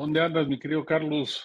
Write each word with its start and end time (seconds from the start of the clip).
¿Dónde 0.00 0.22
andas, 0.22 0.48
mi 0.48 0.58
querido 0.58 0.82
Carlos? 0.82 1.44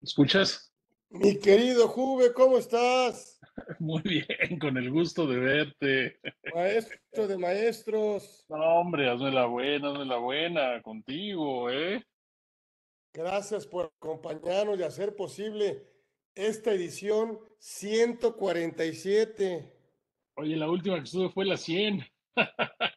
¿Escuchas? 0.00 0.72
Mi 1.10 1.40
querido 1.40 1.88
Juve, 1.88 2.32
¿cómo 2.32 2.56
estás? 2.56 3.40
Muy 3.80 4.00
bien, 4.02 4.60
con 4.60 4.76
el 4.76 4.92
gusto 4.92 5.26
de 5.26 5.40
verte. 5.40 6.20
Maestro 6.54 7.26
de 7.26 7.36
maestros. 7.36 8.46
No, 8.48 8.78
hombre, 8.78 9.10
hazme 9.10 9.32
la 9.32 9.46
buena, 9.46 9.90
hazme 9.90 10.04
la 10.04 10.18
buena 10.18 10.80
contigo, 10.82 11.68
¿eh? 11.68 12.00
Gracias 13.12 13.66
por 13.66 13.92
acompañarnos 13.96 14.78
y 14.78 14.84
hacer 14.84 15.16
posible 15.16 15.84
esta 16.32 16.70
edición 16.70 17.40
147. 17.58 19.68
Oye, 20.36 20.54
la 20.54 20.70
última 20.70 20.98
que 20.98 21.04
estuve 21.06 21.28
fue 21.30 21.44
la 21.44 21.56
100. 21.56 22.06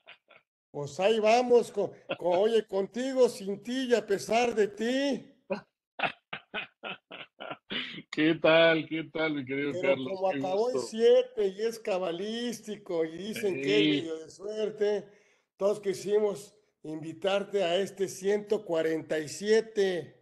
Pues 0.72 1.00
ahí 1.02 1.20
vamos, 1.20 1.70
con, 1.70 1.92
oye, 2.20 2.66
contigo, 2.66 3.28
sin 3.28 3.62
ti 3.62 3.88
y 3.90 3.94
a 3.94 4.08
pesar 4.08 4.56
de 4.56 4.70
ti. 4.70 5.26
¿Qué 8.10 8.36
tal? 8.36 8.88
¿Qué 8.88 9.04
tal, 9.12 9.34
mi 9.34 9.44
querido 9.44 9.74
Pero 9.74 9.96
Carlos? 9.96 10.14
como 10.16 10.30
acabó 10.30 10.72
en. 10.72 10.80
7 10.80 11.48
y 11.48 11.62
es 11.62 11.78
cabalístico 11.78 13.04
y 13.04 13.18
dicen 13.18 13.62
que 13.62 13.80
es 13.80 13.86
medio 13.98 14.18
de 14.20 14.30
suerte, 14.30 15.10
todos 15.58 15.82
quisimos 15.82 16.56
invitarte 16.84 17.64
a 17.64 17.76
este 17.76 18.08
147. 18.08 20.16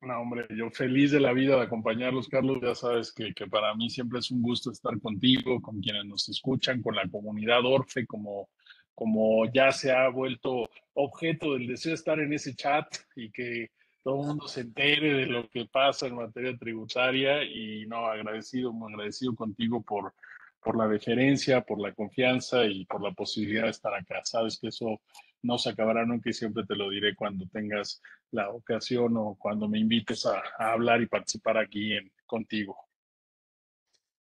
No, 0.00 0.20
hombre, 0.20 0.48
yo 0.50 0.70
feliz 0.70 1.12
de 1.12 1.20
la 1.20 1.32
vida 1.32 1.54
de 1.56 1.62
acompañarlos, 1.62 2.28
Carlos. 2.28 2.58
Ya 2.60 2.74
sabes 2.74 3.12
que, 3.12 3.32
que 3.32 3.46
para 3.46 3.72
mí 3.76 3.88
siempre 3.88 4.18
es 4.18 4.32
un 4.32 4.42
gusto 4.42 4.72
estar 4.72 5.00
contigo, 5.00 5.62
con 5.62 5.80
quienes 5.80 6.04
nos 6.04 6.28
escuchan, 6.28 6.82
con 6.82 6.96
la 6.96 7.08
comunidad 7.08 7.64
Orfe, 7.64 8.04
como, 8.06 8.50
como 8.94 9.44
ya 9.52 9.72
se 9.72 9.92
ha 9.92 10.08
vuelto 10.08 10.68
objeto 10.94 11.54
del 11.54 11.66
deseo 11.66 11.90
de 11.90 11.94
estar 11.94 12.18
en 12.20 12.32
ese 12.32 12.54
chat 12.54 12.86
y 13.16 13.30
que 13.30 13.70
todo 14.02 14.20
el 14.20 14.26
mundo 14.26 14.46
se 14.48 14.60
entere 14.60 15.14
de 15.14 15.26
lo 15.26 15.48
que 15.48 15.66
pasa 15.66 16.06
en 16.06 16.16
materia 16.16 16.56
tributaria. 16.56 17.42
Y 17.42 17.86
no, 17.86 18.06
agradecido, 18.06 18.72
muy 18.72 18.92
agradecido 18.92 19.34
contigo 19.34 19.82
por, 19.82 20.14
por 20.60 20.76
la 20.76 20.86
deferencia, 20.86 21.62
por 21.62 21.80
la 21.80 21.92
confianza 21.92 22.64
y 22.66 22.84
por 22.84 23.02
la 23.02 23.12
posibilidad 23.12 23.64
de 23.64 23.70
estar 23.70 23.94
acá. 23.94 24.20
Sabes 24.24 24.58
que 24.60 24.68
eso 24.68 25.00
no 25.42 25.58
se 25.58 25.70
acabará 25.70 26.04
nunca 26.04 26.30
y 26.30 26.34
siempre 26.34 26.64
te 26.64 26.76
lo 26.76 26.90
diré 26.90 27.14
cuando 27.14 27.46
tengas 27.48 28.00
la 28.30 28.50
ocasión 28.50 29.16
o 29.16 29.36
cuando 29.38 29.68
me 29.68 29.78
invites 29.78 30.26
a, 30.26 30.42
a 30.58 30.72
hablar 30.72 31.00
y 31.00 31.06
participar 31.06 31.58
aquí 31.58 31.92
en, 31.92 32.12
contigo. 32.26 32.76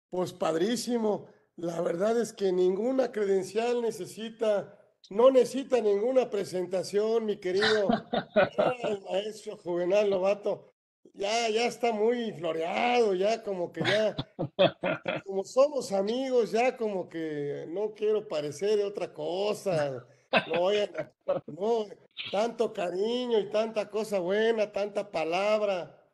Pues 0.09 0.33
padrísimo. 0.33 1.27
La 1.61 1.81
verdad 1.81 2.17
es 2.17 2.31
que 2.31 2.53
ninguna 2.53 3.11
credencial 3.11 3.81
necesita, 3.81 4.79
no 5.09 5.29
necesita 5.29 5.81
ninguna 5.81 6.29
presentación, 6.29 7.25
mi 7.25 7.37
querido 7.37 7.89
maestro 9.09 9.57
Juvenal 9.57 10.09
Lobato. 10.09 10.71
Ya, 11.13 11.49
ya 11.49 11.65
está 11.65 11.91
muy 11.91 12.31
floreado, 12.31 13.13
ya 13.13 13.43
como 13.43 13.73
que 13.73 13.81
ya, 13.81 14.15
como 15.25 15.43
somos 15.43 15.91
amigos, 15.91 16.51
ya 16.51 16.77
como 16.77 17.09
que 17.09 17.65
no 17.67 17.93
quiero 17.93 18.25
parecer 18.25 18.77
de 18.77 18.85
otra 18.85 19.13
cosa. 19.13 20.07
No, 20.47 20.69
no, 21.47 21.85
tanto 22.31 22.71
cariño 22.71 23.37
y 23.37 23.49
tanta 23.49 23.89
cosa 23.89 24.19
buena, 24.19 24.71
tanta 24.71 25.11
palabra. 25.11 26.07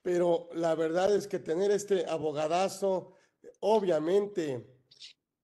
Pero 0.00 0.48
la 0.54 0.74
verdad 0.74 1.14
es 1.14 1.26
que 1.26 1.38
tener 1.38 1.70
este 1.70 2.06
abogadazo, 2.06 3.12
obviamente, 3.60 4.75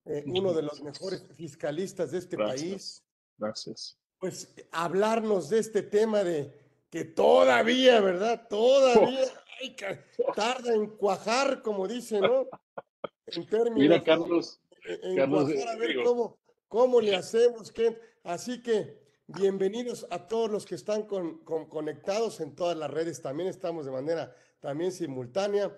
eh, 0.05 0.25
uno 0.27 0.53
de 0.53 0.63
los 0.63 0.83
mejores 0.83 1.25
fiscalistas 1.37 2.11
de 2.11 2.19
este 2.19 2.37
país, 2.37 3.03
Gracias. 3.39 3.99
Pues 4.19 4.55
hablarnos 4.71 5.49
de 5.49 5.59
este 5.59 5.83
tema 5.83 6.23
de 6.23 6.53
que 6.91 7.05
todavía, 7.05 8.01
¿verdad? 8.01 8.47
Todavía 8.49 9.25
ay, 9.61 9.75
tarda 10.37 10.75
en 10.75 10.87
cuajar, 10.97 11.63
como 11.63 11.89
dice, 11.89 12.21
¿no? 12.21 12.47
En 13.27 13.47
términos 13.49 13.79
Mira, 13.79 14.05
Carlos, 14.05 14.61
en- 14.85 15.11
en 15.11 15.17
Carlos, 15.17 15.51
cuajar, 15.51 15.69
a 15.69 15.77
ver 15.77 15.97
cómo, 16.05 16.39
cómo 16.69 17.01
le 17.01 17.17
hacemos, 17.17 17.73
qué. 17.73 17.99
Así 18.23 18.63
que 18.63 19.01
bienvenidos 19.27 20.07
a 20.11 20.29
todos 20.29 20.51
los 20.51 20.67
que 20.67 20.77
están 20.77 21.05
con- 21.07 21.39
con- 21.45 21.69
conectados 21.69 22.41
en 22.41 22.55
todas 22.55 22.77
las 22.77 22.91
redes. 22.91 23.23
También 23.23 23.49
estamos 23.49 23.87
de 23.87 23.91
manera 23.93 24.37
también 24.61 24.93
simultánea. 24.93 25.77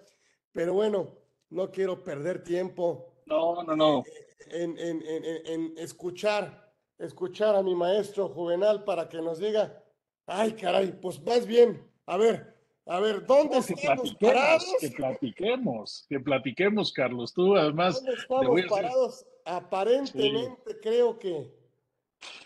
Pero 0.53 0.75
bueno, 0.75 1.17
no 1.49 1.71
quiero 1.71 2.03
perder 2.05 2.43
tiempo 2.45 3.14
no, 3.27 3.63
no, 3.63 3.77
no. 3.77 4.05
en, 4.49 4.79
en- 4.79 5.03
en- 5.07 5.47
en- 5.47 5.75
escuchar, 5.79 6.73
escuchar 6.99 7.55
a 7.57 7.63
mi 7.63 7.75
maestro 7.75 8.29
Juvenal 8.29 8.85
para 8.85 9.09
que 9.09 9.21
nos 9.21 9.39
diga, 9.39 9.83
ay 10.27 10.53
caray, 10.53 10.93
pues 11.01 11.21
más 11.23 11.47
bien, 11.47 11.83
a 12.07 12.17
ver, 12.17 12.55
a 12.87 13.01
ver, 13.01 13.25
¿dónde 13.27 13.57
No, 13.61 13.65
que 13.67 13.73
estamos 13.73 14.03
platiquemos, 14.11 14.35
parados? 14.35 14.65
que 14.81 14.91
platiquemos, 14.91 16.07
que 16.09 16.21
platiquemos, 16.21 16.93
Carlos. 16.93 17.33
Tú 17.33 17.57
además, 17.57 17.97
¿Dónde 17.97 18.13
estamos 18.21 18.57
decir- 18.57 18.69
parados? 18.71 19.27
Aparentemente 19.47 20.81
creo 20.81 21.19
que 21.19 21.51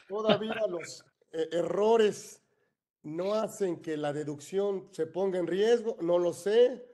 todavía 0.08 0.54
los 0.68 1.04
eh, 1.32 1.48
errores 1.52 2.42
no 3.02 3.34
hacen 3.34 3.80
que 3.80 3.96
la 3.96 4.12
deducción 4.12 4.88
se 4.92 5.06
ponga 5.06 5.38
en 5.38 5.46
riesgo, 5.46 5.96
no 6.00 6.18
lo 6.18 6.32
sé. 6.32 6.87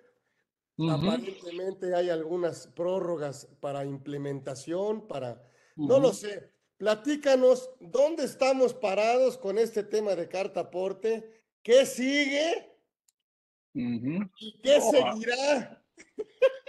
Aparentemente 0.78 1.94
hay 1.94 2.10
algunas 2.10 2.66
prórrogas 2.68 3.46
para 3.60 3.84
implementación, 3.84 5.06
para... 5.06 5.42
No 5.76 5.98
lo 5.98 6.12
sé. 6.12 6.50
Platícanos, 6.76 7.70
¿dónde 7.80 8.24
estamos 8.24 8.74
parados 8.74 9.38
con 9.38 9.58
este 9.58 9.84
tema 9.84 10.14
de 10.14 10.28
carta 10.28 10.60
aporte? 10.60 11.42
¿Qué 11.62 11.86
sigue 11.86 12.72
y 13.72 14.60
qué 14.62 14.76
a- 14.76 14.80
seguirá? 14.80 15.84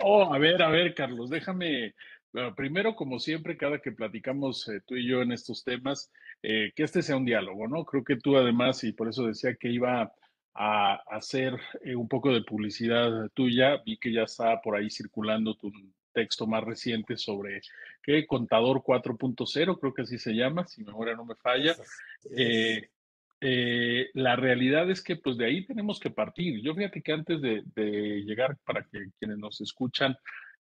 Oh, 0.03 0.33
a 0.33 0.37
ver, 0.37 0.61
a 0.61 0.69
ver, 0.69 0.93
Carlos, 0.93 1.29
déjame, 1.29 1.95
bueno, 2.31 2.53
primero, 2.55 2.95
como 2.95 3.19
siempre, 3.19 3.57
cada 3.57 3.79
que 3.79 3.91
platicamos 3.91 4.67
eh, 4.69 4.81
tú 4.85 4.95
y 4.95 5.07
yo 5.07 5.21
en 5.21 5.31
estos 5.31 5.63
temas, 5.63 6.11
eh, 6.43 6.71
que 6.75 6.83
este 6.83 7.01
sea 7.01 7.17
un 7.17 7.25
diálogo, 7.25 7.67
¿no? 7.67 7.85
Creo 7.85 8.03
que 8.03 8.15
tú 8.17 8.37
además, 8.37 8.83
y 8.83 8.91
por 8.91 9.09
eso 9.09 9.25
decía 9.25 9.55
que 9.55 9.69
iba 9.69 10.13
a 10.55 10.95
hacer 11.09 11.59
eh, 11.83 11.95
un 11.95 12.07
poco 12.07 12.33
de 12.33 12.41
publicidad 12.41 13.29
tuya, 13.33 13.81
vi 13.85 13.97
que 13.97 14.11
ya 14.11 14.23
está 14.23 14.61
por 14.61 14.75
ahí 14.75 14.89
circulando 14.89 15.55
tu 15.55 15.71
texto 16.13 16.47
más 16.47 16.63
reciente 16.63 17.17
sobre, 17.17 17.61
¿qué? 18.01 18.25
Contador 18.25 18.81
4.0, 18.81 19.79
creo 19.79 19.93
que 19.93 20.03
así 20.03 20.17
se 20.17 20.33
llama, 20.33 20.65
si 20.65 20.83
memoria 20.83 21.13
no 21.13 21.25
me 21.25 21.35
falla. 21.35 21.75
Eh, 22.35 22.89
eh, 23.41 24.09
la 24.13 24.37
realidad 24.37 24.89
es 24.89 25.03
que 25.03 25.17
pues 25.17 25.37
de 25.37 25.45
ahí 25.45 25.65
tenemos 25.65 25.99
que 25.99 26.09
partir. 26.09 26.61
Yo 26.61 26.73
fíjate 26.73 27.01
que 27.01 27.11
antes 27.11 27.41
de, 27.41 27.63
de 27.75 28.23
llegar, 28.23 28.57
para 28.65 28.83
que 28.85 29.09
quienes 29.19 29.37
nos 29.37 29.59
escuchan, 29.59 30.17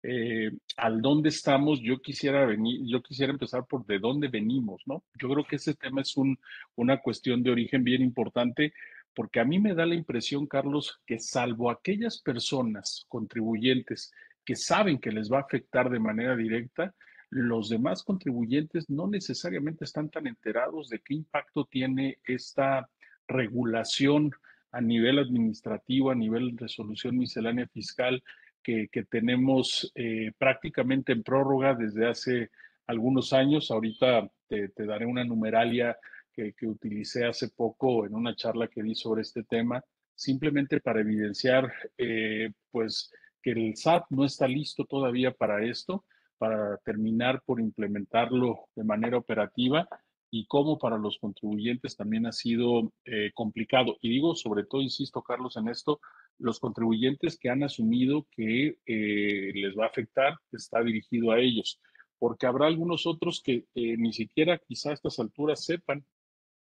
eh, 0.05 0.51
al 0.75 1.01
dónde 1.01 1.29
estamos, 1.29 1.79
yo 1.79 2.01
quisiera 2.01 2.45
venir, 2.45 2.81
yo 2.83 3.01
quisiera 3.01 3.31
empezar 3.31 3.65
por 3.65 3.85
de 3.85 3.99
dónde 3.99 4.27
venimos, 4.27 4.81
¿no? 4.85 5.05
Yo 5.17 5.29
creo 5.29 5.45
que 5.45 5.55
ese 5.55 5.75
tema 5.75 6.01
es 6.01 6.17
un, 6.17 6.37
una 6.75 6.97
cuestión 6.97 7.41
de 7.41 7.51
origen 7.51 7.85
bien 7.85 8.01
importante, 8.01 8.73
porque 9.13 9.39
a 9.39 9.45
mí 9.45 9.59
me 9.59 9.73
da 9.73 9.85
la 9.85 9.95
impresión, 9.95 10.47
Carlos, 10.47 10.99
que 11.05 11.19
salvo 11.19 11.69
aquellas 11.69 12.21
personas 12.21 13.05
contribuyentes 13.07 14.11
que 14.45 14.55
saben 14.55 14.99
que 14.99 15.11
les 15.11 15.31
va 15.31 15.37
a 15.37 15.41
afectar 15.41 15.89
de 15.89 15.99
manera 15.99 16.35
directa, 16.35 16.93
los 17.29 17.69
demás 17.69 18.03
contribuyentes 18.03 18.89
no 18.89 19.07
necesariamente 19.07 19.85
están 19.85 20.09
tan 20.09 20.27
enterados 20.27 20.89
de 20.89 20.99
qué 20.99 21.15
impacto 21.15 21.65
tiene 21.65 22.19
esta 22.25 22.89
regulación 23.27 24.31
a 24.71 24.81
nivel 24.81 25.19
administrativo, 25.19 26.11
a 26.11 26.15
nivel 26.15 26.57
resolución 26.57 27.17
miscelánea 27.17 27.67
fiscal 27.67 28.23
que, 28.61 28.87
que 28.91 29.03
tenemos 29.03 29.91
eh, 29.95 30.31
prácticamente 30.37 31.11
en 31.11 31.23
prórroga 31.23 31.73
desde 31.73 32.07
hace 32.07 32.51
algunos 32.85 33.33
años. 33.33 33.71
Ahorita 33.71 34.29
te 34.47 34.85
daré 34.85 35.07
una 35.07 35.23
numeralia 35.23 35.97
que, 36.33 36.53
que 36.53 36.67
utilicé 36.67 37.25
hace 37.25 37.49
poco 37.49 38.05
en 38.05 38.15
una 38.15 38.35
charla 38.35 38.67
que 38.67 38.83
di 38.83 38.95
sobre 38.95 39.21
este 39.21 39.43
tema, 39.43 39.83
simplemente 40.15 40.79
para 40.79 41.01
evidenciar 41.01 41.71
eh, 41.97 42.51
pues 42.71 43.11
que 43.41 43.51
el 43.51 43.75
SAT 43.75 44.05
no 44.09 44.25
está 44.25 44.47
listo 44.47 44.85
todavía 44.85 45.31
para 45.31 45.63
esto 45.65 46.05
para 46.43 46.77
terminar 46.79 47.41
por 47.45 47.61
implementarlo 47.61 48.65
de 48.75 48.83
manera 48.83 49.17
operativa 49.17 49.87
y 50.29 50.45
cómo 50.45 50.77
para 50.77 50.97
los 50.97 51.17
contribuyentes 51.17 51.95
también 51.95 52.25
ha 52.25 52.33
sido 52.33 52.91
eh, 53.05 53.31
complicado. 53.33 53.97
Y 54.01 54.09
digo, 54.09 54.35
sobre 54.35 54.65
todo, 54.65 54.81
insisto, 54.81 55.21
Carlos, 55.21 55.55
en 55.55 55.69
esto, 55.69 56.01
los 56.39 56.59
contribuyentes 56.59 57.37
que 57.37 57.49
han 57.49 57.63
asumido 57.63 58.27
que 58.29 58.77
eh, 58.85 59.51
les 59.53 59.73
va 59.77 59.85
a 59.85 59.87
afectar, 59.87 60.35
está 60.51 60.83
dirigido 60.83 61.31
a 61.31 61.39
ellos, 61.39 61.79
porque 62.19 62.45
habrá 62.45 62.67
algunos 62.67 63.07
otros 63.07 63.41
que 63.41 63.65
eh, 63.73 63.95
ni 63.97 64.11
siquiera 64.11 64.57
quizá 64.57 64.89
a 64.89 64.95
estas 64.95 65.19
alturas 65.19 65.63
sepan 65.63 66.03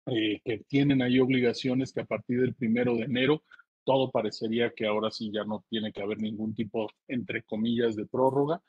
eh, 0.08 0.42
que 0.44 0.60
tienen 0.68 1.02
ahí 1.02 1.20
obligaciones 1.20 1.92
que 1.94 2.02
a 2.02 2.06
partir 2.06 2.42
del 2.42 2.54
primero 2.56 2.96
de 2.96 3.04
enero 3.04 3.44
todo 3.84 4.12
parecería 4.12 4.72
que 4.76 4.88
ahora 4.88 5.12
sí 5.12 5.32
ya 5.32 5.44
no 5.44 5.64
tiene 5.70 5.92
que 5.92 6.02
haber 6.02 6.20
ningún 6.20 6.56
tipo, 6.56 6.90
entre 7.08 7.44
comillas, 7.44 7.96
de 7.96 8.06
prórroga, 8.08 8.62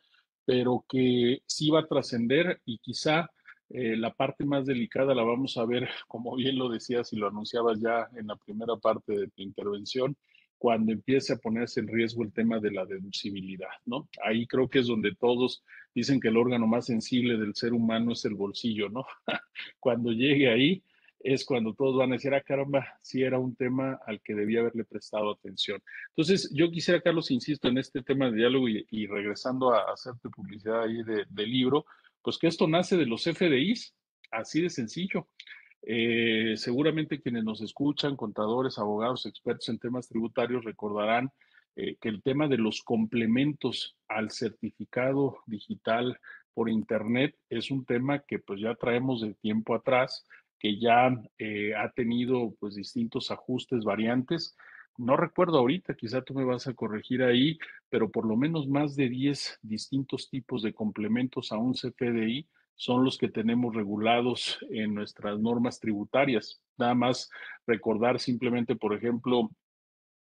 pero 0.45 0.85
que 0.89 1.41
sí 1.47 1.71
va 1.71 1.81
a 1.81 1.87
trascender 1.87 2.61
y 2.65 2.79
quizá 2.79 3.31
Eh, 3.69 3.97
la 3.97 4.13
parte 4.15 4.45
más 4.45 4.65
delicada 4.65 5.13
la 5.15 5.25
vamos 5.25 5.57
a 5.57 5.65
ver, 5.67 5.89
como 6.09 6.37
bien 6.37 6.57
lo 6.57 6.69
decías 6.69 7.13
y 7.13 7.17
lo 7.17 7.29
anunciabas 7.29 7.81
ya 7.81 8.09
en 8.17 8.29
la 8.29 8.37
primera 8.37 8.77
parte 8.77 9.13
de 9.13 9.29
tu 9.29 9.43
intervención, 9.43 10.17
cuando 10.59 10.93
empiece 10.93 11.33
a 11.33 11.37
ponerse 11.37 11.81
en 11.81 11.89
riesgo 11.89 12.23
el 12.23 12.33
tema 12.33 12.61
de 12.61 12.71
la 12.71 12.87
deducibilidad, 12.87 13.69
¿no? 13.85 14.09
Ahí 14.25 14.47
creo 14.47 14.69
que 14.69 14.79
es 14.79 14.87
donde 14.87 15.15
todos 15.15 15.65
dicen 15.95 16.21
que 16.21 16.29
el 16.29 16.37
órgano 16.37 16.67
más 16.67 16.87
sensible 16.87 17.37
del 17.37 17.55
ser 17.55 17.73
humano 17.73 18.13
es 18.13 18.25
el 18.25 18.35
bolsillo, 18.35 18.89
¿no? 18.89 19.05
cuando 19.81 20.13
llegue 20.13 20.49
ahí 20.49 20.83
es 21.27 21.45
cuando 21.45 21.75
todos 21.75 21.97
van 21.97 22.13
a 22.13 22.15
decir, 22.15 22.33
ah, 22.35 22.41
caramba, 22.41 22.87
sí 23.03 23.23
era 23.23 23.39
un 23.39 23.57
tema 23.57 23.99
al 24.07 24.21
que 24.21 24.35
debía 24.35 24.61
haberle 24.61 24.85
prestado 24.85 25.33
atención. 25.33 25.83
Entonces, 26.11 26.51
yo 26.55 26.71
quisiera, 26.71 27.01
Carlos, 27.01 27.33
insisto 27.33 27.67
en 27.67 27.79
este 27.79 28.03
tema 28.03 28.31
de 28.31 28.37
diálogo 28.37 28.69
y, 28.69 29.07
regresando 29.07 29.75
a, 29.75 29.93
hacerte 29.93 30.29
publicidad 30.29 30.83
ahí 30.83 31.03
del 31.03 31.51
libro, 31.51 31.85
pues 32.23 32.39
que 32.39 32.47
esto 32.47 32.69
nace 32.69 32.97
de 32.97 33.07
los 33.07 33.25
FDIs, 33.25 33.93
así 34.31 34.63
de 34.63 34.71
sencillo. 34.71 35.29
Eh, 35.83 36.55
seguramente 36.57 37.21
quienes 37.21 37.43
nos 37.43 37.61
escuchan, 37.61 38.17
contadores, 38.17 38.79
abogados, 38.79 39.27
expertos 39.27 39.69
en 39.69 39.79
temas 39.79 40.09
tributarios, 40.09 40.65
recordarán 40.65 41.33
eh, 41.75 41.97
que 42.01 42.09
el 42.09 42.23
tema 42.23 42.47
de 42.47 42.59
los 42.59 42.83
complementos 42.83 43.97
al 44.09 44.31
certificado 44.31 45.39
digital 45.47 46.21
por 46.55 46.71
Internet 46.71 47.37
es 47.51 47.71
un 47.71 47.85
tema 47.85 48.21
que 48.21 48.39
pues 48.39 48.61
ya 48.61 48.75
traemos 48.77 49.21
de 49.21 49.35
tiempo 49.35 49.75
atrás, 49.75 50.27
que 50.59 50.79
ya 50.79 51.11
eh, 51.39 51.75
ha 51.75 51.91
tenido 51.93 52.55
pues 52.59 52.75
distintos 52.75 53.31
ajustes, 53.31 53.85
variantes. 53.85 54.57
No 54.99 55.17
recuerdo 55.17 55.59
ahorita, 55.59 55.95
quizá 55.95 56.23
tú 56.23 56.35
me 56.35 56.45
vas 56.45 56.67
a 56.67 56.75
corregir 56.75 57.23
ahí, 57.23 57.59
pero 57.91 58.11
por 58.11 58.27
lo 58.27 58.37
menos 58.37 58.67
más 58.67 58.97
de 58.97 59.09
10 59.09 59.59
distintos 59.63 60.31
tipos 60.31 60.63
de 60.63 60.73
complementos 60.73 61.53
a 61.53 61.59
un 61.59 61.75
CFDI 61.75 62.49
son 62.77 63.05
los 63.05 63.17
que 63.19 63.29
tenemos 63.29 63.75
regulados 63.75 64.59
en 64.71 64.95
nuestras 64.95 65.39
normas 65.39 65.81
tributarias. 65.81 66.63
Nada 66.77 66.95
más 66.95 67.31
recordar 67.67 68.21
simplemente, 68.21 68.77
por 68.77 68.95
ejemplo, 68.95 69.51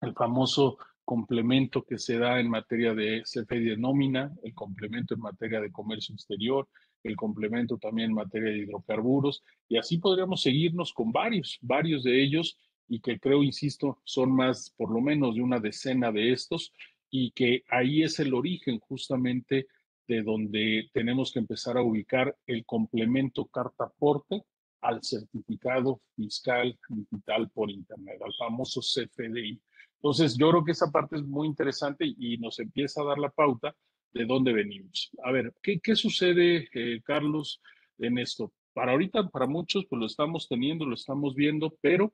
el 0.02 0.14
famoso 0.14 0.78
complemento 1.04 1.84
que 1.84 1.98
se 1.98 2.18
da 2.18 2.40
en 2.40 2.50
materia 2.50 2.94
de 2.94 3.24
CFDI 3.24 3.72
de 3.72 3.78
nómina, 3.78 4.32
el 4.44 4.54
complemento 4.54 5.14
en 5.14 5.22
materia 5.22 5.60
de 5.60 5.72
comercio 5.72 6.14
exterior, 6.14 6.68
el 7.04 7.16
complemento 7.16 7.78
también 7.78 8.10
en 8.10 8.16
materia 8.16 8.52
de 8.52 8.60
hidrocarburos, 8.60 9.44
y 9.68 9.78
así 9.78 9.98
podríamos 9.98 10.42
seguirnos 10.42 10.94
con 10.94 11.12
varios, 11.12 11.58
varios 11.62 12.04
de 12.04 12.24
ellos, 12.24 12.58
y 12.88 13.00
que 13.00 13.20
creo, 13.20 13.44
insisto, 13.44 14.00
son 14.04 14.32
más, 14.32 14.70
por 14.78 14.92
lo 14.92 15.02
menos 15.02 15.36
de 15.36 15.42
una 15.42 15.60
decena 15.60 16.12
de 16.12 16.32
estos, 16.32 16.74
y 17.10 17.32
que 17.32 17.64
ahí 17.70 18.04
es 18.04 18.20
el 18.20 18.34
origen 18.34 18.80
justamente 18.80 19.68
de 20.08 20.22
donde 20.24 20.90
tenemos 20.94 21.32
que 21.32 21.40
empezar 21.40 21.78
a 21.78 21.82
ubicar 21.82 22.36
el 22.46 22.66
complemento 22.66 23.46
carta 23.46 23.86
aporte 23.86 24.44
al 24.82 25.02
certificado 25.02 26.02
fiscal 26.16 26.78
digital 26.90 27.50
por 27.52 27.72
Internet, 27.72 28.22
al 28.22 28.34
famoso 28.34 28.82
CFDI. 28.82 29.62
Entonces, 29.96 30.36
yo 30.38 30.50
creo 30.50 30.66
que 30.66 30.74
esa 30.74 30.92
parte 30.92 31.16
es 31.16 31.24
muy 31.24 31.48
interesante 31.48 32.06
y 32.06 32.38
nos 32.38 32.60
empieza 32.60 33.02
a 33.02 33.06
dar 33.06 33.18
la 33.18 33.30
pauta 33.30 33.74
de 34.14 34.26
dónde 34.26 34.54
venimos. 34.54 35.12
A 35.24 35.32
ver, 35.32 35.54
¿qué, 35.62 35.80
qué 35.80 35.96
sucede, 35.96 36.70
eh, 36.74 37.02
Carlos, 37.04 37.62
en 37.98 38.18
esto? 38.18 38.54
Para 38.74 38.92
ahorita, 38.92 39.30
para 39.30 39.48
muchos, 39.48 39.86
pues 39.86 40.00
lo 40.00 40.06
estamos 40.06 40.48
teniendo, 40.48 40.86
lo 40.86 40.96
estamos 40.96 41.36
viendo, 41.36 41.78
pero 41.82 42.14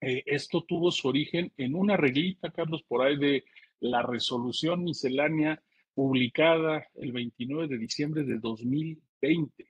eh, 0.00 0.22
esto 0.26 0.64
tuvo 0.64 0.90
su 0.90 1.08
origen 1.08 1.52
en 1.56 1.74
una 1.74 1.96
reglita, 1.96 2.50
Carlos, 2.50 2.82
por 2.86 3.02
ahí 3.02 3.16
de 3.16 3.44
la 3.80 4.02
resolución 4.02 4.84
miscelánea 4.84 5.62
publicada 5.94 6.86
el 6.94 7.12
29 7.12 7.68
de 7.68 7.78
diciembre 7.78 8.22
de 8.24 8.38
2020 8.38 9.68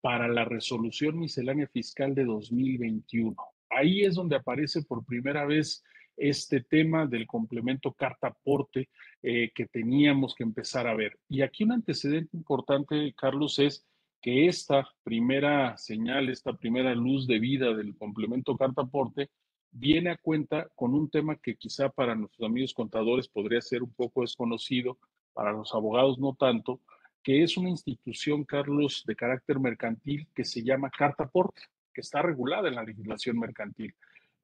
para 0.00 0.28
la 0.28 0.44
resolución 0.44 1.18
miscelánea 1.18 1.66
fiscal 1.66 2.14
de 2.14 2.24
2021. 2.24 3.34
Ahí 3.70 4.04
es 4.04 4.14
donde 4.14 4.36
aparece 4.36 4.82
por 4.82 5.04
primera 5.04 5.44
vez 5.44 5.82
este 6.16 6.60
tema 6.60 7.06
del 7.06 7.26
complemento 7.26 7.92
carta 7.92 8.28
aporte 8.28 8.88
eh, 9.22 9.50
que 9.54 9.66
teníamos 9.66 10.34
que 10.34 10.44
empezar 10.44 10.86
a 10.86 10.94
ver. 10.94 11.18
Y 11.28 11.42
aquí 11.42 11.64
un 11.64 11.72
antecedente 11.72 12.36
importante, 12.36 13.14
Carlos, 13.16 13.58
es 13.58 13.86
que 14.20 14.46
esta 14.46 14.88
primera 15.02 15.76
señal, 15.76 16.28
esta 16.28 16.52
primera 16.54 16.94
luz 16.94 17.26
de 17.26 17.38
vida 17.38 17.74
del 17.74 17.96
complemento 17.96 18.56
carta 18.56 18.82
aporte 18.82 19.30
viene 19.70 20.10
a 20.10 20.16
cuenta 20.16 20.68
con 20.74 20.94
un 20.94 21.10
tema 21.10 21.36
que 21.36 21.56
quizá 21.56 21.90
para 21.90 22.14
nuestros 22.14 22.48
amigos 22.48 22.72
contadores 22.72 23.28
podría 23.28 23.60
ser 23.60 23.82
un 23.82 23.92
poco 23.92 24.22
desconocido, 24.22 24.98
para 25.34 25.52
los 25.52 25.74
abogados 25.74 26.18
no 26.18 26.34
tanto, 26.34 26.80
que 27.22 27.42
es 27.42 27.56
una 27.56 27.68
institución, 27.68 28.44
Carlos, 28.44 29.04
de 29.06 29.16
carácter 29.16 29.58
mercantil 29.58 30.28
que 30.34 30.44
se 30.44 30.62
llama 30.62 30.90
carta 30.90 31.24
aporte, 31.24 31.62
que 31.92 32.00
está 32.00 32.22
regulada 32.22 32.68
en 32.68 32.76
la 32.76 32.84
legislación 32.84 33.38
mercantil. 33.38 33.94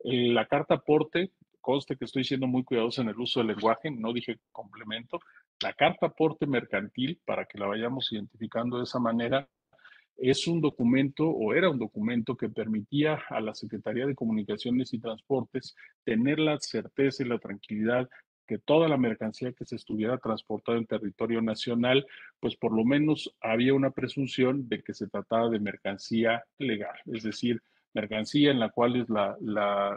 La 0.05 0.47
carta 0.47 0.75
aporte, 0.75 1.31
conste 1.63 1.97
que 1.97 2.05
estoy 2.05 2.25
siendo 2.25 2.47
muy 2.47 2.65
cuidadoso 2.65 3.01
en 3.01 3.09
el 3.09 3.19
uso 3.19 3.41
del 3.41 3.49
lenguaje, 3.49 3.91
no 3.91 4.13
dije 4.13 4.39
complemento, 4.51 5.19
la 5.63 5.73
carta 5.73 6.07
aporte 6.07 6.47
mercantil, 6.47 7.19
para 7.25 7.47
que 7.47 7.59
la 7.59 7.67
vayamos 7.67 8.13
identificando 8.13 8.77
de 8.77 8.85
esa 8.85 8.99
manera, 8.99 9.49
es 10.19 10.47
un 10.47 10.61
documento 10.61 11.27
o 11.27 11.55
era 11.55 11.71
un 11.71 11.79
documento 11.79 12.37
que 12.37 12.49
permitía 12.49 13.23
a 13.31 13.41
la 13.41 13.55
Secretaría 13.55 14.07
de 14.07 14.15
Comunicaciones 14.15 14.93
y 14.93 14.99
Transportes 14.99 15.75
tener 16.05 16.39
la 16.39 16.59
certeza 16.61 17.23
y 17.23 17.29
la 17.29 17.39
tranquilidad 17.39 18.09
que 18.47 18.59
toda 18.59 18.89
la 18.89 18.99
mercancía 18.99 19.53
que 19.53 19.65
se 19.65 19.77
estuviera 19.77 20.19
transportada 20.19 20.77
en 20.77 20.87
territorio 20.87 21.41
nacional, 21.41 22.07
pues 22.41 22.57
por 22.57 22.77
lo 22.77 22.85
menos 22.85 23.35
había 23.41 23.73
una 23.73 23.91
presunción 23.91 24.69
de 24.69 24.83
que 24.83 24.95
se 24.95 25.07
trataba 25.07 25.49
de 25.49 25.61
mercancía 25.61 26.45
legal, 26.59 26.97
es 27.07 27.23
decir, 27.23 27.63
mercancía 27.95 28.51
en 28.51 28.61
la 28.61 28.71
cual 28.71 29.07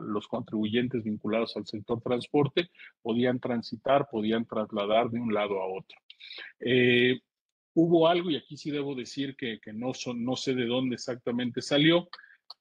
los 0.01 0.27
contribuyentes 0.27 1.03
vinculados 1.03 1.56
al 1.56 1.65
sector 1.65 2.01
transporte 2.01 2.69
podían 3.01 3.39
transitar, 3.39 4.07
podían 4.09 4.45
trasladar 4.45 5.09
de 5.09 5.19
un 5.19 5.33
lado 5.33 5.62
a 5.62 5.68
otro. 5.68 5.97
Eh, 6.59 7.19
hubo 7.74 8.07
algo, 8.07 8.30
y 8.30 8.38
aquí 8.38 8.57
sí 8.57 8.71
debo 8.71 8.95
decir 8.95 9.36
que, 9.36 9.59
no, 9.74 9.92
no 10.15 10.36
sé 10.36 10.53
de 10.53 10.65
dónde 10.65 10.95
exactamente 10.95 11.62
salió, 11.62 12.07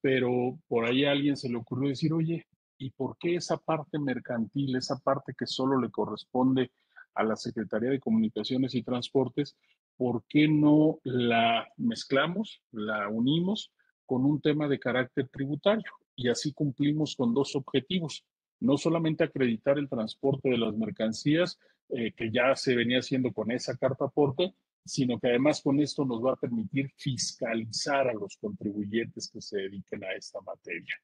pero 0.01 0.59
por 0.69 0.87
ahí 0.87 1.05
a 1.05 1.13
alguien 1.13 1.37
se 1.37 1.49
le 1.49 1.57
ocurrió 1.57 1.89
decir, 1.89 2.13
oye, 2.13 2.47
¿Y 2.79 2.91
por 2.91 3.17
qué 3.19 3.37
esa 3.37 3.57
parte 3.57 3.99
mercantil, 3.99 4.77
esa 4.77 4.99
parte 4.99 5.35
que 5.39 5.47
solo 5.47 5.81
le 5.81 5.91
corresponde 5.91 6.73
a 7.15 7.23
la 7.23 7.37
Secretaría 7.37 7.91
de 7.91 8.01
Comunicaciones 8.01 8.75
y 8.75 8.83
Transportes, 8.83 9.57
por 9.97 10.25
qué 10.29 10.49
no 10.49 10.99
la 11.05 11.69
mezclamos, 11.77 12.63
la 12.73 13.09
unimos 13.09 13.73
con 14.07 14.25
un 14.25 14.41
tema 14.41 14.69
de 14.69 14.79
carácter 14.79 15.29
tributario? 15.29 15.91
Y 16.17 16.29
así 16.29 16.53
cumplimos 16.53 17.17
con 17.17 17.35
dos 17.35 17.57
objetivos. 17.57 18.25
No 18.61 18.77
solamente 18.77 19.25
acreditar 19.25 19.79
el 19.79 19.89
transporte 19.89 20.51
de 20.51 20.59
las 20.59 20.75
mercancías, 20.77 21.59
eh, 21.91 22.13
que 22.13 22.31
ya 22.31 22.55
se 22.57 22.75
venía 22.75 22.99
haciendo 22.99 23.33
con 23.33 23.51
esa 23.51 23.77
carta 23.77 24.07
aporte, 24.07 24.55
sino 24.85 25.19
que 25.19 25.29
además 25.29 25.61
con 25.63 25.81
esto 25.81 26.05
nos 26.05 26.25
va 26.25 26.33
a 26.33 26.37
permitir 26.37 26.91
fiscalizar 26.97 28.09
a 28.09 28.15
los 28.15 28.37
contribuyentes 28.37 29.31
que 29.31 29.41
se 29.41 29.59
dediquen 29.59 30.05
a 30.05 30.13
esta 30.13 30.41
materia 30.41 30.95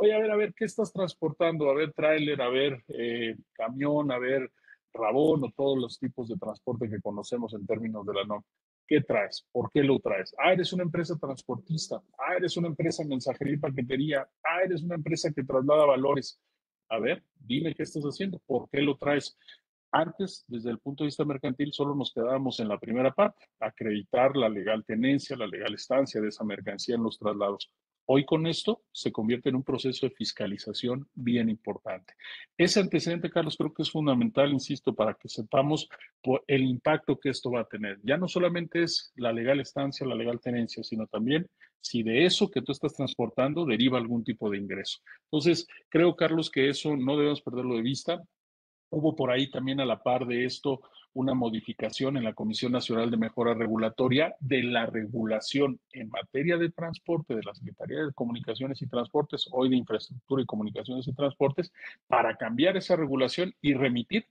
oye, 0.00 0.14
a 0.14 0.18
ver, 0.18 0.30
a 0.30 0.36
ver, 0.36 0.54
¿qué 0.54 0.64
estás 0.64 0.92
transportando? 0.92 1.68
A 1.68 1.74
ver, 1.74 1.92
tráiler, 1.92 2.40
a 2.40 2.48
ver, 2.48 2.82
eh, 2.88 3.36
camión, 3.52 4.10
a 4.10 4.18
ver, 4.18 4.50
rabón 4.94 5.44
o 5.44 5.52
todos 5.54 5.78
los 5.78 5.98
tipos 5.98 6.28
de 6.28 6.36
transporte 6.36 6.88
que 6.88 7.02
conocemos 7.02 7.52
en 7.52 7.66
términos 7.66 8.06
de 8.06 8.14
la 8.14 8.24
NOM. 8.24 8.42
¿Qué 8.90 9.00
traes? 9.02 9.46
¿Por 9.52 9.70
qué 9.70 9.84
lo 9.84 10.00
traes? 10.00 10.34
Ah, 10.36 10.52
eres 10.52 10.72
una 10.72 10.82
empresa 10.82 11.16
transportista. 11.16 12.02
Ah, 12.18 12.34
eres 12.36 12.56
una 12.56 12.66
empresa 12.66 13.04
mensajería 13.04 13.54
y 13.54 13.58
paquetería. 13.58 14.28
Ah, 14.42 14.64
eres 14.64 14.82
una 14.82 14.96
empresa 14.96 15.30
que 15.32 15.44
traslada 15.44 15.86
valores. 15.86 16.40
A 16.88 16.98
ver, 16.98 17.22
dime 17.38 17.72
qué 17.72 17.84
estás 17.84 18.02
haciendo. 18.02 18.40
¿Por 18.44 18.68
qué 18.68 18.82
lo 18.82 18.96
traes? 18.96 19.38
Antes, 19.92 20.44
desde 20.48 20.70
el 20.70 20.80
punto 20.80 21.04
de 21.04 21.06
vista 21.06 21.24
mercantil, 21.24 21.72
solo 21.72 21.94
nos 21.94 22.12
quedábamos 22.12 22.58
en 22.58 22.66
la 22.66 22.80
primera 22.80 23.14
parte, 23.14 23.46
acreditar 23.60 24.36
la 24.36 24.48
legal 24.48 24.84
tenencia, 24.84 25.36
la 25.36 25.46
legal 25.46 25.72
estancia 25.72 26.20
de 26.20 26.26
esa 26.26 26.42
mercancía 26.42 26.96
en 26.96 27.04
los 27.04 27.16
traslados. 27.16 27.70
Hoy 28.06 28.24
con 28.24 28.46
esto 28.46 28.82
se 28.92 29.12
convierte 29.12 29.50
en 29.50 29.56
un 29.56 29.62
proceso 29.62 30.06
de 30.06 30.14
fiscalización 30.14 31.08
bien 31.14 31.48
importante. 31.48 32.14
Ese 32.56 32.80
antecedente, 32.80 33.30
Carlos, 33.30 33.56
creo 33.56 33.72
que 33.72 33.82
es 33.82 33.90
fundamental, 33.90 34.52
insisto, 34.52 34.94
para 34.94 35.14
que 35.14 35.28
sepamos 35.28 35.88
el 36.46 36.62
impacto 36.62 37.18
que 37.18 37.30
esto 37.30 37.50
va 37.52 37.60
a 37.60 37.68
tener. 37.68 37.98
Ya 38.02 38.16
no 38.16 38.26
solamente 38.26 38.82
es 38.82 39.12
la 39.14 39.32
legal 39.32 39.60
estancia, 39.60 40.06
la 40.06 40.16
legal 40.16 40.40
tenencia, 40.40 40.82
sino 40.82 41.06
también 41.06 41.48
si 41.80 42.02
de 42.02 42.24
eso 42.24 42.50
que 42.50 42.62
tú 42.62 42.72
estás 42.72 42.94
transportando 42.94 43.64
deriva 43.64 43.98
algún 43.98 44.24
tipo 44.24 44.50
de 44.50 44.58
ingreso. 44.58 44.98
Entonces, 45.24 45.66
creo, 45.88 46.16
Carlos, 46.16 46.50
que 46.50 46.68
eso 46.68 46.96
no 46.96 47.16
debemos 47.16 47.42
perderlo 47.42 47.76
de 47.76 47.82
vista. 47.82 48.22
Hubo 48.90 49.16
por 49.16 49.30
ahí 49.30 49.50
también 49.50 49.80
a 49.80 49.84
la 49.84 50.02
par 50.02 50.26
de 50.26 50.44
esto 50.44 50.82
una 51.12 51.34
modificación 51.34 52.16
en 52.16 52.24
la 52.24 52.34
Comisión 52.34 52.72
Nacional 52.72 53.10
de 53.10 53.16
Mejora 53.16 53.54
Regulatoria 53.54 54.36
de 54.40 54.62
la 54.62 54.86
regulación 54.86 55.80
en 55.92 56.08
materia 56.08 56.56
de 56.56 56.70
transporte 56.70 57.34
de 57.34 57.42
la 57.42 57.54
Secretaría 57.54 58.04
de 58.04 58.12
Comunicaciones 58.12 58.80
y 58.82 58.86
Transportes, 58.86 59.48
hoy 59.52 59.70
de 59.70 59.76
Infraestructura 59.76 60.42
y 60.42 60.46
Comunicaciones 60.46 61.08
y 61.08 61.12
Transportes, 61.12 61.72
para 62.06 62.36
cambiar 62.36 62.76
esa 62.76 62.96
regulación 62.96 63.54
y 63.60 63.74
remitir 63.74 64.26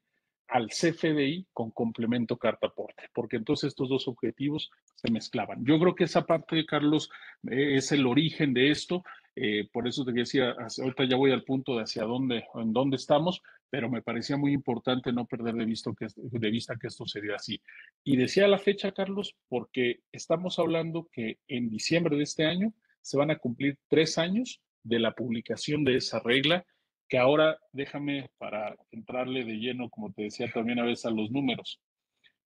al 0.50 0.70
CFDI 0.70 1.46
con 1.54 1.70
complemento 1.70 2.38
carta 2.38 2.68
aporte, 2.68 3.04
porque 3.13 3.38
entonces 3.38 3.68
estos 3.68 3.88
dos 3.88 4.08
objetivos 4.08 4.72
se 4.96 5.12
mezclaban. 5.12 5.63
Yo 5.63 5.80
creo 5.80 5.96
que 5.96 6.06
esa 6.06 6.25
parte, 6.25 6.66
Carlos, 6.66 7.12
eh, 7.50 7.75
es 7.75 7.92
el 7.92 8.08
origen 8.08 8.54
de 8.54 8.72
esto. 8.72 9.04
Eh, 9.36 9.70
por 9.72 9.88
eso 9.88 10.04
te 10.04 10.12
decía, 10.12 10.56
ahorita 10.82 11.06
ya 11.06 11.18
voy 11.18 11.32
al 11.32 11.44
punto 11.44 11.78
de 11.78 11.84
hacia 11.84 12.04
dónde, 12.04 12.46
en 12.56 12.74
dónde 12.74 12.96
estamos, 12.96 13.44
pero 13.70 13.90
me 13.90 14.02
parecía 14.02 14.38
muy 14.38 14.54
importante 14.54 15.14
no 15.14 15.26
perder 15.26 15.56
de, 15.56 15.66
visto 15.66 15.94
que, 15.94 16.08
de 16.16 16.52
vista 16.52 16.76
que 16.80 16.88
esto 16.88 17.06
sería 17.06 17.36
así. 17.36 17.62
Y 18.04 18.18
decía 18.18 18.48
la 18.48 18.58
fecha, 18.58 18.92
Carlos, 18.92 19.36
porque 19.48 20.00
estamos 20.12 20.60
hablando 20.60 21.08
que 21.12 21.38
en 21.48 21.70
diciembre 21.70 22.18
de 22.18 22.24
este 22.24 22.46
año 22.46 22.74
se 23.02 23.18
van 23.18 23.32
a 23.32 23.38
cumplir 23.38 23.78
tres 23.88 24.18
años 24.18 24.62
de 24.84 25.00
la 25.00 25.14
publicación 25.14 25.84
de 25.84 25.98
esa 25.98 26.20
regla 26.20 26.66
que 27.08 27.18
ahora 27.18 27.58
déjame 27.74 28.30
para 28.38 28.76
entrarle 28.92 29.44
de 29.44 29.56
lleno, 29.56 29.90
como 29.90 30.14
te 30.14 30.24
decía 30.24 30.48
también 30.54 30.80
a 30.80 30.86
veces, 30.86 31.06
a 31.06 31.12
los 31.12 31.32
números. 31.32 31.82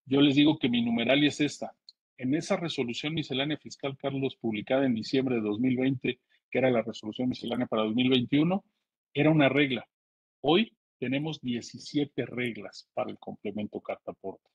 Yo 0.06 0.20
les 0.20 0.34
digo 0.34 0.58
que 0.58 0.70
mi 0.70 0.82
numeralia 0.82 1.28
es 1.28 1.40
esta. 1.40 1.74
En 2.16 2.34
esa 2.34 2.56
resolución 2.56 3.14
miscelánea 3.14 3.58
fiscal, 3.58 3.96
Carlos, 3.98 4.36
publicada 4.36 4.86
en 4.86 4.94
diciembre 4.94 5.36
de 5.36 5.42
2020, 5.42 6.18
que 6.50 6.58
era 6.58 6.70
la 6.70 6.82
resolución 6.82 7.28
miscelánea 7.28 7.66
para 7.66 7.82
2021, 7.82 8.64
era 9.12 9.30
una 9.30 9.48
regla. 9.48 9.86
Hoy 10.40 10.72
tenemos 11.04 11.38
17 11.42 12.24
reglas 12.24 12.88
para 12.94 13.10
el 13.10 13.18
complemento 13.18 13.78
carta 13.82 14.12
aporte. 14.12 14.48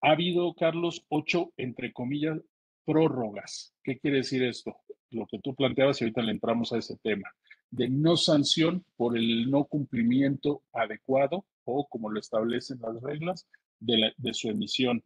Ha 0.00 0.12
habido, 0.12 0.54
Carlos, 0.54 1.04
ocho, 1.08 1.52
entre 1.56 1.92
comillas, 1.92 2.38
prórrogas. 2.84 3.74
¿Qué 3.82 3.98
quiere 3.98 4.18
decir 4.18 4.44
esto? 4.44 4.76
Lo 5.10 5.26
que 5.26 5.40
tú 5.40 5.52
planteabas 5.56 6.00
y 6.00 6.04
ahorita 6.04 6.22
le 6.22 6.30
entramos 6.30 6.72
a 6.72 6.78
ese 6.78 6.96
tema 6.98 7.28
de 7.68 7.88
no 7.88 8.16
sanción 8.16 8.84
por 8.94 9.18
el 9.18 9.50
no 9.50 9.64
cumplimiento 9.64 10.62
adecuado 10.72 11.44
o 11.64 11.88
como 11.88 12.10
lo 12.10 12.20
establecen 12.20 12.78
las 12.80 13.02
reglas 13.02 13.48
de, 13.80 14.14
su 14.34 14.50
emisión. 14.50 15.02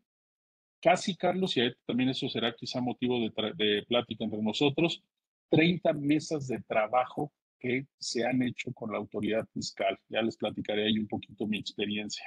Casi, 0.83 1.17
Carlos, 1.17 1.57
y 1.57 1.63
también 1.87 2.11
eso 2.11 2.29
será 2.29 2.55
quizá 2.55 2.83
motivo 2.83 3.19
de, 3.19 3.55
de 3.57 3.83
plática 3.89 4.25
entre 4.25 4.43
nosotros, 4.43 5.03
30 5.49 5.95
mesas 5.95 6.49
de 6.49 6.61
trabajo 6.61 7.33
que 7.59 7.87
se 7.99 8.25
han 8.25 8.43
hecho 8.43 8.73
con 8.73 8.93
la 8.93 8.99
autoridad 8.99 9.47
fiscal. 9.53 9.99
Ya 10.09 10.23
les 10.23 10.37
platicaré 10.37 10.87
ahí 10.87 10.99
un 10.99 11.09
poquito 11.09 11.47
mi 11.47 11.59
experiencia. 11.59 12.25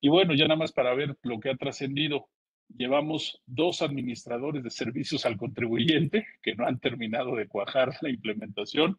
Y 0.00 0.08
bueno, 0.08 0.34
ya 0.34 0.46
nada 0.46 0.58
más 0.58 0.72
para 0.72 0.94
ver 0.94 1.16
lo 1.22 1.40
que 1.40 1.50
ha 1.50 1.56
trascendido. 1.56 2.28
Llevamos 2.68 3.42
dos 3.46 3.80
administradores 3.82 4.62
de 4.62 4.70
servicios 4.70 5.24
al 5.24 5.36
contribuyente 5.36 6.26
que 6.42 6.54
no 6.54 6.66
han 6.66 6.78
terminado 6.78 7.34
de 7.34 7.48
cuajar 7.48 7.96
la 8.02 8.10
implementación 8.10 8.98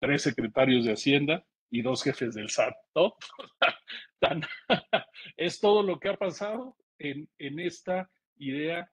tres 0.00 0.22
secretarios 0.22 0.84
de 0.84 0.92
Hacienda 0.92 1.46
y 1.70 1.82
dos 1.82 2.02
jefes 2.02 2.34
del 2.34 2.50
SAT, 2.50 2.74
¿no? 2.96 3.14
es 5.36 5.60
todo 5.60 5.82
lo 5.82 6.00
que 6.00 6.08
ha 6.08 6.16
pasado 6.16 6.76
en, 6.98 7.28
en 7.38 7.60
esta 7.60 8.10
idea 8.36 8.90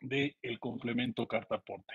del 0.00 0.36
el 0.42 0.58
complemento 0.58 1.26
carta 1.26 1.56
aporte. 1.56 1.94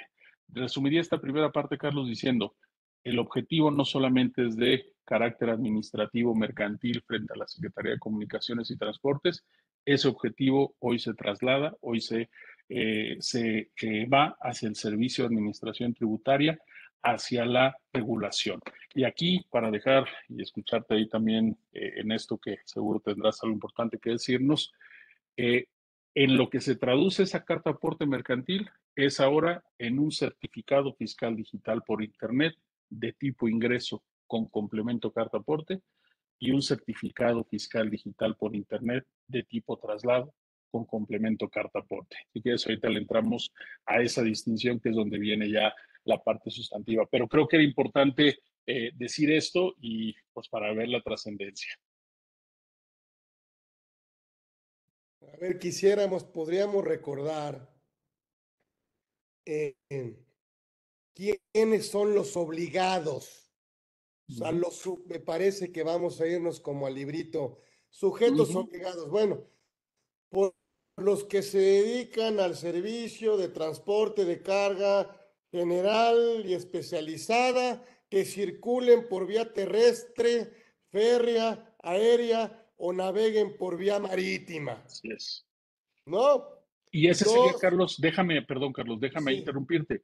Resumiría 0.50 1.02
esta 1.02 1.20
primera 1.20 1.52
parte, 1.52 1.78
Carlos, 1.78 2.08
diciendo, 2.08 2.56
el 3.04 3.20
objetivo 3.20 3.72
no 3.72 3.86
solamente 3.86 4.48
es 4.48 4.56
de 4.56 4.94
carácter 5.06 5.50
administrativo 5.50 6.34
mercantil 6.36 7.02
frente 7.02 7.34
a 7.34 7.38
la 7.38 7.48
Secretaría 7.48 7.94
de 7.94 8.00
Comunicaciones 8.00 8.72
y 8.72 8.78
Transportes, 8.78 9.44
ese 9.86 10.08
objetivo 10.08 10.76
hoy 10.80 11.00
se 11.00 11.14
traslada, 11.14 11.76
hoy 11.82 12.00
se, 12.00 12.30
eh, 12.70 13.18
se 13.20 13.70
va 14.06 14.38
hacia 14.42 14.70
el 14.70 14.76
Servicio 14.76 15.24
de 15.24 15.28
Administración 15.28 15.94
Tributaria 15.94 16.58
hacia 17.04 17.46
la 17.46 17.78
regulación. 17.92 18.62
Y 18.96 19.04
aquí, 19.04 19.46
para 19.52 19.70
dejar 19.70 20.08
y 20.30 20.42
escucharte 20.42 20.96
ahí 20.96 21.08
también 21.08 21.58
eh, 21.74 21.96
en 21.98 22.12
esto 22.12 22.38
que 22.38 22.60
seguro 22.64 23.02
tendrás 23.02 23.44
algo 23.44 23.54
importante 23.54 24.00
que 24.00 24.12
decirnos, 24.12 24.72
eh, 25.36 25.66
en 26.16 26.38
lo 26.38 26.50
que 26.50 26.62
se 26.62 26.76
traduce 26.76 27.24
esa 27.24 27.44
carta 27.44 27.72
aporte 27.72 28.06
mercantil 28.06 28.70
es 28.96 29.20
ahora 29.20 29.64
en 29.78 30.00
un 30.00 30.12
certificado 30.12 30.94
fiscal 30.94 31.36
digital 31.36 31.82
por 31.84 32.04
Internet 32.04 32.56
de 33.00 33.14
tipo 33.14 33.48
ingreso 33.48 34.04
con 34.28 34.48
complemento 34.48 35.12
carta 35.12 35.38
aporte 35.38 35.82
y 36.40 36.52
un 36.52 36.62
certificado 36.62 37.44
fiscal 37.46 37.90
digital 37.90 38.36
por 38.36 38.56
Internet 38.56 39.06
de 39.28 39.44
tipo 39.44 39.78
traslado 39.78 40.34
con 40.72 40.86
complemento 40.86 41.48
carta 41.50 41.80
aporte. 41.80 42.18
Así 42.30 42.42
que 42.42 42.52
ahorita 42.52 42.90
le 42.90 43.00
entramos 43.00 43.52
a 43.86 44.02
esa 44.02 44.24
distinción 44.24 44.80
que 44.80 44.90
es 44.90 44.96
donde 44.96 45.20
viene 45.20 45.50
ya 45.50 45.74
la 46.04 46.22
parte 46.22 46.50
sustantiva. 46.50 47.06
Pero 47.10 47.28
creo 47.28 47.48
que 47.48 47.58
era 47.58 47.64
importante 47.64 48.40
eh, 48.66 48.92
decir 48.96 49.32
esto 49.32 49.76
y 49.80 50.16
pues 50.34 50.50
para 50.50 50.74
ver 50.74 50.90
la 50.90 51.02
trascendencia. 51.02 51.74
A 55.32 55.38
ver, 55.38 55.60
quisiéramos, 55.60 56.24
podríamos 56.24 56.84
recordar 56.84 57.72
eh, 59.46 59.76
quiénes 61.14 61.88
son 61.88 62.14
los 62.14 62.36
obligados. 62.38 63.52
O 64.30 64.34
sea, 64.34 64.52
los, 64.52 64.82
me 65.06 65.20
parece 65.20 65.72
que 65.72 65.84
vamos 65.84 66.20
a 66.22 66.28
irnos 66.28 66.60
como 66.60 66.88
al 66.88 66.96
librito. 66.96 67.60
Sujetos 67.90 68.56
obligados. 68.56 69.10
Bueno, 69.10 69.44
por 70.30 70.56
los 70.98 71.24
que 71.26 71.42
se 71.42 71.60
dedican 71.60 72.40
al 72.40 72.56
servicio 72.56 73.38
de 73.38 73.50
transporte 73.50 74.26
de 74.26 74.42
carga, 74.42 75.20
general 75.52 76.44
y 76.46 76.54
especializada 76.54 77.86
que 78.10 78.26
circulen 78.26 79.08
por 79.08 79.28
vía 79.28 79.54
terrestre, 79.54 80.52
férrea, 80.90 81.76
aérea 81.82 82.72
o 82.78 82.94
naveguen 82.94 83.58
por 83.58 83.78
vía 83.78 84.00
marítima. 84.00 84.84
Así 84.86 85.10
es. 85.12 85.46
¿No? 86.06 86.48
Y 86.92 87.08
ese 87.08 87.26
sería, 87.26 87.54
Carlos, 87.60 87.98
déjame, 88.00 88.42
perdón, 88.44 88.74
Carlos, 88.74 89.00
déjame 89.00 89.34
interrumpirte. 89.34 90.04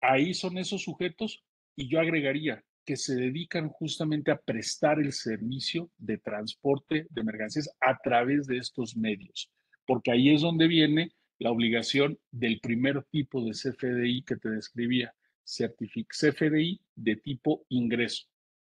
Ahí 0.00 0.34
son 0.34 0.58
esos 0.58 0.82
sujetos 0.82 1.44
y 1.76 1.88
yo 1.88 2.00
agregaría 2.00 2.64
que 2.84 2.96
se 2.96 3.16
dedican 3.16 3.68
justamente 3.68 4.30
a 4.30 4.40
prestar 4.40 5.00
el 5.00 5.12
servicio 5.12 5.90
de 5.98 6.18
transporte 6.18 7.06
de 7.10 7.24
mercancías 7.24 7.68
a 7.80 7.98
través 7.98 8.46
de 8.46 8.58
estos 8.58 8.96
medios, 8.96 9.50
porque 9.84 10.12
ahí 10.12 10.32
es 10.32 10.42
donde 10.42 10.68
viene 10.68 11.12
la 11.38 11.50
obligación 11.50 12.18
del 12.30 12.60
primer 12.60 13.04
tipo 13.10 13.44
de 13.44 13.50
CFDI 13.50 14.22
que 14.22 14.36
te 14.36 14.50
describía, 14.50 15.14
CFDI 15.44 16.80
de 16.94 17.16
tipo 17.16 17.66
ingreso. 17.68 18.26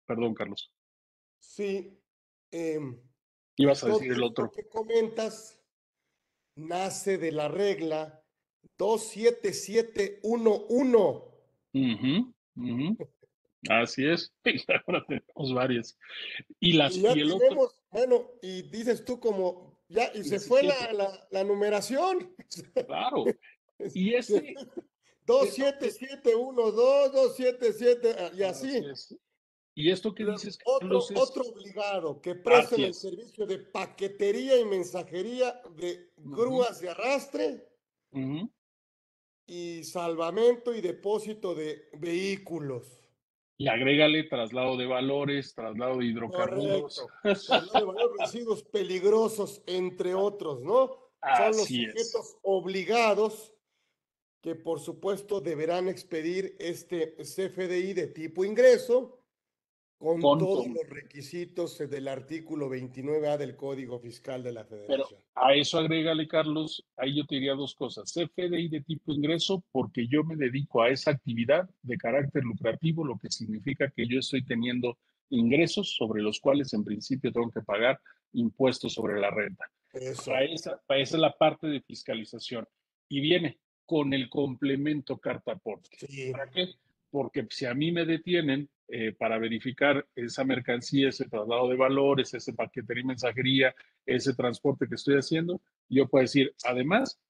Perdón, 0.06 0.34
Carlos. 0.34 0.72
Sí. 1.40 1.98
Eh, 2.52 2.78
Ibas 3.56 3.82
a 3.84 3.88
decir 3.88 4.12
el 4.12 4.22
otro. 4.22 4.50
que 4.50 4.68
comentas 4.68 5.60
nace 6.54 7.18
de 7.18 7.32
la 7.32 7.48
regla 7.48 8.22
27711. 8.76 11.22
Así 13.68 14.06
es. 14.06 14.32
Y 14.44 14.64
ahora 14.86 15.04
tenemos 15.06 15.54
varias. 15.54 15.98
Y 16.60 16.72
las 16.72 16.96
y, 16.96 17.06
el 17.06 17.32
otro... 17.32 17.72
Bueno, 17.90 18.30
y 18.42 18.62
dices 18.62 19.04
tú 19.04 19.20
como 19.20 19.76
ya, 19.88 20.10
y 20.14 20.24
se 20.24 20.40
fue 20.40 20.62
la, 20.62 21.28
la, 21.30 21.44
numeración. 21.44 22.34
Claro. 22.86 23.24
Y 23.94 24.14
ese. 24.14 24.54
27712, 25.26 27.12
277, 27.12 28.16
ah, 28.18 28.30
y 28.34 28.42
así. 28.42 28.80
Y 29.74 29.90
esto 29.90 30.14
que 30.14 30.24
dices, 30.24 30.58
otro, 30.64 31.00
otro 31.14 31.42
obligado 31.42 32.22
que 32.22 32.36
preste 32.36 32.86
el 32.86 32.94
servicio 32.94 33.44
de 33.44 33.58
paquetería 33.58 34.58
y 34.58 34.64
mensajería 34.64 35.60
de 35.76 36.10
grúas 36.16 36.80
de 36.80 36.88
arrastre 36.88 37.68
y 39.46 39.84
salvamento 39.84 40.74
y 40.74 40.80
depósito 40.80 41.54
de 41.54 41.88
vehículos. 41.98 43.00
Y 43.58 43.68
agrégale 43.68 44.24
traslado 44.24 44.76
de 44.76 44.86
valores, 44.86 45.54
traslado 45.54 45.98
de 45.98 46.06
hidrocarburos. 46.06 47.06
traslado 47.22 47.92
de 47.92 48.02
residuos 48.18 48.62
peligrosos, 48.64 49.62
entre 49.66 50.14
otros, 50.14 50.62
¿no? 50.62 50.98
Son 51.36 51.48
los 51.48 51.66
sujetos 51.66 52.36
obligados 52.42 53.52
que 54.42 54.54
por 54.54 54.78
supuesto 54.78 55.40
deberán 55.40 55.88
expedir 55.88 56.54
este 56.60 57.16
CFDI 57.16 57.94
de 57.94 58.06
tipo 58.08 58.44
ingreso 58.44 59.18
con, 59.98 60.20
todos 60.20 60.66
los 60.68 60.88
requisitos 60.88 61.78
del 61.78 62.08
artículo 62.08 62.68
29A 62.68 63.36
del 63.38 63.56
Código 63.56 63.98
Fiscal 63.98 64.42
de 64.42 64.52
la 64.52 64.64
Federación. 64.64 65.08
Pero 65.08 65.22
a 65.34 65.54
eso 65.54 65.78
agrégale, 65.78 66.28
Carlos, 66.28 66.84
ahí 66.96 67.16
yo 67.16 67.26
te 67.26 67.36
diría 67.36 67.54
dos 67.54 67.74
cosas. 67.74 68.12
CFDI 68.12 68.68
de 68.68 68.82
tipo 68.82 69.12
ingreso, 69.12 69.64
porque 69.72 70.06
yo 70.06 70.22
me 70.22 70.36
dedico 70.36 70.82
a 70.82 70.90
esa 70.90 71.12
actividad 71.12 71.68
de 71.82 71.96
carácter 71.96 72.44
lucrativo, 72.44 73.04
lo 73.04 73.18
que 73.18 73.30
significa 73.30 73.90
que 73.90 74.06
yo 74.06 74.18
estoy 74.18 74.44
teniendo 74.44 74.98
ingresos 75.30 75.96
sobre 75.96 76.22
los 76.22 76.40
cuales 76.40 76.72
en 76.74 76.84
principio 76.84 77.32
tengo 77.32 77.50
que 77.50 77.62
pagar 77.62 77.98
impuestos 78.32 78.92
sobre 78.92 79.18
la 79.18 79.30
renta. 79.30 79.64
Eso. 79.92 80.30
Para, 80.30 80.44
esa, 80.44 80.80
para 80.86 81.00
esa 81.00 81.16
es 81.16 81.20
la 81.20 81.32
parte 81.32 81.66
de 81.68 81.80
fiscalización. 81.80 82.66
Y 83.08 83.20
viene 83.20 83.58
con 83.86 84.12
el 84.12 84.28
complemento 84.28 85.18
carta 85.18 85.52
aporte. 85.52 85.88
¿Para 86.32 86.50
qué? 86.50 86.68
Porque 87.10 87.46
si 87.50 87.64
a 87.64 87.74
mí 87.74 87.92
me 87.92 88.04
detienen 88.04 88.68
eh, 88.88 89.12
para 89.12 89.38
verificar 89.38 90.06
esa 90.14 90.44
mercancía, 90.44 91.08
ese 91.08 91.28
traslado 91.28 91.68
de 91.68 91.76
valores, 91.76 92.32
ese 92.34 92.52
paquetería 92.52 93.02
y 93.02 93.06
mensajería, 93.06 93.74
ese 94.04 94.34
transporte 94.34 94.88
que 94.88 94.94
estoy 94.94 95.16
haciendo. 95.16 95.60
Yo 95.88 96.08
puedo 96.08 96.22
decir, 96.22 96.54
además, 96.64 97.20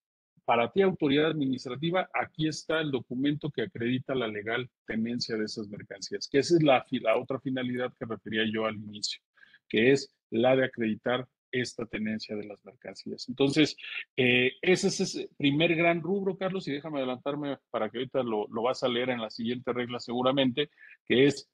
para 0.44 0.70
ti, 0.70 0.82
autoridad 0.82 1.30
administrativa, 1.30 2.08
aquí 2.14 2.46
está 2.46 2.80
el 2.80 2.90
documento 2.90 3.50
que 3.50 3.62
acredita 3.62 4.14
la 4.14 4.28
legal 4.28 4.70
tenencia 4.86 5.36
de 5.36 5.44
esas 5.44 5.68
mercancías, 5.68 6.28
que 6.28 6.38
esa 6.38 6.56
es 6.56 6.62
la, 6.62 6.84
la 7.02 7.16
otra 7.16 7.40
finalidad 7.40 7.92
que 7.98 8.04
refería 8.04 8.44
yo 8.52 8.64
al 8.64 8.76
inicio, 8.76 9.20
que 9.68 9.90
es 9.90 10.14
la 10.30 10.54
de 10.54 10.66
acreditar 10.66 11.26
esta 11.60 11.86
tenencia 11.86 12.36
de 12.36 12.46
las 12.46 12.64
mercancías. 12.64 13.28
Entonces, 13.28 13.76
eh, 14.16 14.52
ese 14.62 14.88
es 14.88 15.00
ese 15.00 15.28
primer 15.36 15.74
gran 15.74 16.02
rubro, 16.02 16.36
Carlos, 16.36 16.66
y 16.68 16.72
déjame 16.72 16.98
adelantarme 16.98 17.58
para 17.70 17.90
que 17.90 17.98
ahorita 17.98 18.22
lo, 18.22 18.46
lo 18.48 18.62
vas 18.62 18.82
a 18.82 18.88
leer 18.88 19.10
en 19.10 19.20
la 19.20 19.30
siguiente 19.30 19.72
regla 19.72 20.00
seguramente, 20.00 20.70
que 21.06 21.26
es 21.26 21.48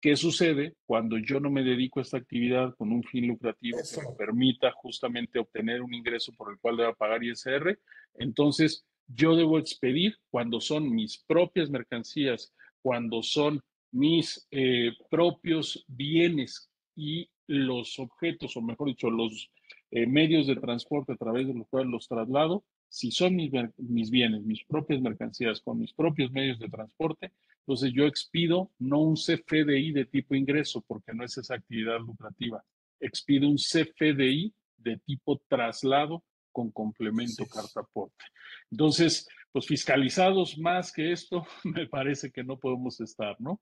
¿Qué 0.00 0.14
sucede 0.14 0.76
cuando 0.86 1.18
yo 1.18 1.40
no 1.40 1.50
me 1.50 1.64
dedico 1.64 1.98
a 1.98 2.02
esta 2.02 2.18
actividad 2.18 2.72
con 2.76 2.92
un 2.92 3.02
fin 3.02 3.26
lucrativo 3.26 3.78
que 3.78 4.00
me 4.00 4.14
permita 4.14 4.70
justamente 4.70 5.40
obtener 5.40 5.82
un 5.82 5.92
ingreso 5.92 6.32
por 6.34 6.52
el 6.52 6.58
cual 6.60 6.76
deba 6.76 6.94
pagar 6.94 7.24
ISR? 7.24 7.80
Entonces, 8.14 8.86
yo 9.08 9.34
debo 9.34 9.58
expedir 9.58 10.14
cuando 10.30 10.60
son 10.60 10.94
mis 10.94 11.18
propias 11.26 11.68
mercancías, 11.68 12.54
cuando 12.80 13.24
son 13.24 13.60
mis 13.90 14.46
eh, 14.52 14.92
propios 15.10 15.84
bienes 15.88 16.70
y 16.94 17.28
los 17.48 17.98
objetos, 17.98 18.56
o 18.56 18.62
mejor 18.62 18.88
dicho, 18.88 19.10
los 19.10 19.50
eh, 19.90 20.06
medios 20.06 20.46
de 20.46 20.56
transporte 20.56 21.12
a 21.12 21.16
través 21.16 21.48
de 21.48 21.54
los 21.54 21.66
cuales 21.68 21.90
los 21.90 22.06
traslado, 22.06 22.64
si 22.88 23.10
son 23.10 23.36
mis, 23.36 23.50
mis, 23.78 24.10
bienes, 24.10 24.42
mis 24.44 24.64
propias 24.64 25.00
mercancías 25.00 25.60
con 25.60 25.78
mis 25.78 25.92
propios 25.92 26.30
medios 26.30 26.58
de 26.58 26.68
transporte, 26.68 27.32
entonces 27.60 27.92
yo 27.92 28.06
expido 28.06 28.70
no 28.78 29.00
un 29.00 29.14
CFDI 29.14 29.92
de 29.92 30.04
tipo 30.04 30.34
ingreso, 30.34 30.82
porque 30.86 31.12
no 31.12 31.24
es 31.24 31.36
esa 31.36 31.54
actividad 31.54 31.98
lucrativa, 32.00 32.62
expido 33.00 33.48
un 33.48 33.56
CFDI 33.56 34.54
de 34.76 34.96
tipo 34.98 35.40
traslado 35.48 36.22
con 36.52 36.70
complemento 36.70 37.46
carta 37.46 37.80
aporte. 37.80 38.24
Entonces, 38.70 39.26
pues 39.52 39.66
fiscalizados 39.66 40.58
más 40.58 40.92
que 40.92 41.12
esto, 41.12 41.46
me 41.64 41.86
parece 41.86 42.30
que 42.30 42.44
no 42.44 42.58
podemos 42.58 43.00
estar, 43.00 43.36
¿no? 43.40 43.60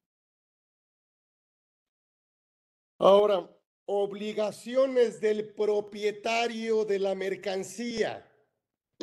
Ahora, 2.98 3.48
obligaciones 3.86 5.20
del 5.20 5.54
propietario 5.54 6.84
de 6.84 6.98
la 6.98 7.14
mercancía. 7.14 8.30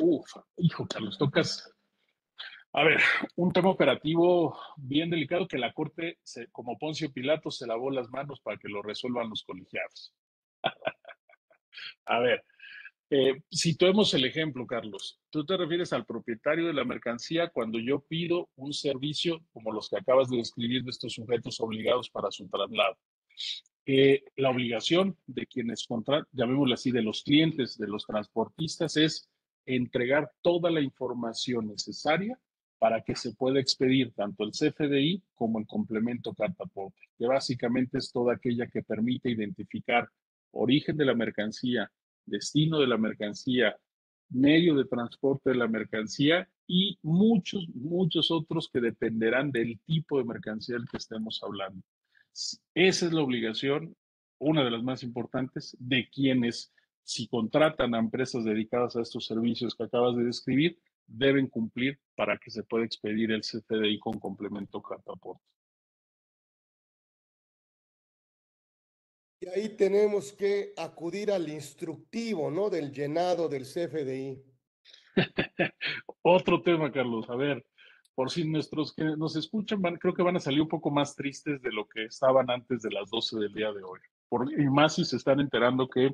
Uf, 0.00 0.30
hijo, 0.56 0.86
Carlos, 0.86 1.18
tocas 1.18 1.74
a 2.76 2.82
ver, 2.82 3.00
un 3.36 3.52
tema 3.52 3.70
operativo 3.70 4.58
bien 4.76 5.08
delicado 5.08 5.46
que 5.46 5.58
la 5.58 5.72
Corte, 5.72 6.18
como 6.50 6.76
Poncio 6.76 7.12
Pilato, 7.12 7.48
se 7.52 7.68
lavó 7.68 7.88
las 7.92 8.10
manos 8.10 8.40
para 8.40 8.56
que 8.56 8.68
lo 8.68 8.82
resuelvan 8.82 9.30
los 9.30 9.44
colegiados. 9.44 10.12
A 12.06 12.18
ver, 12.18 12.44
eh, 13.10 13.42
situemos 13.48 14.12
el 14.14 14.24
ejemplo, 14.24 14.66
Carlos. 14.66 15.20
Tú 15.30 15.46
te 15.46 15.56
refieres 15.56 15.92
al 15.92 16.04
propietario 16.04 16.66
de 16.66 16.72
la 16.72 16.84
mercancía 16.84 17.48
cuando 17.48 17.78
yo 17.78 18.00
pido 18.00 18.50
un 18.56 18.72
servicio 18.72 19.38
como 19.52 19.72
los 19.72 19.88
que 19.88 19.98
acabas 19.98 20.28
de 20.28 20.38
describir 20.38 20.82
de 20.82 20.90
estos 20.90 21.12
sujetos 21.12 21.60
obligados 21.60 22.10
para 22.10 22.32
su 22.32 22.48
traslado. 22.48 22.98
La 23.86 24.50
obligación 24.50 25.16
de 25.26 25.46
quienes 25.46 25.86
contratan, 25.86 26.26
llamémoslo 26.32 26.74
así, 26.74 26.90
de 26.90 27.02
los 27.02 27.22
clientes, 27.22 27.76
de 27.76 27.86
los 27.86 28.06
transportistas, 28.06 28.96
es 28.96 29.28
entregar 29.66 30.30
toda 30.42 30.70
la 30.70 30.80
información 30.80 31.68
necesaria 31.68 32.38
para 32.78 33.02
que 33.02 33.14
se 33.16 33.34
pueda 33.34 33.60
expedir 33.60 34.12
tanto 34.12 34.44
el 34.44 34.50
CFDI 34.50 35.22
como 35.34 35.58
el 35.58 35.66
complemento 35.66 36.34
carta 36.34 36.64
que 37.18 37.26
básicamente 37.26 37.98
es 37.98 38.12
toda 38.12 38.34
aquella 38.34 38.66
que 38.66 38.82
permite 38.82 39.30
identificar 39.30 40.08
origen 40.50 40.96
de 40.96 41.04
la 41.04 41.14
mercancía, 41.14 41.90
destino 42.26 42.78
de 42.78 42.86
la 42.86 42.98
mercancía, 42.98 43.76
medio 44.30 44.74
de 44.74 44.84
transporte 44.84 45.50
de 45.50 45.56
la 45.56 45.68
mercancía 45.68 46.48
y 46.66 46.98
muchos, 47.02 47.68
muchos 47.74 48.30
otros 48.30 48.68
que 48.72 48.80
dependerán 48.80 49.50
del 49.50 49.78
tipo 49.86 50.18
de 50.18 50.24
mercancía 50.24 50.76
del 50.76 50.88
que 50.88 50.96
estemos 50.96 51.42
hablando. 51.42 51.82
Esa 52.74 53.06
es 53.06 53.12
la 53.12 53.22
obligación, 53.22 53.96
una 54.38 54.64
de 54.64 54.70
las 54.70 54.82
más 54.82 55.02
importantes, 55.02 55.76
de 55.78 56.08
quienes, 56.10 56.72
si 57.04 57.28
contratan 57.28 57.94
a 57.94 57.98
empresas 57.98 58.44
dedicadas 58.44 58.96
a 58.96 59.02
estos 59.02 59.26
servicios 59.26 59.74
que 59.76 59.84
acabas 59.84 60.16
de 60.16 60.24
describir, 60.24 60.78
deben 61.06 61.48
cumplir 61.48 62.00
para 62.16 62.38
que 62.38 62.50
se 62.50 62.64
pueda 62.64 62.84
expedir 62.84 63.30
el 63.30 63.42
CFDI 63.42 63.98
con 64.00 64.18
complemento 64.18 64.82
carta 64.82 65.12
Y 69.40 69.48
ahí 69.48 69.68
tenemos 69.76 70.32
que 70.32 70.72
acudir 70.76 71.30
al 71.30 71.48
instructivo, 71.48 72.50
¿no? 72.50 72.70
Del 72.70 72.90
llenado 72.90 73.48
del 73.48 73.64
CFDI. 73.64 74.42
Otro 76.22 76.62
tema, 76.62 76.90
Carlos. 76.90 77.28
A 77.28 77.36
ver, 77.36 77.64
por 78.14 78.30
si 78.30 78.44
nuestros 78.44 78.94
que 78.94 79.04
nos 79.04 79.36
escuchan, 79.36 79.82
van, 79.82 79.96
creo 79.96 80.14
que 80.14 80.22
van 80.22 80.36
a 80.36 80.40
salir 80.40 80.62
un 80.62 80.68
poco 80.68 80.90
más 80.90 81.14
tristes 81.16 81.60
de 81.62 81.72
lo 81.72 81.88
que 81.88 82.04
estaban 82.04 82.50
antes 82.50 82.82
de 82.82 82.90
las 82.90 83.10
12 83.10 83.38
del 83.38 83.52
día 83.52 83.72
de 83.72 83.82
hoy. 83.82 84.00
Y 84.56 84.64
más 84.64 84.94
si 84.94 85.04
se 85.04 85.16
están 85.16 85.40
enterando 85.40 85.88
que 85.88 86.10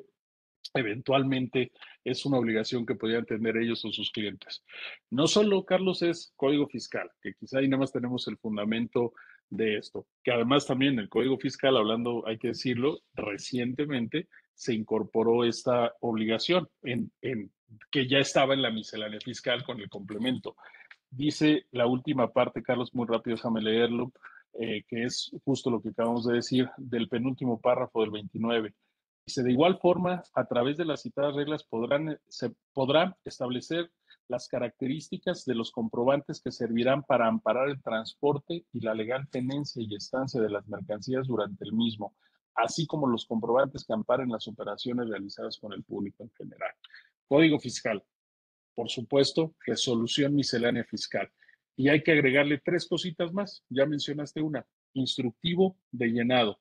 eventualmente 0.75 1.73
es 2.05 2.25
una 2.25 2.39
obligación 2.39 2.87
que 2.87 2.95
podrían 2.95 3.25
tener 3.25 3.57
ellos 3.57 3.85
o 3.85 3.93
sus 3.93 4.11
clientes. 4.11 4.63
No 5.11 5.27
solo, 5.27 5.65
Carlos, 5.65 6.03
es 6.03 6.33
código 6.37 6.67
fiscal, 6.69 7.11
que 7.23 7.35
quizá 7.35 7.59
ahí 7.59 7.69
nada 7.69 7.81
más 7.81 7.93
tenemos 7.93 8.27
el 8.29 8.37
fundamento 8.37 9.13
de 9.49 9.79
esto, 9.79 10.07
que 10.23 10.31
además 10.33 10.67
también 10.67 10.99
el 10.99 11.09
código 11.09 11.39
fiscal, 11.39 11.77
hablando, 11.77 12.25
hay 12.27 12.39
que 12.39 12.49
decirlo, 12.49 13.01
recientemente 13.15 14.29
se 14.55 14.75
incorporó 14.75 15.45
esta 15.45 15.95
obligación 16.01 16.69
en, 16.83 17.11
en 17.21 17.51
que 17.91 18.07
ya 18.07 18.19
estaba 18.19 18.55
en 18.55 18.63
la 18.63 18.71
miscelánea 18.71 19.21
fiscal 19.21 19.65
con 19.65 19.81
el 19.81 19.89
complemento. 19.89 20.57
Dice 21.11 21.67
la 21.73 21.87
última 21.87 22.33
parte, 22.33 22.63
Carlos, 22.63 22.95
muy 22.95 23.07
rápido, 23.07 23.37
déjame 23.37 23.61
leerlo, 23.61 24.13
eh, 24.55 24.85
que 24.89 25.05
es 25.05 25.31
justo 25.45 25.71
lo 25.71 25.83
que 25.83 25.91
acabamos 25.91 26.27
de 26.27 26.35
decir 26.35 26.71
del 26.77 27.09
penúltimo 27.09 27.61
párrafo 27.61 28.01
del 28.01 28.11
29 28.11 28.75
Dice, 29.27 29.43
de 29.43 29.53
igual 29.53 29.79
forma, 29.79 30.23
a 30.35 30.45
través 30.47 30.77
de 30.77 30.85
las 30.85 31.03
citadas 31.03 31.35
reglas 31.35 31.63
podrán, 31.65 32.19
se 32.29 32.53
podrán 32.73 33.15
establecer 33.25 33.91
las 34.29 34.49
características 34.49 35.45
de 35.45 35.55
los 35.55 35.71
comprobantes 35.71 36.41
que 36.41 36.51
servirán 36.51 37.03
para 37.03 37.27
amparar 37.27 37.69
el 37.69 37.83
transporte 37.83 38.65
y 38.73 38.81
la 38.81 38.95
legal 38.95 39.29
tenencia 39.31 39.83
y 39.83 39.95
estancia 39.95 40.41
de 40.41 40.51
las 40.51 40.67
mercancías 40.69 41.27
durante 41.27 41.65
el 41.65 41.73
mismo, 41.73 42.15
así 42.55 42.87
como 42.87 43.07
los 43.07 43.27
comprobantes 43.27 43.85
que 43.85 43.93
amparen 43.93 44.31
las 44.31 44.49
operaciones 44.49 45.09
realizadas 45.09 45.59
con 45.59 45.73
el 45.73 45.85
público 45.85 46.23
en 46.23 46.31
general. 46.31 46.73
Código 47.29 47.59
fiscal. 47.59 48.03
Por 48.75 48.89
supuesto, 48.89 49.55
resolución 49.67 50.35
miscelánea 50.35 50.85
fiscal. 50.85 51.31
Y 51.77 51.89
hay 51.89 52.03
que 52.03 52.13
agregarle 52.13 52.61
tres 52.65 52.87
cositas 52.87 53.33
más. 53.33 53.65
Ya 53.69 53.87
mencionaste 53.87 54.43
una. 54.43 54.67
Instructivo 54.95 55.77
de 55.91 56.09
llenado. 56.09 56.61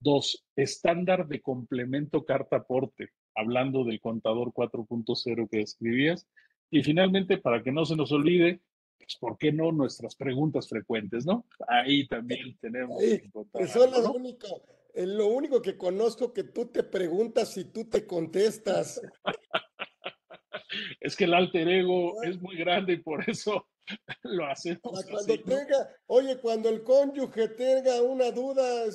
Dos, 0.00 0.44
estándar 0.56 1.26
de 1.28 1.40
complemento 1.40 2.24
carta 2.24 2.56
aporte, 2.56 3.10
hablando 3.34 3.84
del 3.84 4.00
contador 4.00 4.52
4.0 4.52 5.48
que 5.50 5.60
escribías. 5.60 6.26
Y 6.70 6.82
finalmente, 6.82 7.38
para 7.38 7.62
que 7.62 7.72
no 7.72 7.84
se 7.84 7.96
nos 7.96 8.12
olvide, 8.12 8.60
pues, 8.98 9.16
¿por 9.16 9.38
qué 9.38 9.52
no 9.52 9.72
nuestras 9.72 10.14
preguntas 10.14 10.68
frecuentes, 10.68 11.26
no? 11.26 11.46
Ahí 11.68 12.06
también 12.06 12.56
tenemos. 12.58 13.00
Sí, 13.00 13.30
que 13.56 13.66
son 13.66 13.90
las 13.90 14.04
eh, 14.94 15.06
lo 15.06 15.26
único 15.26 15.60
que 15.60 15.76
conozco 15.76 16.32
que 16.32 16.44
tú 16.44 16.66
te 16.66 16.84
preguntas 16.84 17.56
y 17.56 17.64
tú 17.64 17.84
te 17.84 18.06
contestas. 18.06 19.00
es 21.04 21.14
que 21.14 21.24
el 21.24 21.34
alter 21.34 21.68
ego 21.68 22.22
es 22.22 22.40
muy 22.40 22.56
grande 22.56 22.94
y 22.94 22.96
por 22.96 23.28
eso 23.28 23.68
lo 24.22 24.46
hacemos. 24.46 24.80
cuando 24.82 25.38
tenga, 25.42 25.90
oye, 26.06 26.38
cuando 26.38 26.70
el 26.70 26.82
cónyuge 26.82 27.48
tenga 27.48 28.00
una 28.00 28.30
duda, 28.30 28.86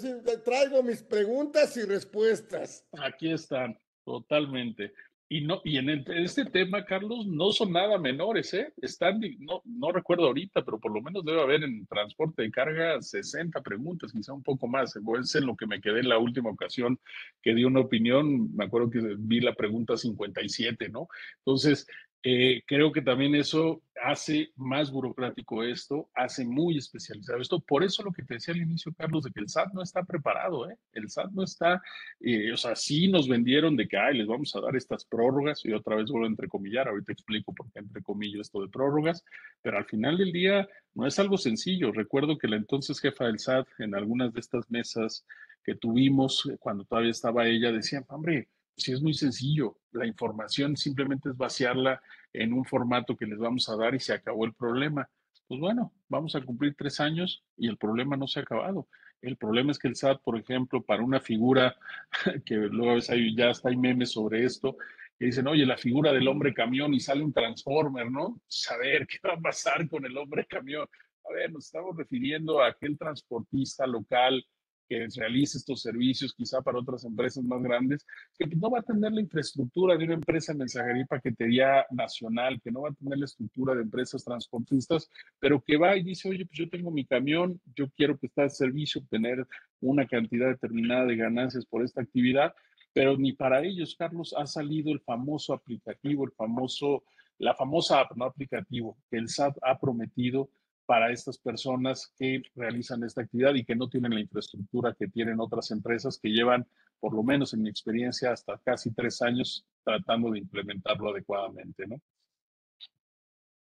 traigo 0.44 0.82
mis 0.82 1.04
preguntas 1.04 1.78
y 1.78 1.84
respuestas. 1.84 2.84
Aquí 3.00 3.32
están, 3.32 3.80
totalmente. 4.04 4.92
Y, 5.32 5.42
no, 5.42 5.62
y 5.64 5.78
en, 5.78 5.90
este 6.08 6.44
tema, 6.46 6.84
Carlos, 6.86 7.28
no 7.28 7.52
son 7.52 7.72
nada 7.72 8.00
menores, 8.00 8.52
¿eh? 8.56 8.74
Están, 8.82 9.22
no, 9.38 9.62
no 9.64 9.92
recuerdo 9.92 10.26
ahorita, 10.26 10.66
pero 10.66 10.80
por 10.80 10.92
lo 10.92 11.02
menos 11.02 11.24
debe 11.24 11.40
haber 11.40 11.64
en 11.64 11.86
transporte 11.86 12.42
de 12.42 12.50
carga 12.50 13.00
60 13.00 13.62
preguntas, 13.62 14.12
quizá 14.12 14.34
un 14.34 14.42
poco 14.42 14.68
más. 14.68 14.96
Es 14.96 15.36
en 15.36 15.46
lo 15.46 15.56
que 15.56 15.68
me 15.68 15.82
quedé 15.82 16.00
en 16.00 16.10
la 16.10 16.18
última 16.18 16.50
ocasión 16.50 17.00
que 17.44 17.54
di 17.54 17.64
una 17.64 17.82
opinión, 17.82 18.56
me 18.56 18.66
acuerdo 18.66 18.90
que 18.90 19.02
vi 19.20 19.40
la 19.40 19.54
pregunta 19.54 19.96
57, 19.96 20.90
¿no? 20.90 21.08
Entonces, 21.46 21.86
Eh, 22.22 22.64
creo 22.66 22.92
que 22.92 23.02
también 23.02 23.34
eso 23.34 23.82
hace 24.04 24.52
más 24.58 24.92
burocrático 24.92 25.64
esto, 25.64 26.10
hace 26.14 26.46
muy 26.46 26.78
especializado 26.78 27.40
esto. 27.40 27.60
Por 27.62 27.84
eso 27.84 28.04
lo 28.04 28.12
que 28.12 28.24
te 28.24 28.34
decía 28.36 28.54
al 28.54 28.62
inicio, 28.62 28.94
Carlos, 28.94 29.24
de 29.24 29.32
que 29.32 29.40
el 29.40 29.48
SAT 29.48 29.74
no 29.74 29.82
está 29.82 30.04
preparado, 30.04 30.70
¿eh? 30.70 30.78
El 30.92 31.10
SAT 31.10 31.32
no 31.32 31.44
está, 31.44 31.82
eh, 32.20 32.52
o 32.52 32.58
sea, 32.58 32.76
sí 32.76 33.08
nos 33.08 33.28
vendieron 33.28 33.76
de 33.78 33.88
que, 33.88 33.98
ay, 33.98 34.18
les 34.18 34.28
vamos 34.28 34.54
a 34.56 34.62
dar 34.62 34.76
estas 34.76 35.06
prórrogas, 35.06 35.64
y 35.66 35.72
otra 35.72 35.96
vez 35.96 36.10
vuelvo 36.12 36.26
a 36.26 36.30
entrecomillar, 36.30 36.88
ahorita 36.90 37.14
explico 37.14 37.54
por 37.54 37.72
qué 37.72 37.80
entrecomillo 37.80 38.42
esto 38.42 38.62
de 38.62 38.70
prórrogas, 38.70 39.24
pero 39.62 39.78
al 39.78 39.86
final 39.86 40.18
del 40.18 40.32
día 40.32 40.68
no 40.94 41.08
es 41.08 41.20
algo 41.20 41.38
sencillo. 41.38 41.92
Recuerdo 41.92 42.38
que 42.38 42.48
la 42.48 42.58
entonces 42.58 43.00
jefa 43.00 43.26
del 43.26 43.40
SAT, 43.40 43.68
en 43.80 43.96
algunas 43.96 44.34
de 44.34 44.42
estas 44.42 44.70
mesas 44.70 45.26
que 45.64 45.76
tuvimos, 45.76 46.50
cuando 46.60 46.84
todavía 46.84 47.12
estaba 47.12 47.48
ella, 47.48 47.72
decía, 47.72 48.04
hombre, 48.10 48.50
sí 48.80 48.94
es 48.94 49.02
muy 49.02 49.14
sencillo. 49.14 49.78
La 49.92 50.06
información 50.06 50.76
simplemente 50.78 51.30
es 51.30 51.38
vaciarla 51.38 52.02
en 52.34 52.54
un 52.54 52.66
formato 52.66 53.16
que 53.16 53.26
les 53.26 53.38
vamos 53.38 53.70
a 53.70 53.76
dar 53.76 53.96
y 53.96 54.00
se 54.00 54.14
acabó 54.14 54.46
el 54.46 54.54
problema. 54.54 55.10
Pues 55.48 55.60
bueno, 55.60 55.94
vamos 56.08 56.36
a 56.36 56.42
cumplir 56.42 56.76
tres 56.76 57.00
años 57.00 57.44
y 57.58 57.68
el 57.68 57.78
problema 57.78 58.16
no 58.16 58.28
se 58.28 58.40
ha 58.40 58.44
acabado. 58.44 58.88
El 59.22 59.36
problema 59.36 59.72
es 59.72 59.80
que 59.80 59.88
el 59.88 59.96
SAT, 59.96 60.22
por 60.22 60.38
ejemplo, 60.38 60.82
para 60.82 61.04
una 61.04 61.20
figura 61.20 61.76
que 62.46 62.56
luego 62.56 63.00
hay, 63.10 63.36
ya 63.36 63.50
está 63.50 63.70
hay 63.70 63.78
memes 63.78 64.12
sobre 64.12 64.46
esto, 64.46 64.78
que 65.18 65.26
dicen, 65.26 65.48
oye, 65.48 65.66
la 65.66 65.78
figura 65.78 66.14
del 66.14 66.28
hombre 66.28 66.54
camión 66.54 66.94
y 66.94 67.00
sale 67.00 67.24
un 67.24 67.34
transformer, 67.34 68.10
¿no? 68.10 68.40
Saber 68.48 69.06
pues, 69.06 69.20
qué 69.22 69.28
va 69.28 69.34
a 69.34 69.42
pasar 69.42 69.90
con 69.90 70.06
el 70.06 70.18
hombre 70.18 70.46
camión. 70.46 70.88
A 71.30 71.34
ver, 71.34 71.52
nos 71.52 71.66
estamos 71.66 71.96
refiriendo 71.98 72.62
a 72.62 72.70
aquel 72.70 72.98
transportista 72.98 73.86
local 73.86 74.46
que 74.90 75.08
realice 75.16 75.60
estos 75.60 75.82
servicios, 75.82 76.34
quizá 76.34 76.62
para 76.62 76.80
otras 76.80 77.06
empresas 77.06 77.44
más 77.44 77.62
grandes, 77.62 78.06
que 78.38 78.48
no 78.56 78.72
va 78.72 78.80
a 78.80 78.84
tener 78.84 79.12
la 79.12 79.22
infraestructura 79.22 79.96
de 79.96 80.06
una 80.06 80.16
empresa 80.16 80.54
mensajería 80.54 81.04
y 81.04 81.06
paquetería 81.06 81.86
nacional, 81.92 82.60
que 82.62 82.72
no 82.72 82.82
va 82.82 82.90
a 82.90 82.94
tener 82.94 83.20
la 83.20 83.26
estructura 83.26 83.76
de 83.76 83.84
empresas 83.84 84.24
transportistas, 84.24 85.10
pero 85.40 85.62
que 85.62 85.78
va 85.78 85.96
y 85.96 86.04
dice, 86.04 86.30
oye, 86.30 86.46
pues 86.46 86.58
yo 86.58 86.70
tengo 86.70 86.90
mi 86.90 87.06
camión, 87.06 87.62
yo 87.76 87.90
quiero 87.96 88.18
está 88.30 88.50
servicio, 88.50 89.02
obtener 89.02 89.46
una 89.82 90.08
cantidad 90.08 90.48
determinada 90.48 91.06
de 91.06 91.16
ganancias 91.16 91.66
por 91.66 91.84
esta 91.84 92.02
actividad, 92.02 92.54
pero 92.94 93.18
ni 93.18 93.34
para 93.34 93.64
ellos, 93.64 93.96
Carlos, 93.96 94.34
ha 94.38 94.46
salido 94.46 94.92
el 94.92 95.00
famoso 95.02 95.54
aplicativo, 95.54 96.26
el 96.26 96.32
famoso, 96.32 97.04
la 97.38 97.54
famosa 97.56 98.02
app, 98.02 98.16
no 98.16 98.26
aplicativo, 98.26 98.98
que 99.10 99.18
el 99.18 99.30
SAT 99.30 99.58
ha 99.62 99.80
prometido 99.80 100.50
para 100.90 101.12
estas 101.12 101.38
personas 101.38 102.12
que 102.18 102.42
realizan 102.56 103.04
esta 103.04 103.22
actividad 103.22 103.54
y 103.54 103.64
que 103.64 103.76
no 103.76 103.88
tienen 103.88 104.12
la 104.12 104.22
infraestructura 104.22 104.96
que 104.98 105.08
tienen 105.08 105.40
otras 105.40 105.70
empresas 105.70 106.18
que 106.18 106.30
llevan, 106.30 106.68
por 107.00 107.14
lo 107.14 107.22
menos 107.22 107.54
en 107.54 107.62
mi 107.62 107.70
experiencia, 107.70 108.32
hasta 108.32 108.58
casi 108.58 108.92
tres 108.92 109.22
años 109.22 109.68
tratando 109.84 110.32
de 110.32 110.40
implementarlo 110.40 111.12
adecuadamente, 111.12 111.86
¿no? 111.86 112.02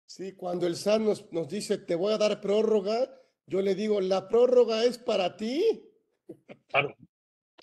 Sí, 0.07 0.35
cuando 0.35 0.69
el 0.69 0.77
SAT 0.77 1.01
nos, 1.01 1.33
nos 1.33 1.49
dice, 1.49 1.79
te 1.79 1.97
voy 1.97 2.13
a 2.13 2.19
dar 2.19 2.41
prórroga, 2.41 3.11
yo 3.49 3.63
le 3.63 3.75
digo, 3.75 4.01
¿la 4.01 4.29
prórroga 4.29 4.85
es 4.85 4.97
para 4.97 5.37
ti? 5.37 5.91
Claro. 6.69 6.95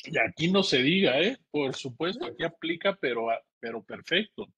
Y 0.03 0.17
aquí 0.17 0.51
no 0.51 0.63
se 0.63 0.79
diga, 0.79 1.21
¿eh? 1.21 1.37
Por 1.49 1.73
supuesto, 1.75 2.25
aquí 2.25 2.43
aplica, 2.43 2.97
pero, 2.99 3.27
pero 3.61 3.81
perfecto. 3.81 4.49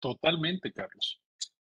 Totalmente, 0.00 0.72
Carlos. 0.72 1.22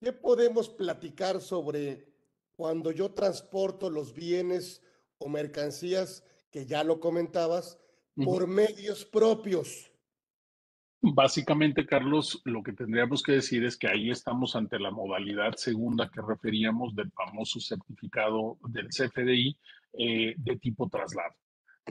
¿Qué 0.01 0.11
podemos 0.11 0.69
platicar 0.69 1.39
sobre 1.39 2.14
cuando 2.55 2.91
yo 2.91 3.11
transporto 3.11 3.89
los 3.89 4.13
bienes 4.13 4.81
o 5.17 5.29
mercancías, 5.29 6.23
que 6.51 6.65
ya 6.65 6.83
lo 6.83 6.99
comentabas, 6.99 7.77
por 8.15 8.47
medios 8.47 9.03
propios. 9.03 9.91
Básicamente, 11.01 11.85
Carlos, 11.85 12.41
lo 12.45 12.63
que 12.63 12.73
tendríamos 12.73 13.21
que 13.21 13.33
decir 13.33 13.63
es 13.63 13.77
que 13.77 13.87
ahí 13.87 14.09
estamos 14.09 14.55
ante 14.55 14.79
la 14.79 14.89
modalidad 14.89 15.53
segunda 15.55 16.09
que 16.09 16.21
referíamos 16.21 16.95
del 16.95 17.11
famoso 17.11 17.59
certificado 17.59 18.57
del 18.69 18.87
CFDI 18.87 19.57
eh, 19.93 20.33
de 20.37 20.55
tipo 20.57 20.89
traslado. 20.89 21.35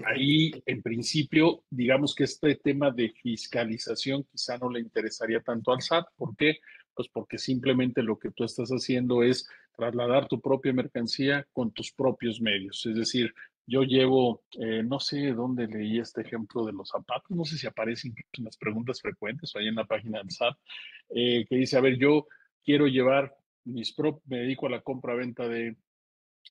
Ahí, 0.05 0.51
en 0.67 0.83
principio, 0.83 1.63
digamos 1.71 2.15
que 2.15 2.25
este 2.25 2.57
tema 2.57 2.91
de 2.91 3.11
fiscalización 3.11 4.25
quizá 4.25 4.59
no 4.59 4.69
le 4.69 4.81
interesaría 4.81 5.41
tanto 5.41 5.73
al 5.73 5.81
SAT. 5.81 6.07
¿Por 6.17 6.35
qué? 6.37 6.59
Pues 6.95 7.09
porque 7.09 7.39
simplemente 7.39 8.03
lo 8.03 8.19
que 8.19 8.33
tú 8.33 8.43
estás 8.43 8.71
haciendo 8.71 9.23
es 9.23 9.49
trasladar 9.77 10.29
tu 10.29 10.41
propia 10.41 10.73
mercancía 10.73 11.47
con 11.53 11.73
tus 11.73 11.93
propios 11.93 12.41
medios. 12.41 12.85
Es 12.87 12.97
decir, 12.97 13.35
yo 13.67 13.83
llevo, 13.83 14.43
eh, 14.61 14.83
no 14.83 15.01
sé 15.01 15.33
dónde 15.33 15.67
leí 15.67 15.99
este 15.99 16.21
ejemplo 16.23 16.65
de 16.65 16.73
los 16.73 16.89
zapatos, 16.89 17.31
no 17.31 17.45
sé 17.45 17.57
si 17.57 17.67
aparece 17.67 18.09
en 18.09 18.45
las 18.45 18.57
preguntas 18.57 19.01
frecuentes 19.01 19.55
o 19.55 19.59
ahí 19.59 19.69
en 19.69 19.75
la 19.77 19.87
página 19.87 20.19
del 20.19 20.31
SAT, 20.31 20.57
eh, 21.11 21.47
que 21.49 21.57
dice, 21.57 21.77
a 21.77 21.81
ver, 21.81 21.97
yo 21.99 22.27
quiero 22.63 22.87
llevar 22.87 23.35
mis 23.65 23.95
propios, 23.95 24.23
me 24.27 24.39
dedico 24.39 24.67
a 24.67 24.71
la 24.71 24.81
compra-venta 24.81 25.49
de 25.49 25.77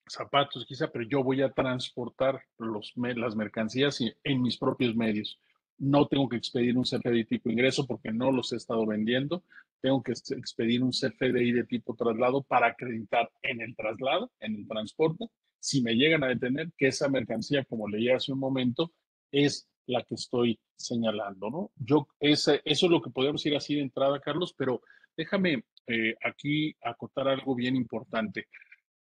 zapatos 0.07 0.65
quizá, 0.65 0.91
pero 0.91 1.05
yo 1.05 1.23
voy 1.23 1.41
a 1.43 1.51
transportar 1.51 2.41
los, 2.57 2.93
las 2.95 3.36
mercancías 3.36 3.99
en 4.23 4.41
mis 4.41 4.57
propios 4.57 4.95
medios 4.95 5.39
no 5.77 6.07
tengo 6.07 6.29
que 6.29 6.38
expedir 6.38 6.77
un 6.77 6.83
CFDI 6.83 7.25
tipo 7.25 7.49
ingreso 7.49 7.86
porque 7.86 8.12
no 8.12 8.31
los 8.31 8.53
he 8.53 8.57
estado 8.57 8.86
vendiendo. 8.86 9.43
Tengo 9.81 10.01
que 10.01 10.12
expedir 10.12 10.83
un 10.83 10.91
CFDI 10.91 11.51
de 11.51 11.63
tipo 11.65 11.95
traslado 11.95 12.43
para 12.43 12.67
acreditar 12.67 13.29
en 13.41 13.62
el 13.62 13.75
traslado, 13.75 14.31
en 14.39 14.55
el 14.55 14.67
transporte, 14.67 15.25
si 15.59 15.81
me 15.81 15.95
llegan 15.95 16.23
a 16.23 16.27
detener, 16.27 16.71
que 16.77 16.88
esa 16.88 17.07
mercancía, 17.07 17.63
como 17.63 17.88
leí 17.88 18.09
hace 18.09 18.33
un 18.33 18.39
momento, 18.39 18.91
es 19.31 19.67
la 19.86 20.03
que 20.03 20.15
estoy 20.15 20.59
señalando, 20.75 21.49
¿no? 21.49 21.71
Yo, 21.75 22.07
ese, 22.19 22.62
eso 22.65 22.86
es 22.86 22.91
lo 22.91 23.01
que 23.01 23.09
podemos 23.09 23.45
ir 23.45 23.55
así 23.55 23.75
de 23.75 23.81
entrada, 23.81 24.19
Carlos, 24.19 24.53
pero 24.57 24.81
déjame 25.15 25.63
eh, 25.88 26.15
aquí 26.23 26.75
acotar 26.81 27.27
algo 27.27 27.55
bien 27.55 27.75
importante. 27.77 28.47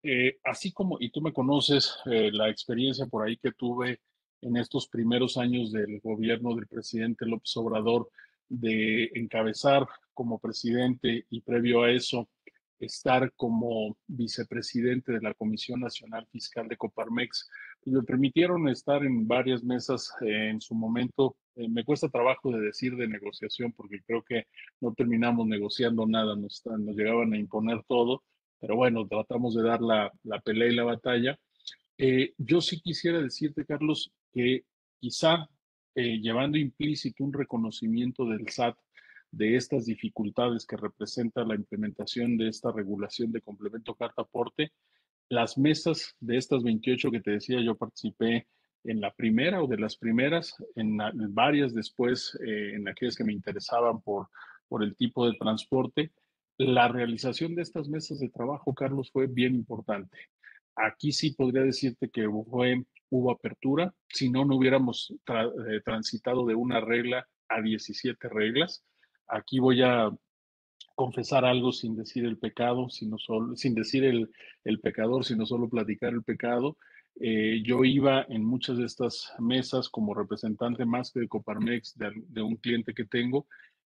Eh, 0.02 0.38
así 0.44 0.72
como, 0.72 0.96
y 1.00 1.10
tú 1.10 1.20
me 1.20 1.32
conoces, 1.32 1.96
eh, 2.06 2.30
la 2.32 2.48
experiencia 2.48 3.06
por 3.06 3.26
ahí 3.26 3.36
que 3.36 3.52
tuve 3.52 4.00
en 4.42 4.56
estos 4.56 4.88
primeros 4.88 5.36
años 5.36 5.72
del 5.72 6.00
gobierno 6.00 6.54
del 6.54 6.66
presidente 6.66 7.26
López 7.26 7.56
Obrador 7.56 8.10
de 8.48 9.10
encabezar 9.14 9.86
como 10.14 10.38
presidente 10.38 11.26
y 11.30 11.40
previo 11.40 11.82
a 11.82 11.90
eso 11.90 12.28
estar 12.80 13.32
como 13.34 13.96
vicepresidente 14.06 15.12
de 15.12 15.20
la 15.20 15.34
Comisión 15.34 15.80
Nacional 15.80 16.26
Fiscal 16.30 16.68
de 16.68 16.76
Coparmex, 16.76 17.48
me 17.84 18.02
permitieron 18.02 18.68
estar 18.68 19.04
en 19.04 19.26
varias 19.26 19.62
mesas 19.64 20.12
en 20.20 20.60
su 20.60 20.74
momento. 20.74 21.36
Eh, 21.56 21.68
me 21.68 21.84
cuesta 21.84 22.08
trabajo 22.08 22.52
de 22.52 22.60
decir 22.60 22.96
de 22.96 23.08
negociación 23.08 23.72
porque 23.72 24.02
creo 24.06 24.22
que 24.22 24.46
no 24.80 24.92
terminamos 24.94 25.46
negociando 25.46 26.06
nada, 26.06 26.36
nos, 26.36 26.62
nos 26.66 26.96
llegaban 26.96 27.32
a 27.32 27.38
imponer 27.38 27.82
todo, 27.88 28.22
pero 28.60 28.76
bueno, 28.76 29.06
tratamos 29.06 29.54
de 29.54 29.62
dar 29.62 29.80
la, 29.80 30.12
la 30.22 30.40
pelea 30.40 30.68
y 30.68 30.76
la 30.76 30.84
batalla. 30.84 31.38
Eh, 31.96 32.34
yo 32.38 32.60
sí 32.60 32.80
quisiera 32.80 33.20
decirte, 33.20 33.64
Carlos, 33.64 34.12
que 34.32 34.64
quizá 35.00 35.48
eh, 35.94 36.20
llevando 36.20 36.58
implícito 36.58 37.24
un 37.24 37.32
reconocimiento 37.32 38.24
del 38.24 38.48
SAT 38.48 38.76
de 39.30 39.56
estas 39.56 39.86
dificultades 39.86 40.66
que 40.66 40.76
representa 40.76 41.44
la 41.44 41.54
implementación 41.54 42.36
de 42.36 42.48
esta 42.48 42.72
regulación 42.72 43.32
de 43.32 43.42
complemento 43.42 43.94
carta 43.94 44.22
aporte, 44.22 44.72
las 45.28 45.58
mesas 45.58 46.16
de 46.20 46.38
estas 46.38 46.62
28 46.62 47.10
que 47.10 47.20
te 47.20 47.32
decía, 47.32 47.60
yo 47.60 47.74
participé 47.74 48.46
en 48.84 49.00
la 49.00 49.12
primera 49.12 49.62
o 49.62 49.66
de 49.66 49.76
las 49.76 49.96
primeras, 49.96 50.54
en, 50.74 50.98
varias 51.34 51.74
después, 51.74 52.38
eh, 52.46 52.74
en 52.74 52.88
aquellas 52.88 53.16
que 53.16 53.24
me 53.24 53.32
interesaban 53.32 54.00
por, 54.00 54.28
por 54.68 54.82
el 54.82 54.96
tipo 54.96 55.26
de 55.26 55.36
transporte. 55.36 56.12
La 56.56 56.88
realización 56.88 57.54
de 57.54 57.62
estas 57.62 57.88
mesas 57.88 58.20
de 58.20 58.30
trabajo, 58.30 58.74
Carlos, 58.74 59.10
fue 59.12 59.26
bien 59.26 59.54
importante. 59.54 60.16
Aquí 60.86 61.12
sí 61.12 61.32
podría 61.32 61.62
decirte 61.62 62.08
que 62.08 62.26
hubo 62.26 63.30
apertura, 63.30 63.94
si 64.08 64.30
no, 64.30 64.44
no 64.44 64.56
hubiéramos 64.56 65.14
eh, 65.26 65.80
transitado 65.84 66.46
de 66.46 66.54
una 66.54 66.80
regla 66.80 67.26
a 67.48 67.60
17 67.60 68.28
reglas. 68.28 68.84
Aquí 69.26 69.58
voy 69.58 69.82
a 69.82 70.10
confesar 70.94 71.44
algo 71.44 71.72
sin 71.72 71.96
decir 71.96 72.24
el 72.24 72.38
pecado, 72.38 72.88
sino 72.90 73.18
solo, 73.18 73.56
sin 73.56 73.74
decir 73.74 74.04
el, 74.04 74.30
el 74.64 74.80
pecador, 74.80 75.24
sino 75.24 75.46
solo 75.46 75.68
platicar 75.68 76.12
el 76.12 76.22
pecado. 76.22 76.76
Eh, 77.20 77.62
yo 77.64 77.84
iba 77.84 78.24
en 78.28 78.44
muchas 78.44 78.78
de 78.78 78.84
estas 78.84 79.32
mesas 79.38 79.88
como 79.88 80.14
representante 80.14 80.84
más 80.84 81.10
que 81.10 81.20
de 81.20 81.28
Coparmex, 81.28 81.96
de, 81.98 82.42
un 82.42 82.56
cliente 82.56 82.94
que 82.94 83.04
tengo 83.04 83.46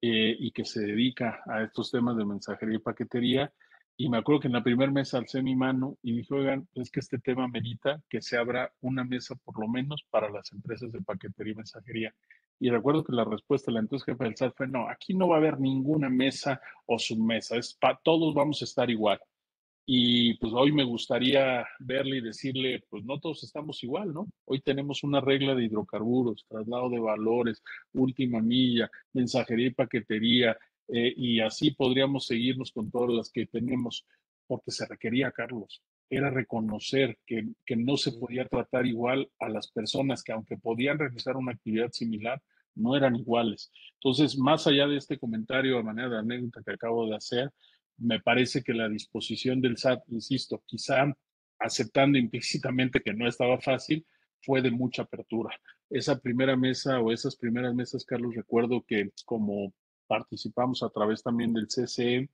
eh, 0.02 0.36
y 0.38 0.52
que 0.52 0.66
se 0.66 0.82
dedica 0.82 1.42
a 1.46 1.64
estos 1.64 1.90
temas 1.92 2.18
de 2.18 2.26
mensajería 2.26 2.76
y 2.76 2.80
paquetería. 2.80 3.54
Y 3.96 4.10
me 4.10 4.18
acuerdo 4.18 4.42
que 4.42 4.48
en 4.48 4.54
la 4.54 4.64
primera 4.64 4.92
mesa 4.92 5.20
alcé 5.20 5.44
mi 5.44 5.56
mano 5.56 5.98
y 6.02 6.18
dije, 6.18 6.34
oigan, 6.34 6.68
es 6.74 6.90
que 6.90 7.00
este 7.00 7.20
tema 7.20 7.48
merita 7.48 8.02
que 8.10 8.22
se 8.22 8.38
abra 8.38 8.74
una 8.82 9.04
mesa 9.04 9.36
por 9.36 9.60
lo 9.60 9.68
menos 9.68 10.04
para 10.10 10.30
las 10.30 10.52
empresas 10.52 10.92
de 10.92 11.02
paquetería 11.02 11.54
y 11.54 11.58
mensajería. 11.58 12.16
Y 12.60 12.70
recuerdo 12.70 13.04
que 13.04 13.14
la 13.14 13.26
respuesta 13.26 13.70
de 13.70 13.74
la 13.74 13.80
entonces 13.82 14.06
jefe 14.06 14.24
del 14.24 14.36
SAT 14.36 14.56
fue, 14.56 14.68
no, 14.68 14.90
aquí 14.90 15.14
no 15.14 15.28
va 15.28 15.36
a 15.36 15.40
haber 15.40 15.60
ninguna 15.60 16.10
mesa 16.10 16.60
o 16.86 16.98
submesa, 16.98 17.58
es 17.58 17.74
para 17.74 18.00
todos 18.04 18.34
vamos 18.34 18.62
a 18.62 18.66
estar 18.66 18.90
igual. 18.90 19.20
Y 19.86 20.36
pues 20.38 20.54
hoy 20.56 20.72
me 20.72 20.86
gustaría 20.86 21.68
verle 21.80 22.18
y 22.18 22.22
decirle, 22.22 22.84
pues 22.90 23.04
no 23.04 23.20
todos 23.20 23.44
estamos 23.44 23.84
igual, 23.84 24.14
¿no? 24.14 24.28
Hoy 24.46 24.62
tenemos 24.62 25.04
una 25.04 25.20
regla 25.20 25.56
de 25.56 25.66
hidrocarburos, 25.66 26.46
traslado 26.48 26.90
de 26.90 27.00
valores, 27.00 27.62
última 27.92 28.40
milla, 28.40 28.90
mensajería 29.12 29.68
y 29.68 29.72
paquetería, 29.72 30.58
eh, 30.88 31.14
y 31.16 31.40
así 31.40 31.72
podríamos 31.72 32.28
seguirnos 32.28 32.72
con 32.72 32.92
todas 32.92 33.16
las 33.16 33.32
que 33.32 33.46
tenemos, 33.46 34.06
porque 34.48 34.72
se 34.72 34.86
requería, 34.86 35.32
Carlos, 35.32 35.82
era 36.10 36.30
reconocer 36.30 37.18
que, 37.26 37.48
que 37.66 37.76
no 37.76 37.98
se 37.98 38.12
podía 38.12 38.48
tratar 38.48 38.86
igual 38.86 39.30
a 39.40 39.50
las 39.50 39.72
personas 39.72 40.24
que 40.24 40.32
aunque 40.32 40.58
podían 40.58 41.00
realizar 41.00 41.38
una 41.38 41.54
actividad 41.54 41.92
similar, 41.92 42.42
no 42.76 42.96
eran 42.96 43.16
iguales. 43.16 43.72
Entonces, 43.96 44.38
más 44.38 44.68
allá 44.68 44.88
de 44.88 44.98
este 44.98 45.18
comentario 45.18 45.78
de 45.78 45.84
manera 45.84 46.10
de 46.10 46.20
anécdota 46.20 46.62
que 46.64 46.74
acabo 46.74 47.08
de 47.08 47.16
hacer, 47.16 47.52
me 47.98 48.20
parece 48.20 48.64
que 48.64 48.74
la 48.74 48.90
disposición 48.90 49.62
del 49.62 49.78
SAT, 49.78 50.04
insisto, 50.10 50.64
quizá 50.66 51.14
aceptando 51.60 52.18
implícitamente 52.18 53.00
que 53.02 53.14
no 53.14 53.28
estaba 53.28 53.60
fácil, 53.60 54.06
fue 54.42 54.62
de 54.62 54.72
mucha 54.72 55.04
apertura. 55.04 55.58
Esa 55.90 56.20
primera 56.20 56.58
mesa 56.58 57.00
o 57.00 57.12
esas 57.12 57.36
primeras 57.36 57.74
mesas, 57.74 58.04
Carlos, 58.04 58.36
recuerdo 58.36 58.84
que 58.86 59.12
como 59.26 59.74
participamos 60.14 60.84
a 60.84 60.90
través 60.90 61.24
también 61.24 61.54
del 61.54 61.66
CCE, 61.66 62.30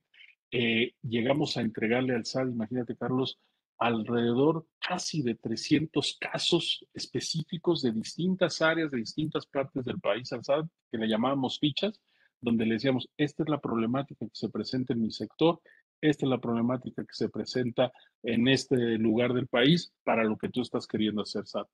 eh, 0.50 0.92
llegamos 1.00 1.56
a 1.56 1.62
entregarle 1.62 2.14
al 2.14 2.26
SAT, 2.26 2.50
imagínate, 2.50 2.94
Carlos, 2.94 3.38
alrededor 3.78 4.66
casi 4.86 5.22
de 5.22 5.34
300 5.34 6.18
casos 6.20 6.84
específicos 6.92 7.80
de 7.80 7.92
distintas 7.92 8.60
áreas, 8.60 8.90
de 8.90 8.98
distintas 8.98 9.46
partes 9.46 9.86
del 9.86 9.98
país 9.98 10.30
al 10.34 10.44
SAT, 10.44 10.66
que 10.92 10.98
le 10.98 11.08
llamábamos 11.08 11.58
fichas, 11.58 11.98
donde 12.38 12.66
le 12.66 12.74
decíamos, 12.74 13.08
esta 13.16 13.44
es 13.44 13.48
la 13.48 13.62
problemática 13.62 14.26
que 14.26 14.34
se 14.34 14.50
presenta 14.50 14.92
en 14.92 15.00
mi 15.00 15.10
sector, 15.10 15.62
esta 16.02 16.26
es 16.26 16.30
la 16.30 16.38
problemática 16.38 17.02
que 17.02 17.14
se 17.14 17.30
presenta 17.30 17.90
en 18.22 18.46
este 18.46 18.76
lugar 18.98 19.32
del 19.32 19.46
país 19.46 19.90
para 20.04 20.24
lo 20.24 20.36
que 20.36 20.50
tú 20.50 20.60
estás 20.60 20.86
queriendo 20.86 21.22
hacer, 21.22 21.46
SAT. 21.46 21.66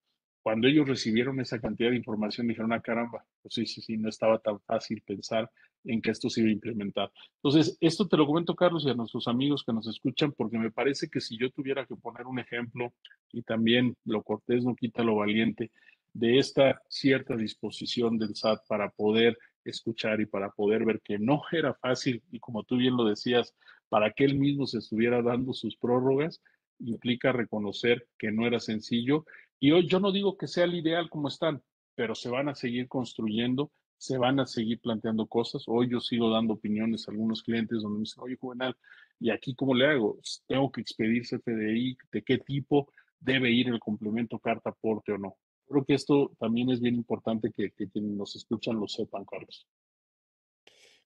Cuando 0.44 0.68
ellos 0.68 0.86
recibieron 0.86 1.40
esa 1.40 1.58
cantidad 1.60 1.90
de 1.90 1.96
información, 1.96 2.46
dijeron, 2.46 2.72
ah, 2.72 2.80
caramba, 2.80 3.24
pues 3.42 3.54
sí, 3.54 3.66
sí, 3.66 3.82
sí, 3.82 3.96
no 3.96 4.08
estaba 4.08 4.38
tan 4.38 4.60
fácil 4.60 5.02
pensar 5.04 5.50
en 5.84 6.00
que 6.02 6.10
esto 6.10 6.28
se 6.28 6.40
iba 6.40 6.50
a 6.50 6.52
implementar. 6.52 7.10
Entonces, 7.42 7.76
esto 7.80 8.08
te 8.08 8.16
lo 8.16 8.26
comento, 8.26 8.54
Carlos, 8.54 8.84
y 8.84 8.90
a 8.90 8.94
nuestros 8.94 9.28
amigos 9.28 9.62
que 9.64 9.72
nos 9.72 9.86
escuchan, 9.86 10.32
porque 10.32 10.58
me 10.58 10.70
parece 10.70 11.08
que 11.08 11.20
si 11.20 11.38
yo 11.38 11.50
tuviera 11.50 11.86
que 11.86 11.96
poner 11.96 12.26
un 12.26 12.38
ejemplo, 12.38 12.92
y 13.32 13.42
también 13.42 13.96
lo 14.04 14.22
cortés 14.22 14.64
no 14.64 14.74
quita 14.74 15.02
lo 15.02 15.16
valiente, 15.16 15.70
de 16.12 16.38
esta 16.38 16.80
cierta 16.88 17.36
disposición 17.36 18.18
del 18.18 18.34
SAT 18.34 18.66
para 18.66 18.90
poder 18.90 19.38
escuchar 19.64 20.20
y 20.20 20.26
para 20.26 20.50
poder 20.50 20.84
ver 20.84 21.00
que 21.00 21.18
no 21.18 21.42
era 21.52 21.74
fácil, 21.74 22.22
y 22.30 22.40
como 22.40 22.64
tú 22.64 22.76
bien 22.76 22.96
lo 22.96 23.04
decías, 23.04 23.54
para 23.88 24.12
que 24.12 24.24
él 24.24 24.38
mismo 24.38 24.66
se 24.66 24.78
estuviera 24.78 25.22
dando 25.22 25.52
sus 25.52 25.76
prórrogas, 25.76 26.40
implica 26.80 27.32
reconocer 27.32 28.06
que 28.18 28.30
no 28.32 28.46
era 28.46 28.60
sencillo 28.60 29.24
y 29.58 29.72
hoy 29.72 29.86
yo 29.88 30.00
no 30.00 30.12
digo 30.12 30.36
que 30.36 30.46
sea 30.46 30.64
el 30.64 30.74
ideal 30.74 31.08
como 31.08 31.28
están, 31.28 31.62
pero 31.94 32.14
se 32.14 32.28
van 32.28 32.48
a 32.48 32.54
seguir 32.54 32.88
construyendo, 32.88 33.70
se 33.98 34.18
van 34.18 34.40
a 34.40 34.46
seguir 34.46 34.80
planteando 34.80 35.26
cosas. 35.26 35.64
Hoy 35.66 35.90
yo 35.90 36.00
sigo 36.00 36.30
dando 36.30 36.54
opiniones 36.54 37.08
a 37.08 37.10
algunos 37.10 37.42
clientes 37.42 37.82
donde 37.82 37.98
me 37.98 38.02
dicen, 38.02 38.22
oye, 38.22 38.36
Juvenal, 38.36 38.76
¿y 39.18 39.30
aquí 39.30 39.54
cómo 39.54 39.74
le 39.74 39.86
hago? 39.86 40.18
¿Tengo 40.46 40.70
que 40.70 40.80
expedir 40.80 41.22
CFDI? 41.22 41.96
¿De 42.12 42.22
qué 42.22 42.38
tipo 42.38 42.92
debe 43.18 43.50
ir 43.50 43.68
el 43.68 43.80
complemento 43.80 44.38
carta 44.38 44.70
aporte 44.70 45.12
o 45.12 45.18
no? 45.18 45.36
Creo 45.66 45.84
que 45.84 45.94
esto 45.94 46.32
también 46.38 46.70
es 46.70 46.80
bien 46.80 46.94
importante 46.94 47.50
que, 47.52 47.72
que 47.72 47.88
quienes 47.88 48.12
nos 48.12 48.36
escuchan 48.36 48.78
lo 48.78 48.86
sepan, 48.86 49.24
Carlos. 49.24 49.66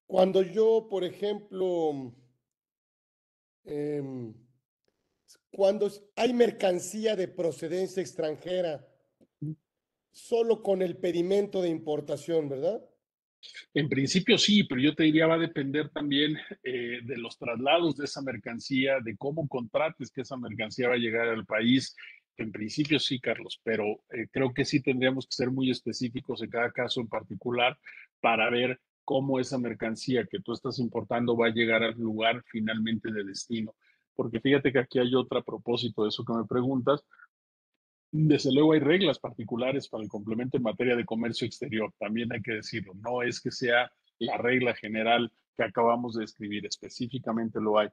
Cuando 0.06 0.42
yo, 0.42 0.88
por 0.90 1.04
ejemplo, 1.04 2.12
eh, 3.64 4.32
cuando 5.52 5.88
hay 6.16 6.32
mercancía 6.32 7.16
de 7.16 7.28
procedencia 7.28 8.02
extranjera, 8.02 8.86
solo 10.12 10.62
con 10.62 10.82
el 10.82 10.96
pedimento 10.96 11.62
de 11.62 11.68
importación, 11.68 12.48
¿verdad? 12.48 12.82
En 13.72 13.88
principio 13.88 14.36
sí, 14.36 14.64
pero 14.64 14.80
yo 14.80 14.94
te 14.94 15.04
diría 15.04 15.26
va 15.26 15.34
a 15.34 15.38
depender 15.38 15.88
también 15.90 16.36
eh, 16.62 17.00
de 17.02 17.16
los 17.16 17.38
traslados 17.38 17.96
de 17.96 18.04
esa 18.04 18.20
mercancía, 18.20 19.00
de 19.02 19.16
cómo 19.16 19.48
contrates 19.48 20.10
que 20.10 20.22
esa 20.22 20.36
mercancía 20.36 20.88
va 20.88 20.94
a 20.94 20.98
llegar 20.98 21.28
al 21.28 21.46
país. 21.46 21.96
En 22.36 22.52
principio 22.52 22.98
sí, 22.98 23.18
Carlos, 23.18 23.60
pero 23.62 23.84
eh, 24.10 24.26
creo 24.30 24.52
que 24.52 24.64
sí 24.64 24.82
tendríamos 24.82 25.26
que 25.26 25.34
ser 25.34 25.50
muy 25.50 25.70
específicos 25.70 26.42
en 26.42 26.50
cada 26.50 26.70
caso 26.70 27.00
en 27.00 27.08
particular 27.08 27.78
para 28.20 28.50
ver 28.50 28.78
cómo 29.04 29.40
esa 29.40 29.58
mercancía 29.58 30.26
que 30.26 30.40
tú 30.40 30.52
estás 30.52 30.78
importando 30.78 31.36
va 31.36 31.46
a 31.46 31.54
llegar 31.54 31.82
al 31.82 31.98
lugar 31.98 32.42
finalmente 32.46 33.10
de 33.10 33.24
destino 33.24 33.74
porque 34.20 34.38
fíjate 34.38 34.70
que 34.70 34.78
aquí 34.78 34.98
hay 34.98 35.14
otro 35.14 35.42
propósito 35.42 36.02
de 36.02 36.10
eso 36.10 36.22
que 36.26 36.34
me 36.34 36.44
preguntas. 36.44 37.02
Desde 38.12 38.52
luego 38.52 38.72
hay 38.72 38.80
reglas 38.80 39.18
particulares 39.18 39.88
para 39.88 40.02
el 40.02 40.08
complemento 40.08 40.56
en 40.56 40.64
materia 40.64 40.96
de 40.96 41.04
comercio 41.04 41.46
exterior, 41.46 41.92
también 41.98 42.32
hay 42.32 42.42
que 42.42 42.54
decirlo, 42.54 42.92
no 42.94 43.22
es 43.22 43.40
que 43.40 43.52
sea 43.52 43.90
la 44.18 44.36
regla 44.36 44.74
general 44.74 45.32
que 45.56 45.62
acabamos 45.62 46.16
de 46.16 46.24
escribir, 46.24 46.66
específicamente 46.66 47.60
lo 47.60 47.78
hay. 47.78 47.88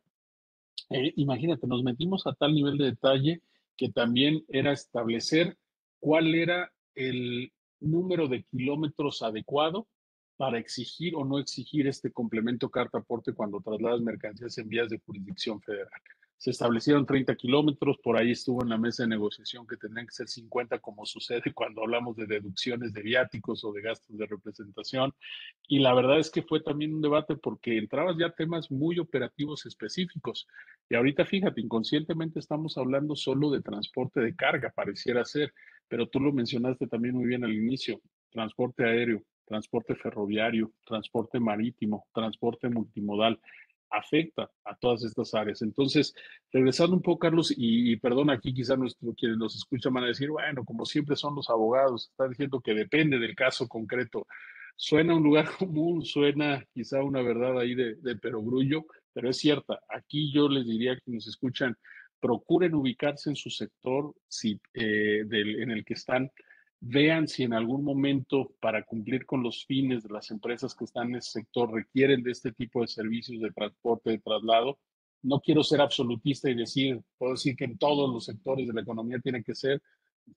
Eh, 0.90 1.14
imagínate, 1.18 1.68
nos 1.68 1.84
metimos 1.84 2.26
a 2.26 2.34
tal 2.34 2.54
nivel 2.54 2.78
de 2.78 2.86
detalle 2.86 3.42
que 3.76 3.90
también 3.90 4.44
era 4.48 4.72
establecer 4.72 5.58
cuál 6.00 6.34
era 6.34 6.72
el 6.96 7.52
número 7.80 8.28
de 8.28 8.44
kilómetros 8.44 9.22
adecuado 9.22 9.88
para 10.36 10.60
exigir 10.60 11.16
o 11.16 11.26
no 11.26 11.40
exigir 11.40 11.88
este 11.88 12.12
complemento 12.12 12.70
carta 12.70 13.00
aporte 13.00 13.34
cuando 13.34 13.62
trasladas 13.62 14.02
mercancías 14.02 14.58
en 14.58 14.70
vías 14.70 14.90
de 14.90 15.00
jurisdicción 15.00 15.62
federal. 15.62 16.02
Se 16.38 16.52
establecieron 16.52 17.06
30 17.06 17.36
kilómetros, 17.36 17.98
por 18.04 18.16
ahí 18.16 18.32
estuvo 18.32 18.62
en 18.62 18.70
la 18.70 18.78
mesa 18.78 19.04
de 19.04 19.10
negociación 19.10 19.66
que 19.66 19.76
tendrían 19.76 20.06
que 20.06 20.14
ser 20.14 20.28
50, 20.28 20.78
como 20.80 21.06
sucede 21.06 21.52
cuando 21.54 21.82
hablamos 21.82 22.16
de 22.16 22.28
deducciones 22.28 22.94
de 22.94 23.02
viáticos 23.02 23.64
o 23.64 23.72
de 23.72 23.82
gastos 23.82 24.16
de 24.16 24.26
representación. 24.28 25.14
Y 25.68 25.80
la 25.80 25.96
verdad 25.96 26.20
es 26.20 26.30
que 26.30 26.44
fue 26.44 26.62
también 26.62 26.94
un 26.94 27.02
debate 27.02 27.36
porque 27.36 27.78
entrabas 27.78 28.18
ya 28.20 28.30
temas 28.30 28.70
muy 28.70 29.00
operativos 29.00 29.66
específicos. 29.66 30.48
Y 30.90 30.96
ahorita 30.96 31.26
fíjate, 31.26 31.60
inconscientemente 31.60 32.40
estamos 32.40 32.78
hablando 32.78 33.16
solo 33.16 33.50
de 33.50 33.62
transporte 33.62 34.22
de 34.22 34.36
carga, 34.36 34.72
pareciera 34.76 35.26
ser, 35.26 35.54
pero 35.88 36.08
tú 36.08 36.20
lo 36.20 36.32
mencionaste 36.32 36.86
también 36.88 37.16
muy 37.16 37.26
bien 37.26 37.44
al 37.44 37.54
inicio, 37.54 38.00
transporte 38.30 38.84
aéreo, 38.84 39.24
transporte 39.46 39.96
ferroviario, 39.96 40.72
transporte 40.86 41.40
marítimo, 41.40 42.06
transporte 42.14 42.70
multimodal, 42.70 43.40
afecta 43.90 44.50
a 44.64 44.76
todas 44.76 45.04
estas 45.04 45.34
áreas. 45.34 45.62
Entonces, 45.62 46.14
regresando 46.52 46.96
un 46.96 47.02
poco, 47.02 47.20
Carlos, 47.20 47.54
y, 47.56 47.96
perdón, 47.98 48.30
aquí 48.30 48.54
quizá 48.54 48.76
nuestro, 48.76 49.14
quienes 49.14 49.38
nos 49.38 49.56
escuchan 49.56 49.94
van 49.94 50.06
a 50.06 50.08
decir, 50.08 50.30
bueno, 50.30 50.66
como 50.66 50.86
siempre 50.86 51.16
son 51.16 51.36
los 51.36 51.50
abogados, 51.50 52.10
están 52.10 52.30
diciendo 52.30 52.62
que 52.62 52.74
depende 52.74 53.20
del 53.20 53.36
caso 53.36 53.68
concreto. 53.68 54.28
Suena 54.76 55.16
un 55.16 55.24
lugar 55.24 55.48
común, 55.60 56.06
suena 56.06 56.64
quizá 56.74 57.04
una 57.04 57.22
verdad 57.22 57.60
ahí 57.60 57.76
de, 57.76 57.96
de 57.96 58.16
perogrullo, 58.16 58.86
pero 59.14 59.30
es 59.30 59.38
cierta. 59.38 59.80
Aquí 59.90 60.32
yo 60.32 60.50
les 60.50 60.68
diría 60.68 60.96
que 60.96 61.12
nos 61.12 61.28
escuchan, 61.28 61.76
procuren 62.20 62.76
ubicarse 62.76 63.30
en 63.30 63.36
su 63.36 63.50
sector 63.50 64.14
si, 64.28 64.60
eh, 64.74 65.24
del, 65.26 65.62
en 65.62 65.72
el 65.72 65.86
que 65.86 65.94
están 65.94 66.32
vean 66.80 67.28
si 67.28 67.44
en 67.44 67.54
algún 67.54 67.84
momento 67.84 68.54
para 68.60 68.84
cumplir 68.84 69.26
con 69.26 69.42
los 69.42 69.66
fines 69.66 70.04
de 70.04 70.14
las 70.14 70.30
empresas 70.32 70.76
que 70.76 70.86
están 70.86 71.10
en 71.10 71.16
ese 71.16 71.32
sector 71.32 71.72
requieren 71.72 72.24
de 72.24 72.32
este 72.32 72.52
tipo 72.52 72.82
de 72.82 72.88
servicios 72.88 73.42
de 73.42 73.52
transporte, 73.52 74.12
de 74.12 74.20
traslado. 74.20 74.80
No 75.24 75.40
quiero 75.40 75.64
ser 75.64 75.82
absolutista 75.82 76.50
y 76.50 76.56
decir, 76.56 77.02
puedo 77.18 77.34
decir 77.34 77.56
que 77.56 77.66
en 77.66 77.78
todos 77.78 78.14
los 78.14 78.26
sectores 78.26 78.68
de 78.68 78.74
la 78.74 78.82
economía 78.82 79.20
tiene 79.20 79.44
que 79.44 79.56
ser, 79.56 79.82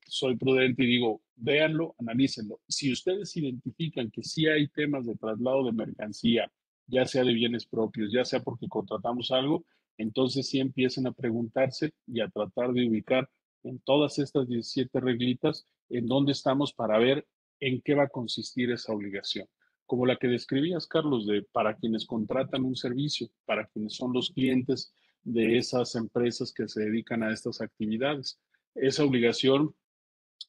soy 0.07 0.37
prudente 0.37 0.85
y 0.85 0.87
digo, 0.87 1.23
véanlo, 1.37 1.95
analícenlo. 1.99 2.61
Si 2.67 2.91
ustedes 2.91 3.37
identifican 3.37 4.11
que 4.11 4.23
sí 4.23 4.47
hay 4.47 4.69
temas 4.69 5.07
de 5.07 5.17
traslado 5.17 5.65
de 5.65 5.73
mercancía, 5.73 6.51
ya 6.87 7.07
sea 7.07 7.23
de 7.23 7.35
bienes 7.35 7.67
propios, 7.67 8.11
ya 8.13 8.25
sea 8.25 8.41
porque 8.41 8.69
contratamos 8.69 9.31
algo, 9.31 9.65
entonces 9.99 10.49
sí 10.49 10.61
empiecen 10.61 11.07
a 11.07 11.13
preguntarse 11.13 11.93
y 12.07 12.21
a 12.21 12.29
tratar 12.29 12.73
de 12.73 12.89
ubicar 12.89 13.29
en 13.63 13.79
todas 13.81 14.19
estas 14.19 14.49
17 14.49 14.99
reglitas 15.01 15.67
en 15.91 16.07
dónde 16.07 16.33
estamos 16.33 16.73
para 16.73 16.99
ver 16.99 17.27
en 17.61 17.81
qué 17.83 17.95
va 17.95 18.05
a 18.05 18.09
consistir 18.09 18.71
esa 18.71 18.93
obligación. 18.93 19.47
Como 19.87 20.07
la 20.07 20.17
que 20.17 20.29
describías, 20.29 20.87
Carlos, 20.87 21.27
de 21.27 21.43
para 21.43 21.77
quienes 21.77 22.07
contratan 22.07 22.65
un 22.65 22.77
servicio, 22.77 23.29
para 23.45 23.67
quienes 23.67 23.95
son 23.97 24.13
los 24.13 24.31
clientes 24.31 24.95
de 25.23 25.59
esas 25.59 25.95
empresas 25.97 26.53
que 26.53 26.69
se 26.69 26.85
dedican 26.85 27.23
a 27.23 27.33
estas 27.33 27.61
actividades. 27.61 28.41
Esa 28.75 29.05
obligación, 29.05 29.75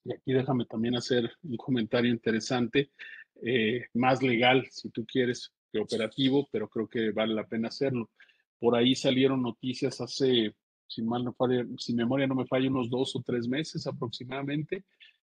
y 0.05 0.13
aquí 0.13 0.33
déjame 0.33 0.65
también 0.65 0.95
hacer 0.95 1.31
un 1.43 1.57
comentario 1.57 2.11
interesante, 2.11 2.91
eh, 3.43 3.85
más 3.93 4.21
legal, 4.21 4.65
si 4.69 4.89
tú 4.89 5.05
quieres, 5.05 5.51
que 5.71 5.79
operativo, 5.79 6.47
pero 6.51 6.67
creo 6.67 6.87
que 6.87 7.11
vale 7.11 7.33
la 7.33 7.47
pena 7.47 7.69
hacerlo. 7.69 8.09
Por 8.59 8.75
ahí 8.75 8.95
salieron 8.95 9.41
noticias 9.41 10.01
hace, 10.01 10.53
si, 10.87 11.01
mal 11.01 11.23
no 11.23 11.35
si 11.77 11.93
memoria 11.93 12.27
no 12.27 12.35
me 12.35 12.45
falla, 12.45 12.69
unos 12.69 12.89
dos 12.89 13.15
o 13.15 13.23
tres 13.25 13.47
meses 13.47 13.87
aproximadamente, 13.87 14.83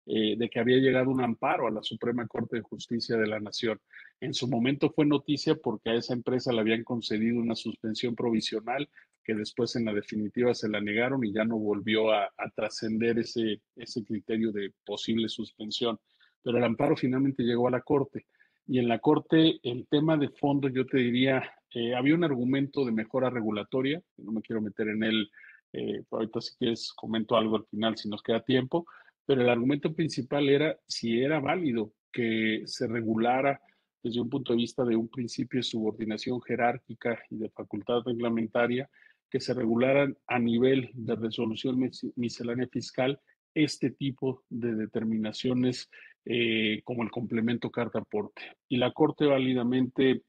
eh, 0.09 0.37
de 0.38 0.49
que 0.49 0.61
había 0.61 0.77
llegado 0.77 1.11
un 1.11 1.21
amparo 1.21 1.66
a 1.66 1.71
la 1.73 1.83
Suprema 1.83 2.29
Corte 2.29 2.57
de 2.57 2.62
Justicia 2.62 3.16
de 3.16 3.27
la 3.27 3.40
Nación. 3.40 3.81
En 4.21 4.35
su 4.35 4.47
momento 4.47 4.90
fue 4.90 5.05
noticia 5.05 5.57
porque 5.57 5.90
a 5.90 5.95
esa 5.95 6.14
empresa 6.14 6.53
le 6.53 6.61
habían 6.61 6.85
concedido 6.85 7.40
una 7.40 7.57
suspensión 7.57 8.14
provisional 8.14 8.88
que 9.25 9.35
después 9.35 9.75
en 9.75 9.85
la 9.85 9.92
definitiva 9.92 10.55
se 10.55 10.69
la 10.69 10.81
negaron 10.81 11.25
y 11.25 11.33
ya 11.33 11.45
no 11.45 11.59
volvió 11.59 12.12
a, 12.12 12.31
trascender 12.55 13.19
ese, 13.19 13.61
ese 13.75 14.05
criterio 14.05 14.53
de 14.53 14.73
posible 14.85 15.29
suspensión. 15.29 15.99
Pero 16.40 16.59
el 16.59 16.64
amparo 16.64 16.97
finalmente 16.97 17.42
llegó 17.42 17.66
a 17.66 17.73
la 17.73 17.81
Corte. 17.81 18.27
y 18.69 18.79
en 18.79 18.87
la 18.87 19.01
Corte 19.01 19.59
el 19.64 19.88
tema 19.88 20.16
de 20.16 20.29
fondo, 20.29 20.69
yo 20.69 20.87
te 20.87 20.99
diría, 20.99 21.42
eh, 21.75 21.97
había 21.97 22.14
un 22.14 22.23
argumento 22.23 22.85
de 22.85 22.92
mejora 22.92 23.29
regulatoria, 23.29 24.01
no 24.19 24.31
me 24.31 24.42
quiero 24.42 24.62
meter 24.62 24.87
en 24.87 25.03
él, 25.03 25.29
eh, 25.73 26.05
ahorita 26.12 26.40
si 26.40 26.57
quieres 26.57 26.92
comento 26.95 27.37
algo 27.37 27.57
al 27.57 27.66
final 27.66 27.97
si 27.97 28.09
nos 28.09 28.23
queda 28.23 28.40
tiempo, 28.40 28.87
pero 29.27 29.43
el 29.43 29.49
argumento 29.49 29.93
principal 29.93 30.49
era 30.49 30.79
si 30.87 31.21
era 31.21 31.41
válido 31.41 31.93
que 32.12 32.62
se 32.65 32.87
regulara 32.87 33.61
desde 34.03 34.21
un 34.21 34.31
punto 34.31 34.53
de 34.53 34.59
vista 34.59 34.85
de 34.85 34.97
un 34.97 35.09
principio 35.09 35.59
de 35.59 35.65
subordinación 35.65 36.41
jerárquica 36.41 37.19
y 37.29 37.37
de 37.37 37.51
facultad 37.51 38.03
reglamentaria, 38.07 38.89
que 39.29 39.41
se 39.41 39.53
regularan 39.53 40.17
a 40.29 40.39
nivel 40.39 40.91
de 40.95 41.17
resolución 41.17 41.91
miscelánea 42.15 42.69
fiscal 42.69 43.21
este 43.53 43.91
tipo 43.91 44.45
de 44.49 44.75
determinaciones 44.75 45.91
eh, 46.25 46.83
como 46.85 47.03
el 47.03 47.11
complemento 47.11 47.71
carta 47.71 47.99
aporte. 47.99 48.43
Y 48.69 48.77
la 48.77 48.93
Corte 48.93 49.27
válidamente, 49.27 50.23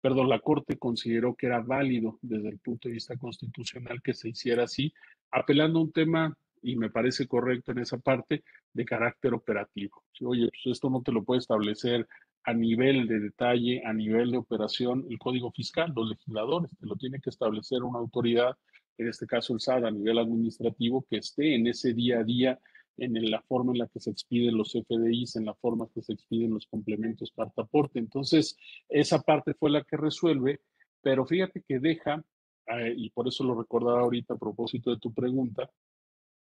perdón, 0.00 0.28
la 0.28 0.40
Corte 0.40 0.76
consideró 0.76 1.34
que 1.34 1.46
era 1.46 1.60
válido 1.60 2.18
desde 2.22 2.48
el 2.48 2.58
punto 2.58 2.88
de 2.88 2.94
vista 2.94 3.16
constitucional 3.16 4.02
que 4.02 4.14
se 4.14 4.28
hiciera 4.28 4.64
así, 4.64 4.92
apelando 5.30 5.78
a 5.78 5.82
un 5.82 5.92
tema, 5.92 6.36
y 6.62 6.76
me 6.76 6.90
parece 6.90 7.26
correcto 7.26 7.72
en 7.72 7.78
esa 7.78 7.98
parte, 7.98 8.44
de 8.72 8.84
carácter 8.84 9.34
operativo. 9.34 10.02
Oye, 10.22 10.48
pues 10.48 10.74
esto 10.74 10.88
no 10.88 11.02
te 11.02 11.12
lo 11.12 11.24
puede 11.24 11.40
establecer 11.40 12.08
a 12.44 12.54
nivel 12.54 13.06
de 13.06 13.20
detalle, 13.20 13.82
a 13.84 13.92
nivel 13.92 14.30
de 14.30 14.38
operación, 14.38 15.06
el 15.10 15.18
Código 15.18 15.52
Fiscal, 15.52 15.92
los 15.94 16.08
legisladores, 16.08 16.70
te 16.78 16.86
lo 16.86 16.96
tiene 16.96 17.20
que 17.20 17.30
establecer 17.30 17.82
una 17.82 17.98
autoridad, 17.98 18.56
en 18.98 19.08
este 19.08 19.26
caso 19.26 19.54
el 19.54 19.60
SAD 19.60 19.84
a 19.84 19.90
nivel 19.90 20.18
administrativo, 20.18 21.04
que 21.08 21.18
esté 21.18 21.54
en 21.54 21.66
ese 21.66 21.92
día 21.92 22.20
a 22.20 22.24
día 22.24 22.58
en 22.98 23.30
la 23.30 23.40
forma 23.42 23.72
en 23.72 23.78
la 23.78 23.88
que 23.88 24.00
se 24.00 24.10
expiden 24.10 24.56
los 24.56 24.72
FDIs, 24.72 25.36
en 25.36 25.46
la 25.46 25.54
forma 25.54 25.88
que 25.94 26.02
se 26.02 26.12
expiden 26.12 26.54
los 26.54 26.66
complementos 26.66 27.32
carta 27.34 27.62
aporte. 27.62 27.98
Entonces, 27.98 28.56
esa 28.88 29.22
parte 29.22 29.54
fue 29.54 29.70
la 29.70 29.82
que 29.82 29.96
resuelve, 29.96 30.60
pero 31.00 31.24
fíjate 31.26 31.62
que 31.62 31.78
deja, 31.78 32.24
eh, 32.66 32.94
y 32.96 33.10
por 33.10 33.28
eso 33.28 33.44
lo 33.44 33.54
recordaba 33.54 34.00
ahorita 34.00 34.34
a 34.34 34.38
propósito 34.38 34.90
de 34.90 34.98
tu 34.98 35.12
pregunta, 35.12 35.70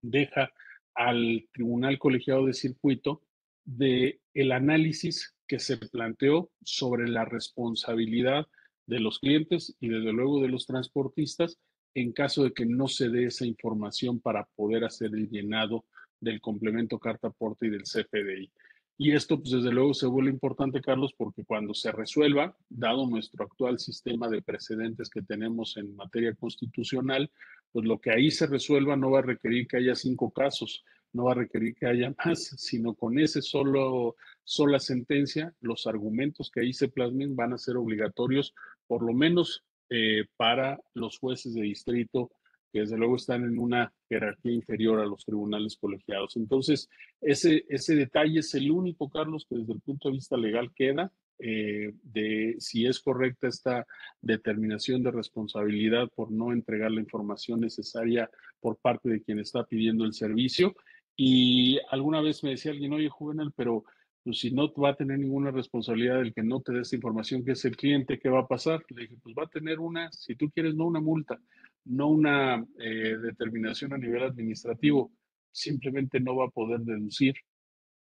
deja 0.02 0.52
al 0.94 1.48
Tribunal 1.52 1.98
Colegiado 1.98 2.46
de 2.46 2.54
Circuito 2.54 3.22
de 3.64 4.20
el 4.34 4.52
análisis 4.52 5.34
que 5.46 5.58
se 5.58 5.76
planteó 5.76 6.50
sobre 6.62 7.08
la 7.08 7.24
responsabilidad 7.24 8.46
de 8.86 9.00
los 9.00 9.18
clientes 9.20 9.76
y 9.80 9.88
desde 9.88 10.12
luego 10.12 10.42
de 10.42 10.48
los 10.48 10.66
transportistas 10.66 11.58
en 11.94 12.12
caso 12.12 12.44
de 12.44 12.52
que 12.52 12.66
no 12.66 12.88
se 12.88 13.08
dé 13.08 13.26
esa 13.26 13.46
información 13.46 14.20
para 14.20 14.44
poder 14.56 14.84
hacer 14.84 15.10
el 15.14 15.28
llenado 15.28 15.84
del 16.20 16.40
complemento 16.40 16.98
carta 16.98 17.28
aporte 17.28 17.66
y 17.66 17.70
del 17.70 17.82
CFDI. 17.82 18.50
Y 18.98 19.12
esto, 19.12 19.38
pues 19.38 19.50
desde 19.50 19.72
luego, 19.72 19.94
se 19.94 20.06
vuelve 20.06 20.30
importante, 20.30 20.80
Carlos, 20.80 21.14
porque 21.16 21.44
cuando 21.44 21.74
se 21.74 21.90
resuelva, 21.92 22.56
dado 22.68 23.06
nuestro 23.06 23.44
actual 23.44 23.78
sistema 23.78 24.28
de 24.28 24.42
precedentes 24.42 25.08
que 25.08 25.22
tenemos 25.22 25.76
en 25.76 25.96
materia 25.96 26.34
constitucional, 26.34 27.30
pues 27.72 27.86
lo 27.86 27.98
que 28.00 28.10
ahí 28.10 28.30
se 28.30 28.46
resuelva 28.46 28.96
no 28.96 29.10
va 29.10 29.20
a 29.20 29.22
requerir 29.22 29.66
que 29.66 29.78
haya 29.78 29.94
cinco 29.94 30.30
casos, 30.30 30.84
no 31.12 31.24
va 31.24 31.32
a 31.32 31.36
requerir 31.36 31.74
que 31.74 31.86
haya 31.86 32.14
más, 32.24 32.54
sino 32.58 32.94
con 32.94 33.18
ese 33.18 33.42
solo, 33.42 34.16
sola 34.44 34.78
sentencia, 34.78 35.54
los 35.60 35.86
argumentos 35.86 36.50
que 36.50 36.60
ahí 36.60 36.72
se 36.72 36.88
plasmen 36.88 37.34
van 37.34 37.54
a 37.54 37.58
ser 37.58 37.76
obligatorios, 37.76 38.54
por 38.86 39.02
lo 39.02 39.14
menos 39.14 39.64
eh, 39.88 40.24
para 40.36 40.78
los 40.94 41.18
jueces 41.18 41.54
de 41.54 41.62
distrito 41.62 42.30
que 42.72 42.80
desde 42.80 42.96
luego 42.96 43.16
están 43.16 43.44
en 43.44 43.58
una 43.58 43.92
jerarquía 44.08 44.52
inferior 44.52 45.00
a 45.00 45.06
los 45.06 45.24
tribunales 45.24 45.76
colegiados. 45.76 46.36
Entonces, 46.36 46.88
ese, 47.20 47.64
ese 47.68 47.94
detalle 47.94 48.40
es 48.40 48.54
el 48.54 48.70
único, 48.70 49.08
Carlos, 49.08 49.46
que 49.48 49.56
desde 49.56 49.74
el 49.74 49.80
punto 49.80 50.08
de 50.08 50.14
vista 50.14 50.36
legal 50.36 50.72
queda 50.74 51.12
eh, 51.38 51.92
de 52.02 52.54
si 52.58 52.86
es 52.86 53.00
correcta 53.00 53.48
esta 53.48 53.86
determinación 54.20 55.02
de 55.02 55.10
responsabilidad 55.10 56.08
por 56.14 56.30
no 56.30 56.52
entregar 56.52 56.92
la 56.92 57.00
información 57.00 57.60
necesaria 57.60 58.30
por 58.60 58.76
parte 58.76 59.08
de 59.08 59.22
quien 59.22 59.38
está 59.38 59.64
pidiendo 59.64 60.04
el 60.04 60.12
servicio. 60.12 60.74
Y 61.16 61.78
alguna 61.90 62.20
vez 62.20 62.42
me 62.44 62.50
decía 62.50 62.70
alguien, 62.70 62.92
oye, 62.92 63.08
Juvenal, 63.08 63.52
pero 63.56 63.84
pues 64.22 64.38
si 64.38 64.52
no 64.52 64.72
va 64.74 64.90
a 64.90 64.94
tener 64.94 65.18
ninguna 65.18 65.50
responsabilidad 65.50 66.18
del 66.18 66.32
que 66.32 66.44
no 66.44 66.60
te 66.60 66.72
dé 66.72 66.82
esta 66.82 66.96
información, 66.96 67.44
que 67.44 67.52
es 67.52 67.64
el 67.64 67.76
cliente, 67.76 68.18
¿qué 68.18 68.28
va 68.28 68.40
a 68.40 68.46
pasar? 68.46 68.84
Le 68.88 69.02
dije, 69.02 69.16
pues 69.22 69.34
va 69.36 69.44
a 69.44 69.48
tener 69.48 69.80
una, 69.80 70.12
si 70.12 70.36
tú 70.36 70.48
quieres, 70.50 70.74
no 70.74 70.86
una 70.86 71.00
multa, 71.00 71.40
no 71.84 72.08
una 72.08 72.64
eh, 72.78 73.16
determinación 73.20 73.92
a 73.92 73.98
nivel 73.98 74.22
administrativo, 74.22 75.12
simplemente 75.50 76.20
no 76.20 76.36
va 76.36 76.46
a 76.46 76.50
poder 76.50 76.80
deducir 76.80 77.34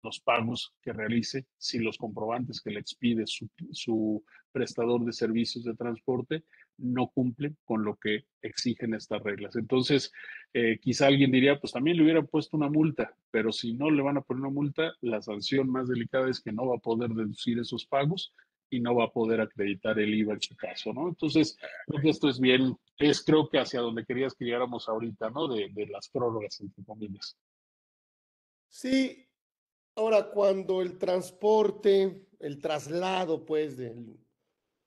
los 0.02 0.20
pagos 0.20 0.72
que 0.82 0.92
realice 0.92 1.46
si 1.56 1.78
los 1.78 1.98
comprobantes 1.98 2.60
que 2.60 2.70
le 2.70 2.80
expide 2.80 3.24
su, 3.26 4.24
prestador 4.52 5.04
de 5.04 5.12
servicios 5.12 5.64
de 5.64 5.74
transporte 5.74 6.42
no 6.78 7.08
cumplen 7.08 7.56
con 7.64 7.84
lo 7.84 7.96
que 7.96 8.24
exigen 8.40 8.94
estas 8.94 9.22
reglas. 9.22 9.56
Entonces, 9.56 10.10
eh, 10.54 10.78
quizá 10.80 11.06
alguien 11.06 11.30
diría, 11.30 11.60
pues 11.60 11.72
también 11.72 11.96
le 11.96 12.04
hubieran 12.04 12.26
puesto 12.26 12.56
una 12.56 12.68
multa, 12.68 13.14
pero 13.30 13.52
si 13.52 13.74
no 13.74 13.90
le 13.90 14.02
van 14.02 14.16
a 14.16 14.22
poner 14.22 14.42
una 14.42 14.54
multa, 14.54 14.92
la 15.00 15.20
sanción 15.20 15.70
más 15.70 15.88
delicada 15.88 16.30
es 16.30 16.40
que 16.40 16.52
no 16.52 16.66
va 16.66 16.76
a 16.76 16.80
poder 16.80 17.10
deducir 17.10 17.58
esos 17.58 17.84
pagos 17.84 18.32
y 18.70 18.80
no 18.80 18.94
va 18.94 19.04
a 19.04 19.10
poder 19.10 19.40
acreditar 19.40 19.98
el 19.98 20.14
IVA 20.14 20.34
en 20.34 20.42
su 20.42 20.56
caso, 20.56 20.92
¿no? 20.92 21.08
Entonces, 21.08 21.56
creo 21.86 22.00
que 22.00 22.10
esto 22.10 22.28
es 22.28 22.40
bien, 22.40 22.74
es 22.98 23.22
creo 23.22 23.48
que 23.48 23.58
hacia 23.58 23.80
donde 23.80 24.04
querías 24.04 24.34
que 24.34 24.44
llegáramos 24.44 24.88
ahorita, 24.88 25.30
¿no? 25.30 25.48
De, 25.48 25.68
de 25.72 25.86
las 25.86 26.08
prórrogas, 26.08 26.60
entre 26.60 26.84
comillas. 26.84 27.36
Sí, 28.68 29.26
ahora 29.94 30.30
cuando 30.30 30.82
el 30.82 30.98
transporte, 30.98 32.28
el 32.38 32.60
traslado, 32.60 33.44
pues, 33.44 33.78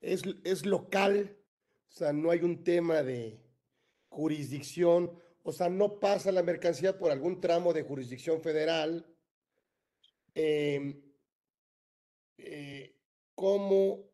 es, 0.01 0.23
es 0.43 0.65
local, 0.65 1.37
o 1.89 1.91
sea, 1.91 2.13
no 2.13 2.31
hay 2.31 2.41
un 2.41 2.63
tema 2.63 3.03
de 3.03 3.41
jurisdicción, 4.09 5.11
o 5.43 5.51
sea, 5.51 5.69
no 5.69 5.99
pasa 5.99 6.31
la 6.31 6.43
mercancía 6.43 6.97
por 6.97 7.11
algún 7.11 7.41
tramo 7.41 7.73
de 7.73 7.83
jurisdicción 7.83 8.41
federal. 8.41 9.05
Eh, 10.33 11.01
eh, 12.37 12.95
cómo 13.35 14.10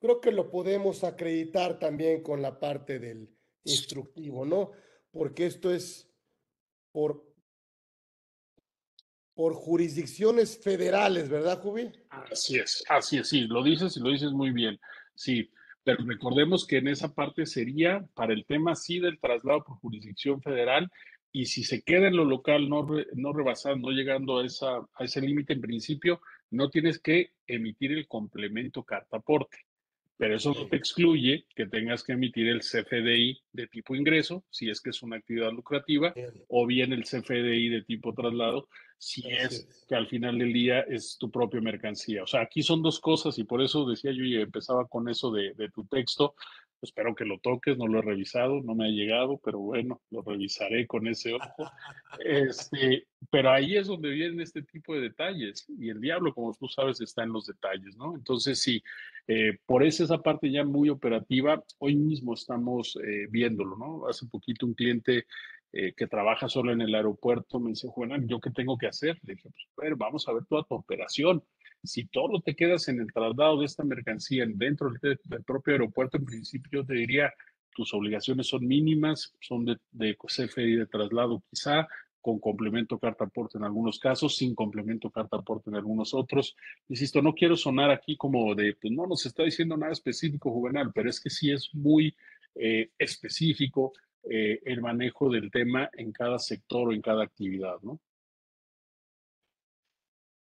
creo 0.00 0.20
que 0.20 0.32
lo 0.32 0.50
podemos 0.50 1.04
acreditar 1.04 1.78
también 1.78 2.22
con 2.22 2.42
la 2.42 2.58
parte 2.58 2.98
del 2.98 3.28
instructivo, 3.64 4.44
¿no? 4.44 4.72
Porque 5.10 5.46
esto 5.46 5.72
es 5.72 6.08
por, 6.92 7.26
jurisdicciones 9.36 10.58
federales, 10.60 11.28
¿verdad, 11.28 11.60
Jubi? 11.60 11.92
Así 12.10 12.58
es, 12.58 12.82
así 12.88 13.18
es, 13.18 13.28
sí, 13.28 13.42
lo 13.42 13.62
dices 13.62 13.96
y 13.96 14.00
lo 14.00 14.10
dices 14.10 14.32
muy 14.32 14.50
bien, 14.50 14.80
sí, 15.14 15.48
pero 15.84 16.04
recordemos 16.04 16.66
que 16.66 16.78
en 16.78 16.88
esa 16.88 17.14
parte 17.14 17.46
sería 17.46 18.04
para 18.14 18.32
el 18.32 18.44
tema 18.46 18.74
sí 18.74 18.98
del 18.98 19.20
traslado 19.20 19.62
por 19.62 19.76
jurisdicción 19.76 20.42
federal 20.42 20.90
y 21.30 21.46
si 21.46 21.62
se 21.62 21.82
queda 21.82 22.08
en 22.08 22.16
lo 22.16 22.24
local 22.24 22.68
no, 22.68 22.86
no 23.14 23.32
rebasando, 23.32 23.88
no 23.88 23.94
llegando 23.94 24.38
a, 24.38 24.46
esa, 24.46 24.78
a 24.94 25.04
ese 25.04 25.20
límite 25.20 25.52
en 25.52 25.60
principio, 25.60 26.20
no 26.50 26.68
tienes 26.68 26.98
que 26.98 27.32
emitir 27.46 27.92
el 27.92 28.08
complemento 28.08 28.82
carta 28.82 29.18
aporte. 29.18 29.67
Pero 30.18 30.34
eso 30.34 30.52
no 30.52 30.66
te 30.66 30.76
excluye 30.76 31.46
que 31.54 31.66
tengas 31.66 32.02
que 32.02 32.12
emitir 32.12 32.48
el 32.48 32.60
CFDI 32.60 33.40
de 33.52 33.66
tipo 33.68 33.94
ingreso, 33.94 34.44
si 34.50 34.68
es 34.68 34.80
que 34.80 34.90
es 34.90 35.02
una 35.02 35.16
actividad 35.16 35.52
lucrativa, 35.52 36.12
o 36.48 36.66
bien 36.66 36.92
el 36.92 37.04
CFDI 37.04 37.68
de 37.68 37.82
tipo 37.82 38.12
traslado, 38.12 38.68
si 38.98 39.22
es 39.30 39.86
que 39.88 39.94
al 39.94 40.08
final 40.08 40.38
del 40.38 40.52
día 40.52 40.80
es 40.80 41.16
tu 41.18 41.30
propia 41.30 41.60
mercancía. 41.60 42.24
O 42.24 42.26
sea, 42.26 42.40
aquí 42.40 42.64
son 42.64 42.82
dos 42.82 42.98
cosas 42.98 43.38
y 43.38 43.44
por 43.44 43.62
eso 43.62 43.88
decía 43.88 44.10
yo 44.10 44.24
y 44.24 44.34
empezaba 44.36 44.88
con 44.88 45.08
eso 45.08 45.30
de, 45.30 45.54
de 45.54 45.70
tu 45.70 45.86
texto, 45.86 46.34
Espero 46.80 47.14
que 47.14 47.24
lo 47.24 47.38
toques, 47.38 47.76
no 47.76 47.86
lo 47.86 47.98
he 47.98 48.02
revisado, 48.02 48.62
no 48.62 48.74
me 48.74 48.86
ha 48.86 48.90
llegado, 48.90 49.40
pero 49.44 49.58
bueno, 49.58 50.00
lo 50.10 50.22
revisaré 50.22 50.86
con 50.86 51.06
ese 51.08 51.34
ojo. 51.34 51.70
Este, 52.24 53.06
pero 53.30 53.50
ahí 53.50 53.76
es 53.76 53.88
donde 53.88 54.10
vienen 54.10 54.40
este 54.40 54.62
tipo 54.62 54.94
de 54.94 55.00
detalles 55.00 55.66
y 55.78 55.88
el 55.90 56.00
diablo, 56.00 56.32
como 56.32 56.54
tú 56.54 56.68
sabes, 56.68 57.00
está 57.00 57.24
en 57.24 57.32
los 57.32 57.46
detalles, 57.46 57.96
¿no? 57.96 58.14
Entonces, 58.14 58.60
sí, 58.60 58.82
eh, 59.26 59.58
por 59.66 59.82
eso 59.82 60.04
esa 60.04 60.18
parte 60.18 60.50
ya 60.50 60.64
muy 60.64 60.88
operativa, 60.88 61.62
hoy 61.78 61.96
mismo 61.96 62.34
estamos 62.34 62.96
eh, 63.04 63.26
viéndolo, 63.28 63.76
¿no? 63.76 64.06
Hace 64.08 64.26
poquito 64.26 64.66
un 64.66 64.74
cliente 64.74 65.26
eh, 65.72 65.92
que 65.94 66.06
trabaja 66.06 66.48
solo 66.48 66.72
en 66.72 66.80
el 66.80 66.94
aeropuerto 66.94 67.60
me 67.60 67.70
dice, 67.70 67.88
Juan, 67.88 68.26
¿yo 68.26 68.40
qué 68.40 68.50
tengo 68.50 68.78
que 68.78 68.86
hacer? 68.86 69.18
Le 69.22 69.34
dije, 69.34 69.50
pues, 69.74 69.96
vamos 69.96 70.28
a 70.28 70.32
ver 70.32 70.44
toda 70.46 70.64
tu 70.64 70.74
operación 70.74 71.42
si 71.82 72.06
todo 72.06 72.40
te 72.40 72.54
quedas 72.54 72.88
en 72.88 73.00
el 73.00 73.12
traslado 73.12 73.60
de 73.60 73.66
esta 73.66 73.84
mercancía 73.84 74.44
dentro 74.48 74.90
del, 75.00 75.18
propio 75.44 75.74
aeropuerto, 75.74 76.16
en 76.16 76.24
principio 76.24 76.80
yo 76.80 76.86
te 76.86 76.94
diría, 76.94 77.32
tus 77.74 77.94
obligaciones 77.94 78.48
son 78.48 78.66
mínimas, 78.66 79.34
son 79.40 79.64
de, 79.64 79.78
de 79.92 80.16
CFDI 80.16 80.76
de 80.76 80.86
traslado 80.86 81.42
quizá, 81.50 81.86
con 82.20 82.40
complemento 82.40 82.98
carta 82.98 83.24
aporte 83.24 83.58
en 83.58 83.64
algunos 83.64 84.00
casos, 84.00 84.36
sin 84.36 84.54
complemento 84.54 85.08
carta 85.10 85.36
aporte 85.36 85.70
en 85.70 85.76
algunos 85.76 86.12
otros. 86.12 86.56
Insisto, 86.88 87.22
no 87.22 87.32
quiero 87.32 87.56
sonar 87.56 87.90
aquí 87.90 88.16
como 88.16 88.54
de, 88.54 88.74
pues 88.74 88.92
no 88.92 89.06
nos 89.06 89.24
está 89.24 89.44
diciendo 89.44 89.76
nada 89.76 89.92
específico, 89.92 90.50
Juvenal, 90.50 90.90
pero 90.92 91.08
es 91.08 91.20
que 91.20 91.30
sí 91.30 91.52
es 91.52 91.70
muy 91.72 92.14
eh, 92.56 92.90
específico 92.98 93.92
eh, 94.24 94.60
el 94.64 94.80
manejo 94.80 95.30
del 95.30 95.50
tema 95.50 95.90
en 95.92 96.12
cada 96.12 96.38
sector 96.38 96.88
o 96.88 96.92
en 96.92 97.02
cada 97.02 97.24
actividad, 97.24 97.80
¿no? 97.82 98.00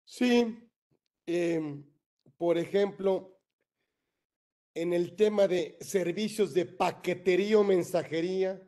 Sí, 0.04 0.64
Em, 1.26 1.84
por 2.36 2.58
ejemplo, 2.58 3.40
en 4.74 4.92
el 4.92 5.16
tema 5.16 5.48
de 5.48 5.78
servicios 5.80 6.52
de 6.52 6.66
paquetería 6.66 7.58
o 7.58 7.64
mensajería. 7.64 8.60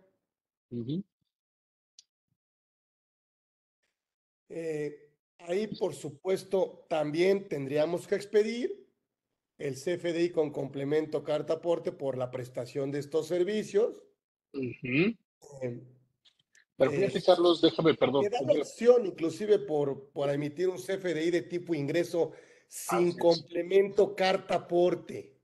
Eh, 4.48 5.12
ahí, 5.38 5.66
por 5.66 5.94
supuesto, 5.94 6.86
también 6.88 7.48
tendríamos 7.48 8.06
que 8.06 8.14
expedir 8.14 8.86
el 9.58 9.74
CFDI 9.74 10.30
con 10.30 10.50
complemento 10.50 11.24
carta 11.24 11.54
aporte 11.54 11.92
por 11.92 12.16
la 12.16 12.30
prestación 12.30 12.90
de 12.90 13.00
estos 13.00 13.26
servicios. 13.26 14.05
Pero 16.76 16.90
fíjate, 16.90 17.22
Carlos, 17.22 17.60
déjame, 17.62 17.94
perdón. 17.94 18.24
Me 18.24 18.30
da 18.30 18.40
la 18.42 18.60
opción, 18.60 19.06
inclusive, 19.06 19.58
por, 19.60 20.10
por 20.10 20.30
emitir 20.30 20.68
un 20.68 20.76
CFDI 20.76 21.30
de 21.30 21.42
tipo 21.42 21.74
ingreso 21.74 22.32
sin 22.68 23.16
complemento 23.16 24.14
carta 24.14 24.56
aporte. 24.56 25.36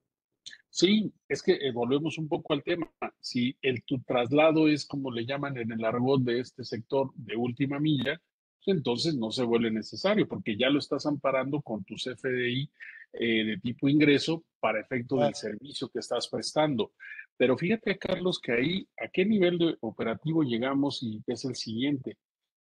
Sí, 0.68 1.12
es 1.28 1.42
que 1.42 1.52
eh, 1.52 1.70
volvemos 1.70 2.16
un 2.16 2.28
poco 2.28 2.54
al 2.54 2.62
tema. 2.62 2.90
Si 3.20 3.54
el 3.60 3.82
tu 3.84 4.00
traslado 4.02 4.68
es 4.68 4.86
como 4.86 5.10
le 5.10 5.26
llaman 5.26 5.58
en 5.58 5.70
el 5.70 5.84
argot 5.84 6.22
de 6.22 6.40
este 6.40 6.64
sector 6.64 7.10
de 7.14 7.36
última 7.36 7.78
milla, 7.78 8.20
pues 8.64 8.76
entonces 8.76 9.14
no 9.14 9.30
se 9.30 9.44
vuelve 9.44 9.70
necesario 9.70 10.26
porque 10.26 10.56
ya 10.56 10.70
lo 10.70 10.78
estás 10.78 11.04
amparando 11.04 11.60
con 11.60 11.84
tu 11.84 11.96
CFDI 11.96 12.70
eh, 13.12 13.44
de 13.44 13.58
tipo 13.58 13.86
ingreso 13.86 14.44
para 14.60 14.80
efecto 14.80 15.16
del 15.16 15.34
servicio 15.34 15.90
que 15.90 15.98
estás 15.98 16.28
prestando. 16.28 16.92
Pero 17.36 17.56
fíjate, 17.56 17.98
Carlos, 17.98 18.40
que 18.40 18.52
ahí, 18.52 18.88
¿a 18.98 19.08
qué 19.08 19.24
nivel 19.24 19.58
de 19.58 19.76
operativo 19.80 20.42
llegamos 20.42 21.02
y 21.02 21.22
es 21.26 21.44
el 21.44 21.56
siguiente? 21.56 22.16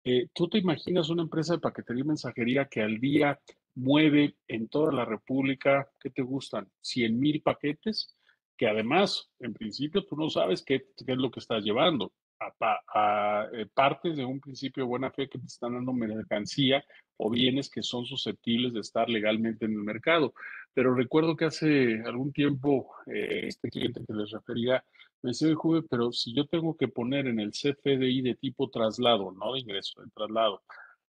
Eh, 0.04 0.28
¿Tú 0.34 0.48
te 0.50 0.58
imaginas 0.58 1.10
una 1.10 1.24
empresa 1.24 1.54
de 1.54 1.60
paquetería 1.60 2.04
y 2.04 2.08
mensajería 2.08 2.66
que 2.66 2.82
al 2.82 3.00
día 3.00 3.40
mueve 3.76 4.36
en 4.48 4.68
toda 4.68 4.92
la 4.92 5.06
República, 5.06 5.90
¿qué 6.00 6.10
te 6.10 6.22
gustan? 6.22 6.70
100 6.82 7.20
mil 7.20 7.42
paquetes, 7.42 8.16
que 8.58 8.68
además, 8.68 9.30
en 9.40 9.54
principio, 9.54 10.06
tú 10.06 10.16
no 10.16 10.30
sabes 10.30 10.64
qué, 10.64 10.86
qué 11.06 11.12
es 11.12 11.18
lo 11.18 11.32
que 11.32 11.40
estás 11.40 11.64
llevando 11.64 12.14
a, 12.40 13.48
eh, 13.54 13.66
partes 13.74 14.16
de 14.18 14.26
un 14.26 14.40
principio 14.40 14.84
de 14.84 14.90
buena 14.90 15.12
fe 15.12 15.30
que 15.30 15.40
te 15.40 15.46
están 15.46 15.74
dando 15.74 15.94
mercancía 15.94 16.84
o 17.18 17.30
bienes 17.30 17.70
que 17.70 17.82
son 17.82 18.06
susceptibles 18.06 18.74
de 18.74 18.82
estar 18.82 19.10
legalmente 19.10 19.66
en 19.66 19.74
el 19.74 19.84
mercado. 19.84 20.34
Pero 20.74 20.94
recuerdo 20.94 21.36
que 21.36 21.46
hace 21.46 22.02
algún 22.06 22.34
tiempo 22.34 22.92
eh, 23.08 23.48
este 23.48 23.70
cliente 23.70 24.02
que 24.06 24.14
les 24.14 24.32
refería 24.32 24.84
me 25.22 25.32
decía, 25.32 25.56
Juve, 25.56 25.82
pero 25.90 26.12
si 26.12 26.36
yo 26.36 26.46
tengo 26.46 26.78
que 26.78 26.88
poner 26.88 27.26
en 27.26 27.40
el 27.40 27.52
CFDI 27.52 28.22
de 28.22 28.36
tipo 28.36 28.70
traslado, 28.70 29.32
no 29.32 29.54
de 29.54 29.62
ingreso, 29.62 30.02
de 30.04 30.12
traslado, 30.12 30.62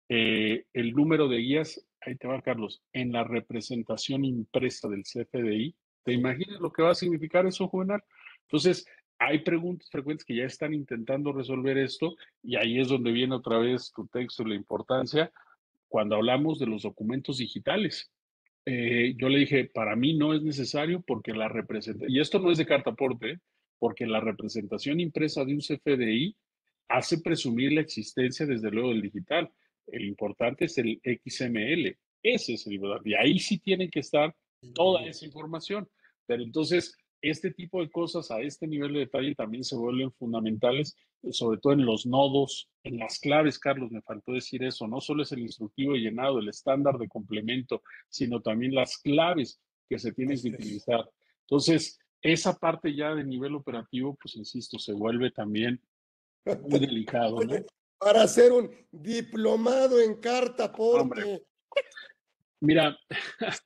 eh, 0.08 0.64
el 0.72 0.92
número 0.92 1.28
de 1.28 1.36
guías, 1.36 1.86
ahí 2.00 2.16
te 2.16 2.26
va 2.26 2.42
Carlos, 2.42 2.82
en 2.92 3.12
la 3.12 3.22
representación 3.22 4.24
impresa 4.24 4.88
del 4.88 5.04
CFDI, 5.04 5.76
¿te 6.02 6.12
imaginas 6.12 6.60
lo 6.60 6.72
que 6.72 6.82
va 6.82 6.90
a 6.90 6.96
significar 6.96 7.46
eso, 7.46 7.68
Juvenal? 7.68 8.02
Entonces, 8.48 8.84
hay 9.20 9.40
preguntas 9.40 9.88
frecuentes 9.90 10.24
que 10.24 10.34
ya 10.34 10.44
están 10.44 10.72
intentando 10.72 11.30
resolver 11.32 11.76
esto 11.76 12.16
y 12.42 12.56
ahí 12.56 12.80
es 12.80 12.88
donde 12.88 13.12
viene 13.12 13.34
otra 13.34 13.58
vez 13.58 13.92
tu 13.94 14.06
texto 14.08 14.42
y 14.42 14.48
la 14.48 14.54
importancia 14.54 15.30
cuando 15.88 16.16
hablamos 16.16 16.58
de 16.58 16.66
los 16.66 16.82
documentos 16.82 17.36
digitales. 17.36 18.10
Eh, 18.64 19.14
yo 19.18 19.28
le 19.28 19.40
dije, 19.40 19.66
para 19.66 19.94
mí 19.94 20.14
no 20.14 20.32
es 20.32 20.42
necesario 20.42 21.02
porque 21.06 21.34
la 21.34 21.48
representación, 21.48 22.10
y 22.10 22.18
esto 22.18 22.38
no 22.38 22.50
es 22.50 22.56
de 22.56 22.66
carta 22.66 22.90
aporte, 22.90 23.32
¿eh? 23.32 23.38
porque 23.78 24.06
la 24.06 24.20
representación 24.20 25.00
impresa 25.00 25.44
de 25.44 25.52
un 25.52 25.60
CFDI 25.60 26.34
hace 26.88 27.20
presumir 27.20 27.72
la 27.72 27.82
existencia 27.82 28.46
desde 28.46 28.70
luego 28.70 28.88
del 28.88 29.02
digital. 29.02 29.50
El 29.86 30.06
importante 30.06 30.64
es 30.64 30.78
el 30.78 30.98
XML, 31.04 31.94
ese 32.22 32.54
es 32.54 32.66
el 32.66 32.80
y 33.04 33.14
ahí 33.14 33.38
sí 33.38 33.58
tiene 33.58 33.90
que 33.90 34.00
estar 34.00 34.34
toda 34.74 35.04
esa 35.04 35.26
información. 35.26 35.86
Pero 36.26 36.42
entonces, 36.42 36.96
este 37.22 37.50
tipo 37.50 37.80
de 37.80 37.90
cosas 37.90 38.30
a 38.30 38.40
este 38.40 38.66
nivel 38.66 38.94
de 38.94 39.00
detalle 39.00 39.34
también 39.34 39.64
se 39.64 39.76
vuelven 39.76 40.12
fundamentales, 40.12 40.96
sobre 41.32 41.58
todo 41.58 41.72
en 41.74 41.84
los 41.84 42.06
nodos, 42.06 42.70
en 42.82 42.98
las 42.98 43.18
claves, 43.18 43.58
Carlos, 43.58 43.90
me 43.90 44.02
faltó 44.02 44.32
decir 44.32 44.62
eso, 44.64 44.86
no 44.86 45.00
solo 45.00 45.22
es 45.22 45.32
el 45.32 45.40
instructivo 45.40 45.94
llenado, 45.94 46.38
el 46.38 46.48
estándar 46.48 46.98
de 46.98 47.08
complemento, 47.08 47.82
sino 48.08 48.40
también 48.40 48.74
las 48.74 48.98
claves 48.98 49.60
que 49.88 49.98
se 49.98 50.12
tienen 50.12 50.40
que 50.40 50.48
utilizar. 50.48 51.10
Entonces, 51.42 51.98
esa 52.22 52.58
parte 52.58 52.94
ya 52.94 53.14
de 53.14 53.24
nivel 53.24 53.54
operativo, 53.54 54.16
pues 54.20 54.36
insisto, 54.36 54.78
se 54.78 54.92
vuelve 54.92 55.30
también 55.30 55.80
muy 56.44 56.80
delicado, 56.80 57.42
¿no? 57.42 57.54
Para 57.98 58.22
hacer 58.22 58.52
un 58.52 58.70
diplomado 58.90 60.00
en 60.00 60.14
carta 60.20 60.72
porque 60.72 61.42
Mira. 62.60 62.96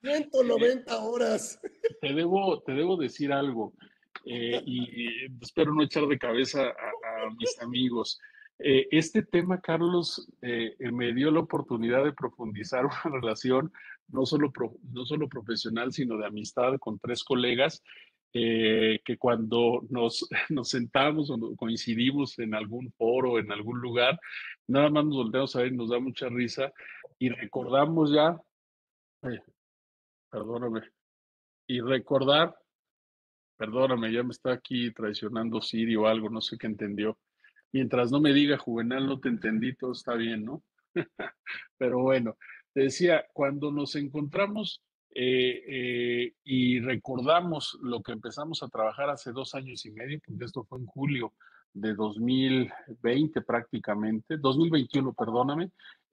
190 0.01 0.99
horas. 1.03 1.61
Te 2.01 2.15
debo, 2.15 2.63
te 2.63 2.73
debo 2.73 2.97
decir 2.97 3.33
algo, 3.33 3.75
eh, 4.25 4.63
y 4.65 5.27
espero 5.43 5.75
no 5.75 5.83
echar 5.83 6.07
de 6.07 6.19
cabeza 6.19 6.69
a, 6.69 7.31
mis 7.37 7.61
amigos. 7.61 8.21
Eh, 8.59 8.87
este 8.93 9.23
tema, 9.23 9.61
Carlos, 9.61 10.29
eh, 10.43 10.77
me 10.93 11.13
dio 11.13 11.31
la 11.31 11.41
oportunidad 11.41 12.05
de 12.05 12.13
profundizar 12.13 12.85
una 13.05 13.21
relación 13.21 13.73
no 14.09 14.25
solo, 14.27 14.53
no 14.93 15.05
solo 15.05 15.29
profesional, 15.29 15.93
sino 15.93 16.17
de 16.17 16.27
amistad 16.27 16.79
con 16.79 16.99
tres 16.99 17.25
colegas 17.25 17.83
que 18.37 19.17
cuando 19.17 19.87
nos, 19.91 20.29
nos 20.49 20.69
sentamos 20.69 21.31
o 21.31 21.55
coincidimos 21.55 22.37
en 22.41 22.55
algún 22.57 22.91
foro, 22.99 23.39
en 23.39 23.53
algún 23.53 23.81
lugar, 23.81 24.19
nada 24.67 24.91
más 24.91 25.05
nos 25.05 25.17
volteamos 25.19 25.55
a 25.55 25.61
ver 25.61 25.73
y 25.73 25.77
nos 25.77 25.91
da 25.91 26.01
mucha 26.01 26.29
risa 26.29 26.73
y 27.21 27.29
recordamos 27.29 28.13
ya 28.13 28.37
perdóname. 30.31 30.83
Y 31.67 31.81
recordar, 31.81 32.57
perdóname, 33.57 34.13
ya 34.13 34.23
me 34.23 34.31
está 34.31 34.53
aquí 34.53 34.93
traicionando 34.93 35.61
Siri 35.61 35.97
o 35.97 36.07
algo, 36.07 36.29
no 36.29 36.41
sé 36.41 36.59
qué 36.59 36.67
entendió. 36.67 37.19
Mientras 37.73 38.11
no 38.11 38.21
me 38.21 38.33
diga, 38.33 38.59
Juvenal, 38.59 39.07
no 39.07 39.19
te 39.19 39.29
entendí, 39.29 39.75
todo 39.75 39.93
está 39.93 40.15
bien, 40.15 40.45
¿no? 40.45 40.63
Pero 41.79 42.01
bueno, 42.01 42.37
te 42.73 42.83
decía, 42.83 43.25
cuando 43.33 43.73
nos 43.73 43.97
encontramos 43.97 44.83
eh, 45.17 45.63
eh, 45.69 46.35
y 46.43 46.81
recordamos 46.81 47.79
lo 47.83 48.03
que 48.03 48.13
empezamos 48.13 48.63
a 48.63 48.69
trabajar 48.69 49.11
hace 49.11 49.31
dos 49.31 49.55
años 49.55 49.87
y 49.87 49.93
medio, 49.93 50.21
porque 50.27 50.45
esto 50.45 50.65
fue 50.65 50.81
en 50.81 50.87
julio 50.87 51.33
de 51.73 51.95
2020 51.95 53.43
prácticamente, 53.43 54.37
2021, 54.37 55.13
perdóname, 55.13 55.71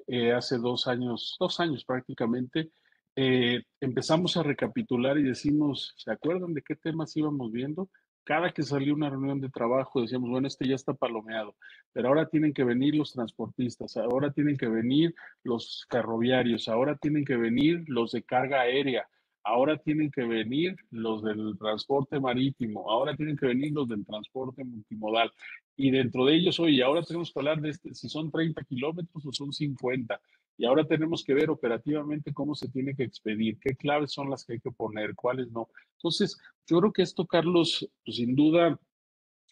eh, 0.07 0.31
hace 0.33 0.57
dos 0.57 0.87
años, 0.87 1.35
dos 1.39 1.59
años 1.59 1.83
prácticamente, 1.83 2.71
eh, 3.15 3.63
empezamos 3.79 4.37
a 4.37 4.43
recapitular 4.43 5.17
y 5.17 5.23
decimos, 5.23 5.93
¿se 5.97 6.11
acuerdan 6.11 6.53
de 6.53 6.61
qué 6.61 6.75
temas 6.75 7.15
íbamos 7.17 7.51
viendo? 7.51 7.89
Cada 8.23 8.51
que 8.51 8.63
salió 8.63 8.93
una 8.93 9.09
reunión 9.09 9.41
de 9.41 9.49
trabajo 9.49 10.01
decíamos, 10.01 10.29
bueno, 10.29 10.47
este 10.47 10.67
ya 10.67 10.75
está 10.75 10.93
palomeado, 10.93 11.55
pero 11.91 12.07
ahora 12.09 12.29
tienen 12.29 12.53
que 12.53 12.63
venir 12.63 12.95
los 12.95 13.11
transportistas, 13.13 13.97
ahora 13.97 14.31
tienen 14.31 14.57
que 14.57 14.67
venir 14.67 15.15
los 15.43 15.85
ferroviarios, 15.89 16.67
ahora 16.67 16.95
tienen 16.95 17.25
que 17.25 17.35
venir 17.35 17.83
los 17.87 18.11
de 18.11 18.23
carga 18.23 18.61
aérea, 18.61 19.07
ahora 19.43 19.77
tienen 19.77 20.11
que 20.11 20.23
venir 20.23 20.75
los 20.91 21.23
del 21.23 21.57
transporte 21.57 22.19
marítimo, 22.19 22.89
ahora 22.91 23.15
tienen 23.15 23.35
que 23.35 23.47
venir 23.47 23.73
los 23.73 23.87
del 23.89 24.05
transporte 24.05 24.63
multimodal. 24.63 25.31
Y 25.75 25.89
dentro 25.89 26.25
de 26.25 26.35
ellos, 26.35 26.59
oye, 26.59 26.83
ahora 26.83 27.01
tenemos 27.01 27.33
que 27.33 27.39
hablar 27.39 27.59
de 27.59 27.69
este, 27.69 27.93
si 27.95 28.07
son 28.07 28.29
30 28.29 28.63
kilómetros 28.65 29.25
o 29.25 29.33
son 29.33 29.51
50 29.51 30.21
y 30.61 30.65
ahora 30.67 30.85
tenemos 30.85 31.23
que 31.23 31.33
ver 31.33 31.49
operativamente 31.49 32.35
cómo 32.35 32.53
se 32.53 32.69
tiene 32.69 32.93
que 32.95 33.01
expedir, 33.01 33.57
qué 33.59 33.75
claves 33.75 34.11
son 34.11 34.29
las 34.29 34.45
que 34.45 34.53
hay 34.53 34.59
que 34.59 34.69
poner, 34.69 35.15
cuáles 35.15 35.49
no. 35.49 35.69
Entonces, 35.93 36.39
yo 36.67 36.77
creo 36.77 36.93
que 36.93 37.01
esto, 37.01 37.25
Carlos, 37.25 37.89
pues, 38.05 38.17
sin 38.17 38.35
duda 38.35 38.79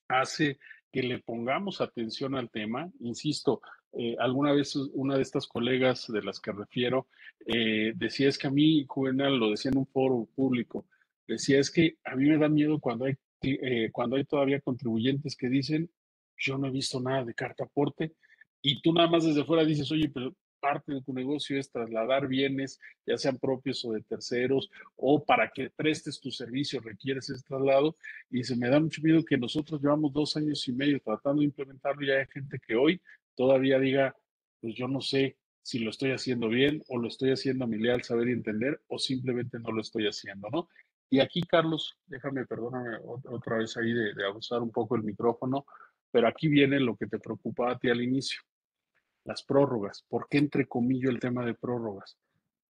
hace 0.08 0.60
que 0.92 1.02
le 1.02 1.18
pongamos 1.18 1.82
atención 1.82 2.36
al 2.36 2.52
tema. 2.52 2.92
Insisto, 3.00 3.60
eh, 3.94 4.18
alguna 4.20 4.52
vez 4.52 4.76
una 4.76 5.16
de 5.16 5.24
estas 5.24 5.48
colegas 5.48 6.06
de 6.10 6.22
las 6.22 6.40
que 6.40 6.52
refiero 6.52 7.08
eh, 7.48 7.92
decía 7.96 8.30
es 8.30 8.38
que 8.38 8.46
a 8.46 8.52
mí, 8.52 8.86
Juvenal, 8.88 9.36
lo 9.36 9.50
decía 9.50 9.72
en 9.72 9.80
un 9.80 9.88
foro 9.88 10.30
público, 10.36 10.86
decía 11.28 11.58
es 11.60 11.72
que 11.72 11.98
a 12.04 12.16
mí 12.16 12.30
me 12.30 12.38
da 12.38 12.50
miedo 12.50 12.80
cuando 12.80 13.06
hay, 13.06 13.16
eh, 13.42 13.90
cuando 13.92 14.16
hay 14.16 14.26
todavía 14.26 14.62
contribuyentes 14.62 15.36
que 15.36 15.50
dicen, 15.50 15.90
yo 16.38 16.60
no 16.60 16.68
he 16.68 16.72
visto 16.72 17.00
nada 17.02 17.26
de 17.26 17.34
carta 17.34 17.64
aporte, 17.64 18.14
y 18.62 18.80
tú 18.84 18.94
nada 18.94 19.10
más 19.10 19.26
desde 19.26 19.44
fuera 19.44 19.66
dices, 19.66 19.92
oye, 19.92 20.12
pero 20.14 20.36
parte 20.60 20.94
de 20.94 21.02
tu 21.02 21.14
negocio 21.14 21.60
es 21.60 21.72
trasladar 21.72 22.28
bienes, 22.28 22.80
ya 23.06 23.18
sean 23.18 23.38
propios 23.38 23.84
o 23.86 23.94
de 23.94 24.02
terceros, 24.02 24.70
o 24.96 25.24
para 25.24 25.50
que 25.50 25.70
prestes 25.70 26.20
tu 26.20 26.32
servicio 26.32 26.82
requieres 26.82 27.30
ese 27.30 27.44
traslado. 27.44 27.96
Y 28.30 28.44
se 28.44 28.56
me 28.56 28.70
da 28.70 28.80
mucho 28.80 29.02
miedo 29.02 29.24
que 29.24 29.38
nosotros 29.38 29.82
llevamos 29.82 30.14
dos 30.14 30.36
años 30.38 30.68
y 30.68 30.74
medio 30.74 31.00
tratando 31.02 31.40
de 31.40 31.46
implementarlo 31.46 32.06
y 32.06 32.12
hay 32.12 32.26
gente 32.28 32.60
que 32.66 32.76
hoy 32.76 33.02
todavía 33.36 33.80
diga, 33.80 34.16
pues 34.62 34.76
yo 34.76 34.88
no 34.88 35.02
sé 35.02 35.38
si 35.62 35.80
lo 35.80 35.90
estoy 35.90 36.12
haciendo 36.12 36.50
bien 36.50 36.84
o 36.88 36.98
lo 36.98 37.08
estoy 37.08 37.32
haciendo 37.32 37.66
a 37.66 37.68
mi 37.68 37.78
leal 37.78 38.04
saber 38.04 38.30
y 38.30 38.34
entender 38.34 38.82
o 38.88 38.98
simplemente 38.98 39.60
no 39.60 39.72
lo 39.72 39.82
estoy 39.82 40.08
haciendo, 40.08 40.50
¿no? 40.50 40.70
Y 41.12 41.22
aquí, 41.22 41.42
Carlos, 41.42 41.98
déjame, 42.06 42.46
perdóname 42.46 42.98
otra 43.04 43.58
vez 43.58 43.76
ahí 43.78 43.92
de, 43.92 44.14
de 44.14 44.26
abusar 44.26 44.62
un 44.62 44.72
poco 44.72 44.96
el 44.96 45.04
micrófono, 45.04 45.66
pero 46.12 46.28
aquí 46.28 46.48
viene 46.48 46.80
lo 46.80 46.96
que 46.96 47.08
te 47.08 47.18
preocupaba 47.20 47.72
a 47.72 47.80
ti 47.80 47.90
al 47.90 48.02
inicio 48.02 48.40
las 49.30 49.44
prórrogas. 49.44 50.06
¿Por 50.10 50.28
qué 50.28 50.40
entre 50.40 50.68
comillas 50.68 51.12
el 51.12 51.20
tema 51.20 51.46
de 51.46 51.54
prórrogas? 51.54 52.18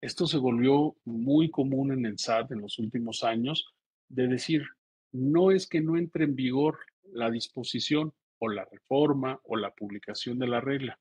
esto 0.02 0.28
se 0.28 0.38
volvió 0.38 0.96
muy 1.04 1.50
común 1.52 1.92
en 1.92 2.06
el 2.06 2.18
SAT 2.18 2.52
en 2.52 2.62
los 2.62 2.80
últimos 2.80 3.24
años, 3.24 3.74
de 4.08 4.28
decir, 4.28 4.64
no 5.12 5.52
es 5.52 5.68
que 5.68 5.82
no 5.82 5.98
entre 5.98 6.24
en 6.24 6.36
vigor 6.36 6.80
la 7.12 7.30
disposición 7.30 8.14
o 8.40 8.48
la 8.48 8.66
reforma 8.66 9.40
o 9.44 9.58
la 9.58 9.74
publicación 9.74 10.40
de 10.40 10.48
la 10.48 10.62
regla. 10.62 11.00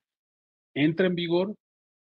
Entra 0.74 1.06
en 1.06 1.14
vigor, 1.14 1.54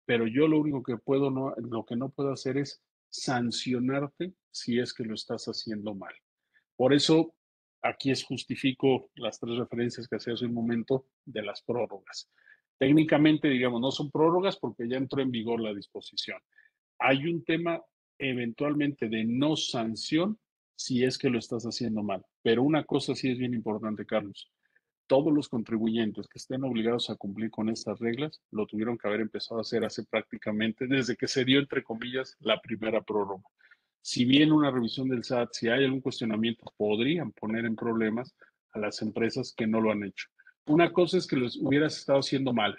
pero 0.07 0.27
yo 0.27 0.49
lo 0.49 0.59
único 0.59 0.83
que 0.83 0.97
puedo, 0.97 1.31
no, 1.31 1.55
lo 1.57 1.85
que 1.85 1.97
no 1.97 2.09
puedo 2.09 2.33
hacer 2.33 2.57
es 2.57 2.81
sancionarte 3.11 4.33
si 4.51 4.79
es 4.79 4.95
que 4.95 5.05
lo 5.05 5.15
estás 5.15 5.47
haciendo 5.47 5.95
mal. 5.95 6.15
Por 6.77 6.95
eso, 6.95 7.35
aquí 7.83 8.11
es 8.11 8.25
justifico 8.25 9.11
las 9.17 9.39
tres 9.39 9.57
referencias 9.59 10.09
que 10.09 10.17
hacía 10.17 10.35
hace 10.35 10.47
un 10.47 10.55
momento 10.55 11.07
de 11.25 11.43
las 11.43 11.63
prórrogas. 11.63 12.31
Técnicamente, 12.79 13.49
digamos, 13.49 13.81
no 13.81 13.91
son 13.91 14.11
prórrogas 14.11 14.57
porque 14.57 14.89
ya 14.89 14.97
entró 14.97 15.22
en 15.22 15.31
vigor 15.31 15.61
la 15.61 15.72
disposición. 15.72 16.39
Hay 16.99 17.27
un 17.27 17.45
tema 17.45 17.83
eventualmente 18.18 19.09
de 19.09 19.24
no 19.24 19.57
sanción 19.57 20.39
si 20.74 21.05
es 21.05 21.16
que 21.16 21.31
lo 21.31 21.39
estás 21.39 21.64
haciendo 21.64 22.03
mal. 22.03 22.24
Pero 22.43 22.62
una 22.62 22.85
cosa 22.85 23.14
sí 23.14 23.31
es 23.31 23.39
bien 23.39 23.55
importante, 23.55 24.05
Carlos. 24.05 24.51
Todos 25.07 25.33
los 25.33 25.49
contribuyentes 25.49 26.27
que 26.29 26.39
estén 26.39 26.64
obligados 26.64 27.11
a 27.11 27.14
cumplir 27.14 27.51
con 27.51 27.68
estas 27.68 27.99
reglas 28.01 28.43
lo 28.51 28.66
tuvieron 28.66 28.99
que 28.99 29.07
haber 29.07 29.20
empezado 29.20 29.59
a 29.59 29.62
hacer 29.62 29.85
hace 29.85 30.05
prácticamente 30.05 30.87
desde 30.87 31.16
que 31.16 31.29
se 31.29 31.45
dio, 31.45 31.61
entre 31.61 31.83
comillas, 31.83 32.37
la 32.41 32.61
primera 32.61 33.01
prórroga. 33.03 33.45
Si 34.03 34.24
bien 34.24 34.53
una 34.53 34.70
revisión 34.70 35.09
del 35.09 35.24
SAT, 35.24 35.51
si 35.53 35.68
hay 35.68 35.85
algún 35.85 36.01
cuestionamiento, 36.01 36.72
podrían 36.77 37.33
poner 37.33 37.64
en 37.64 37.77
problemas 37.77 38.35
a 38.72 38.79
las 38.79 39.01
empresas 39.01 39.55
que 39.57 39.66
no 39.66 39.81
lo 39.81 39.91
han 39.91 40.05
hecho. 40.05 40.29
Una 40.67 40.93
cosa 40.93 41.19
es 41.19 41.27
que 41.27 41.37
los 41.37 41.57
hubieras 41.57 41.97
estado 41.97 42.19
haciendo 42.19 42.53
mal, 42.53 42.77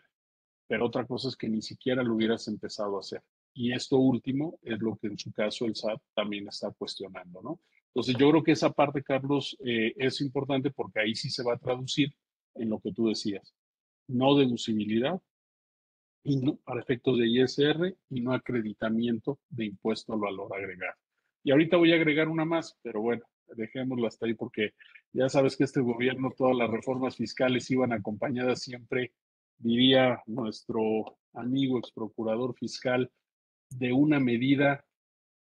pero 0.67 0.85
otra 0.85 1.05
cosa 1.05 1.29
es 1.29 1.37
que 1.37 1.47
ni 1.47 1.61
siquiera 1.61 2.03
lo 2.03 2.15
hubieras 2.15 2.47
empezado 2.47 2.97
a 2.97 2.99
hacer. 2.99 3.21
Y 3.53 3.71
esto 3.71 3.97
último 3.97 4.59
es 4.61 4.79
lo 4.79 4.97
que 4.97 5.07
en 5.07 5.17
su 5.17 5.31
caso 5.31 5.65
el 5.65 5.75
SAT 5.75 5.99
también 6.13 6.47
está 6.47 6.71
cuestionando, 6.71 7.41
¿no? 7.41 7.59
Entonces 7.87 8.15
yo 8.19 8.29
creo 8.29 8.43
que 8.43 8.51
esa 8.51 8.71
parte, 8.71 9.01
Carlos, 9.01 9.57
eh, 9.65 9.93
es 9.97 10.21
importante 10.21 10.69
porque 10.69 10.99
ahí 10.99 11.15
sí 11.15 11.29
se 11.29 11.43
va 11.43 11.53
a 11.53 11.57
traducir 11.57 12.13
en 12.55 12.69
lo 12.69 12.79
que 12.79 12.91
tú 12.91 13.07
decías. 13.07 13.55
No 14.07 14.35
deducibilidad 14.35 15.19
y 16.23 16.37
no, 16.37 16.57
para 16.57 16.81
efectos 16.81 17.17
de 17.17 17.27
ISR 17.27 17.95
y 18.09 18.21
no 18.21 18.33
acreditamiento 18.33 19.39
de 19.49 19.65
impuesto 19.65 20.13
al 20.13 20.19
valor 20.19 20.53
agregado. 20.53 20.99
Y 21.43 21.51
ahorita 21.51 21.77
voy 21.77 21.93
a 21.93 21.95
agregar 21.95 22.27
una 22.27 22.45
más, 22.45 22.77
pero 22.83 23.01
bueno, 23.01 23.23
dejémoslo 23.55 24.07
hasta 24.07 24.25
ahí 24.25 24.33
porque 24.33 24.73
ya 25.13 25.29
sabes 25.29 25.55
que 25.55 25.63
este 25.63 25.81
gobierno, 25.81 26.33
todas 26.35 26.55
las 26.55 26.69
reformas 26.69 27.15
fiscales 27.15 27.69
iban 27.71 27.93
acompañadas 27.93 28.61
siempre, 28.61 29.13
diría 29.57 30.21
nuestro 30.25 31.17
amigo 31.33 31.79
ex 31.79 31.91
procurador 31.91 32.55
fiscal, 32.55 33.11
de 33.69 33.91
una 33.91 34.19
medida 34.19 34.85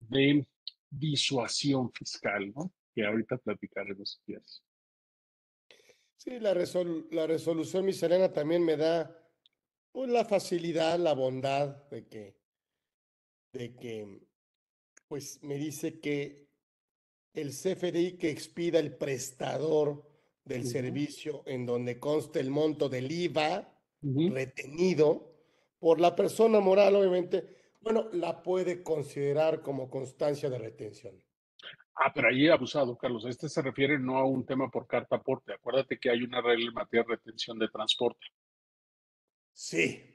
de 0.01 0.47
disuasión 0.91 1.93
fiscal, 1.93 2.53
¿no? 2.55 2.73
Que 2.95 3.05
ahorita 3.05 3.37
platicaremos. 3.39 4.23
Sí, 6.17 6.39
la, 6.41 6.55
la 7.11 7.27
resolución 7.27 7.85
miscelánea 7.85 8.33
también 8.33 8.65
me 8.65 8.77
da 8.77 9.17
pues, 9.93 10.11
la 10.11 10.25
facilidad, 10.25 10.99
la 10.99 11.13
bondad 11.13 11.89
de 11.89 12.07
que, 12.07 12.37
de 13.53 13.77
que, 13.77 14.21
pues 15.09 15.43
me 15.43 15.57
dice 15.57 16.01
que 16.01 16.46
el 17.37 17.51
CFDI 17.51 18.17
que 18.19 18.31
expida 18.31 18.79
el 18.79 18.97
prestador 18.97 20.05
del 20.45 20.67
servicio 20.67 21.43
en 21.47 21.67
donde 21.67 21.99
conste 21.99 22.41
el 22.41 22.51
monto 22.51 22.89
del 22.89 23.11
IVA 23.11 23.73
retenido 24.01 25.35
por 25.79 26.01
la 26.01 26.15
persona 26.17 26.61
moral, 26.61 26.97
obviamente, 26.97 27.45
bueno, 27.81 28.09
la 28.13 28.43
puede 28.43 28.83
considerar 28.83 29.63
como 29.63 29.91
constancia 29.91 30.49
de 30.49 30.59
retención. 30.59 31.15
Ah, 31.95 32.13
pero 32.15 32.29
ahí 32.29 32.49
abusado, 32.49 32.97
Carlos. 32.97 33.25
Este 33.25 33.49
se 33.49 33.63
refiere 33.63 33.99
no 33.99 34.19
a 34.19 34.25
un 34.25 34.45
tema 34.45 34.71
por 34.71 34.87
carta 34.87 35.17
aporte. 35.17 35.53
Acuérdate 35.53 35.99
que 35.99 36.11
hay 36.11 36.23
una 36.23 36.41
regla 36.41 36.69
en 36.69 36.75
materia 36.75 37.05
de 37.05 37.17
retención 37.17 37.59
de 37.59 37.69
transporte. 37.69 38.27
Sí. 39.53 40.13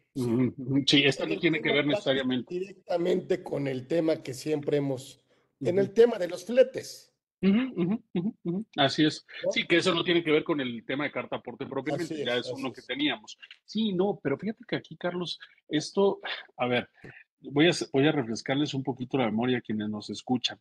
Sí, 0.85 1.03
esto 1.03 1.25
no 1.25 1.39
tiene 1.39 1.61
que 1.61 1.71
ver 1.71 1.85
necesariamente. 1.85 2.53
Directamente 2.53 3.41
con 3.41 3.67
el 3.67 3.87
tema 3.87 4.21
que 4.21 4.33
siempre 4.33 4.77
hemos, 4.77 5.23
en 5.61 5.79
el 5.79 5.93
tema 5.93 6.17
de 6.17 6.27
los 6.27 6.45
fletes. 6.45 7.10
Así 8.77 9.05
es. 9.05 9.25
Sí, 9.49 9.65
que 9.65 9.77
eso 9.77 9.95
no 9.95 10.03
tiene 10.03 10.23
que 10.23 10.31
ver 10.31 10.43
con 10.43 10.61
el 10.61 10.85
tema 10.85 11.05
de 11.05 11.11
carta 11.11 11.37
aporte 11.37 11.65
propiamente, 11.65 12.23
ya 12.23 12.37
es 12.37 12.51
uno 12.51 12.71
que 12.71 12.81
teníamos. 12.81 13.37
Sí, 13.65 13.93
no, 13.93 14.19
pero 14.21 14.37
fíjate 14.37 14.63
que 14.67 14.75
aquí, 14.75 14.95
Carlos, 14.95 15.39
esto, 15.67 16.19
a 16.57 16.67
ver, 16.67 16.89
voy 17.39 17.67
a, 17.67 17.71
voy 17.91 18.07
a 18.07 18.11
refrescarles 18.11 18.73
un 18.73 18.83
poquito 18.83 19.17
la 19.17 19.25
memoria 19.25 19.57
a 19.57 19.61
quienes 19.61 19.89
nos 19.89 20.09
escuchan. 20.09 20.59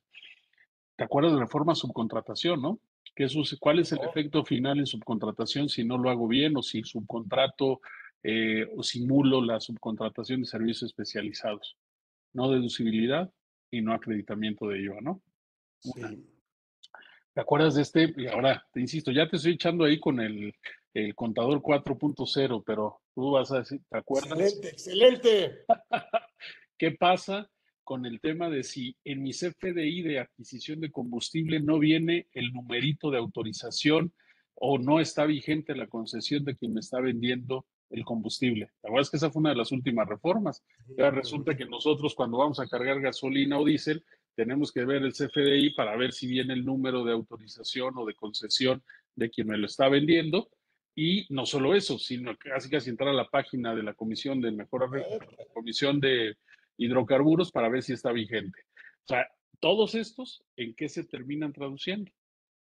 ¿Te 0.96 1.04
acuerdas 1.04 1.34
de 1.34 1.40
la 1.40 1.46
forma 1.46 1.74
subcontratación, 1.74 2.62
no? 2.62 2.80
¿Qué 3.14 3.24
es, 3.24 3.56
¿Cuál 3.58 3.80
es 3.80 3.92
el 3.92 4.00
efecto 4.00 4.44
final 4.44 4.78
en 4.78 4.86
subcontratación 4.86 5.68
si 5.68 5.84
no 5.84 5.98
lo 5.98 6.08
hago 6.08 6.28
bien 6.28 6.56
o 6.56 6.62
si 6.62 6.82
subcontrato 6.84 7.80
eh, 8.22 8.66
o 8.76 8.82
simulo 8.82 9.42
la 9.42 9.60
subcontratación 9.60 10.40
de 10.40 10.46
servicios 10.46 10.84
especializados? 10.84 11.76
No 12.32 12.50
deducibilidad 12.50 13.30
y 13.70 13.82
no 13.82 13.92
acreditamiento 13.92 14.68
de 14.68 14.80
IVA, 14.80 15.00
¿no? 15.00 15.22
Sí. 15.80 16.00
¿Te 17.32 17.40
acuerdas 17.40 17.76
de 17.76 17.82
este? 17.82 18.12
Y 18.16 18.26
ahora, 18.26 18.66
te 18.72 18.80
insisto, 18.80 19.12
ya 19.12 19.28
te 19.28 19.36
estoy 19.36 19.52
echando 19.52 19.84
ahí 19.84 20.00
con 20.00 20.20
el, 20.20 20.52
el 20.94 21.14
contador 21.14 21.60
4.0, 21.60 22.62
pero 22.66 23.00
tú 23.14 23.30
vas 23.32 23.52
a 23.52 23.60
decir, 23.60 23.80
¿te 23.88 23.98
acuerdas? 23.98 24.32
Excelente, 24.32 24.68
excelente. 24.68 25.64
¿Qué 26.78 26.92
pasa 26.92 27.48
con 27.84 28.06
el 28.06 28.20
tema 28.20 28.48
de 28.48 28.62
si 28.62 28.96
en 29.04 29.22
mi 29.22 29.32
CFDI 29.32 30.02
de 30.02 30.18
adquisición 30.20 30.80
de 30.80 30.90
combustible 30.90 31.60
no 31.60 31.78
viene 31.78 32.28
el 32.32 32.52
numerito 32.52 33.10
de 33.10 33.18
autorización 33.18 34.12
o 34.54 34.78
no 34.78 35.00
está 35.00 35.24
vigente 35.24 35.74
la 35.74 35.86
concesión 35.86 36.44
de 36.44 36.56
quien 36.56 36.74
me 36.74 36.80
está 36.80 37.00
vendiendo 37.00 37.66
el 37.90 38.04
combustible? 38.04 38.70
La 38.82 38.90
verdad 38.90 39.02
es 39.02 39.10
que 39.10 39.16
esa 39.16 39.30
fue 39.30 39.40
una 39.40 39.50
de 39.50 39.56
las 39.56 39.72
últimas 39.72 40.08
reformas. 40.08 40.64
Ya 40.96 41.10
resulta 41.10 41.56
que 41.56 41.66
nosotros 41.66 42.14
cuando 42.14 42.38
vamos 42.38 42.60
a 42.60 42.66
cargar 42.66 43.00
gasolina 43.00 43.58
o 43.58 43.64
diésel, 43.64 44.04
tenemos 44.34 44.72
que 44.72 44.84
ver 44.84 45.02
el 45.02 45.12
CFDI 45.12 45.70
para 45.74 45.96
ver 45.96 46.12
si 46.12 46.26
viene 46.26 46.54
el 46.54 46.64
número 46.64 47.04
de 47.04 47.12
autorización 47.12 47.94
o 47.96 48.04
de 48.04 48.14
concesión 48.14 48.82
de 49.14 49.30
quien 49.30 49.48
me 49.48 49.58
lo 49.58 49.66
está 49.66 49.88
vendiendo. 49.88 50.50
Y 50.94 51.26
no 51.32 51.46
solo 51.46 51.74
eso, 51.74 51.98
sino 51.98 52.36
casi 52.36 52.68
casi 52.68 52.90
entrar 52.90 53.10
a 53.10 53.14
la 53.14 53.28
página 53.28 53.74
de 53.74 53.82
la 53.82 53.94
Comisión 53.94 54.40
de 54.40 54.50
Mejora, 54.50 54.88
Comisión 55.54 56.00
de 56.00 56.36
hidrocarburos 56.76 57.52
para 57.52 57.68
ver 57.68 57.82
si 57.82 57.92
está 57.92 58.12
vigente. 58.12 58.60
O 59.04 59.08
sea, 59.08 59.28
todos 59.60 59.94
estos, 59.94 60.42
¿en 60.56 60.74
qué 60.74 60.88
se 60.88 61.04
terminan 61.04 61.52
traduciendo? 61.52 62.10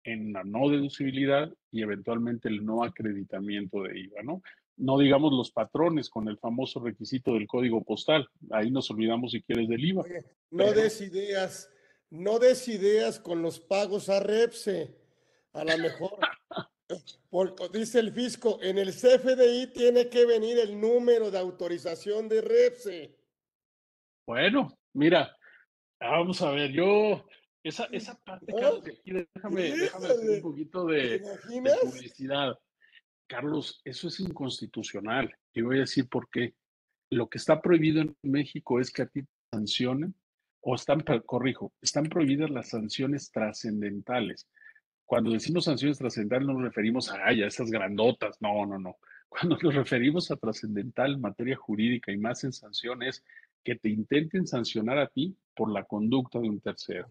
En 0.04 0.34
la 0.34 0.44
no 0.44 0.70
deducibilidad 0.70 1.52
y 1.72 1.82
eventualmente 1.82 2.50
el 2.50 2.66
no 2.66 2.84
acreditamiento 2.84 3.84
de 3.84 4.00
IVA, 4.00 4.24
¿no? 4.24 4.42
No 4.78 4.98
digamos 4.98 5.32
los 5.34 5.52
patrones 5.52 6.10
con 6.10 6.28
el 6.28 6.38
famoso 6.38 6.80
requisito 6.80 7.34
del 7.34 7.48
código 7.48 7.84
postal. 7.84 8.28
Ahí 8.52 8.72
nos 8.72 8.90
olvidamos 8.90 9.32
si 9.32 9.42
quieres 9.42 9.70
del 9.70 9.84
IVA. 9.84 10.04
no 10.50 10.74
des 10.74 11.02
ideas, 11.02 11.70
no 12.10 12.40
des 12.40 12.68
ideas 12.68 13.20
con 13.20 13.42
los 13.42 13.60
pagos 13.60 14.10
a 14.10 14.20
Repse. 14.20 14.96
A 15.54 15.64
lo 15.64 15.78
mejor, 15.78 16.18
porque 17.30 17.70
dice 17.78 18.00
el 18.00 18.12
fisco, 18.12 18.60
en 18.62 18.78
el 18.78 18.94
CFDI 18.94 19.68
tiene 19.74 20.10
que 20.10 20.26
venir 20.26 20.60
el 20.60 20.80
número 20.80 21.30
de 21.30 21.40
autorización 21.40 22.30
de 22.30 22.42
Repse. 22.42 23.18
Bueno, 24.26 24.78
mira, 24.94 25.36
vamos 26.00 26.42
a 26.42 26.52
ver, 26.52 26.72
yo, 26.72 27.26
esa, 27.64 27.86
esa 27.92 28.16
parte, 28.24 28.54
Carlos, 28.54 28.84
déjame, 28.84 29.72
déjame 29.72 30.08
hacer 30.08 30.30
un 30.30 30.42
poquito 30.42 30.86
de, 30.86 31.22
publicidad. 31.84 32.58
Carlos, 33.32 33.80
eso 33.86 34.10
es 34.10 34.20
inconstitucional. 34.20 35.34
Y 35.54 35.62
voy 35.62 35.78
a 35.78 35.82
decir 35.82 36.10
por 36.10 36.30
qué. 36.30 36.54
Lo 37.10 37.30
que 37.30 37.38
está 37.38 37.62
prohibido 37.62 38.02
en 38.02 38.14
México 38.24 38.78
es 38.82 38.92
que 38.92 39.04
a 39.04 39.06
ti 39.06 39.22
sancionen, 39.54 40.14
o 40.60 40.76
están, 40.76 41.02
corrijo, 41.26 41.72
están 41.82 42.08
prohibidas 42.08 42.50
las 42.50 42.68
sanciones 42.68 43.32
trascendentales. 43.32 44.50
Cuando 45.06 45.32
decimos 45.32 45.64
sanciones 45.64 45.98
trascendentales 45.98 46.46
no 46.46 46.56
nos 46.56 46.64
referimos 46.64 47.10
a, 47.10 47.26
a 47.26 47.32
esas 47.32 47.72
grandotas, 47.72 48.36
no, 48.42 48.66
no, 48.66 48.78
no. 48.78 48.98
Cuando 49.30 49.58
nos 49.64 49.76
referimos 49.76 50.30
a 50.30 50.36
trascendental 50.36 51.14
en 51.14 51.22
materia 51.22 51.56
jurídica 51.56 52.12
y 52.12 52.18
más 52.18 52.44
en 52.44 52.52
sanciones, 52.52 53.24
que 53.64 53.76
te 53.76 53.90
intenten 53.90 54.48
sancionar 54.48 54.98
a 54.98 55.08
ti 55.08 55.36
por 55.56 55.72
la 55.72 55.84
conducta 55.84 56.40
de 56.40 56.50
un 56.50 56.60
tercero. 56.60 57.08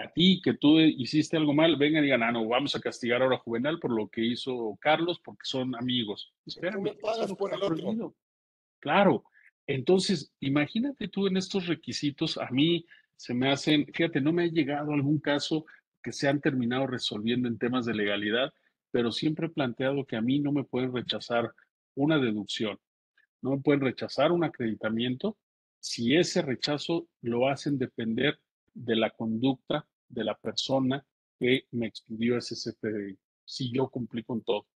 A 0.00 0.08
ti, 0.12 0.40
que 0.42 0.54
tú 0.54 0.78
hiciste 0.80 1.36
algo 1.36 1.54
mal, 1.54 1.76
vengan 1.76 2.02
y 2.02 2.06
digan, 2.06 2.22
ah, 2.22 2.32
no, 2.32 2.46
vamos 2.46 2.76
a 2.76 2.80
castigar 2.80 3.22
ahora 3.22 3.36
a 3.36 3.40
Juvenal 3.40 3.78
por 3.80 3.90
lo 3.90 4.08
que 4.08 4.24
hizo 4.24 4.76
Carlos 4.80 5.20
porque 5.24 5.44
son 5.44 5.74
amigos. 5.74 6.32
Espérame, 6.46 6.96
pagas 7.00 7.32
por 7.34 7.52
el 7.52 7.62
otro. 7.62 8.14
Claro. 8.80 9.24
Entonces, 9.66 10.32
imagínate 10.40 11.08
tú 11.08 11.26
en 11.26 11.36
estos 11.36 11.66
requisitos, 11.66 12.38
a 12.38 12.48
mí 12.50 12.86
se 13.16 13.34
me 13.34 13.50
hacen, 13.50 13.86
fíjate, 13.92 14.20
no 14.20 14.32
me 14.32 14.44
ha 14.44 14.46
llegado 14.46 14.92
algún 14.92 15.18
caso 15.18 15.66
que 16.02 16.12
se 16.12 16.28
han 16.28 16.40
terminado 16.40 16.86
resolviendo 16.86 17.48
en 17.48 17.58
temas 17.58 17.84
de 17.84 17.94
legalidad, 17.94 18.52
pero 18.90 19.12
siempre 19.12 19.46
he 19.46 19.50
planteado 19.50 20.06
que 20.06 20.16
a 20.16 20.22
mí 20.22 20.38
no 20.38 20.52
me 20.52 20.64
pueden 20.64 20.94
rechazar 20.94 21.52
una 21.94 22.18
deducción, 22.18 22.78
no 23.42 23.50
me 23.50 23.58
pueden 23.58 23.80
rechazar 23.80 24.32
un 24.32 24.44
acreditamiento 24.44 25.36
si 25.80 26.16
ese 26.16 26.42
rechazo 26.42 27.08
lo 27.22 27.48
hacen 27.48 27.78
depender 27.78 28.38
de 28.74 28.96
la 28.96 29.10
conducta 29.10 29.86
de 30.08 30.24
la 30.24 30.36
persona 30.36 31.04
que 31.38 31.66
me 31.72 31.86
expidió 31.86 32.36
ese 32.38 32.54
CFDI, 32.54 33.18
si 33.44 33.72
yo 33.72 33.88
cumplí 33.88 34.24
con 34.24 34.42
todo. 34.42 34.66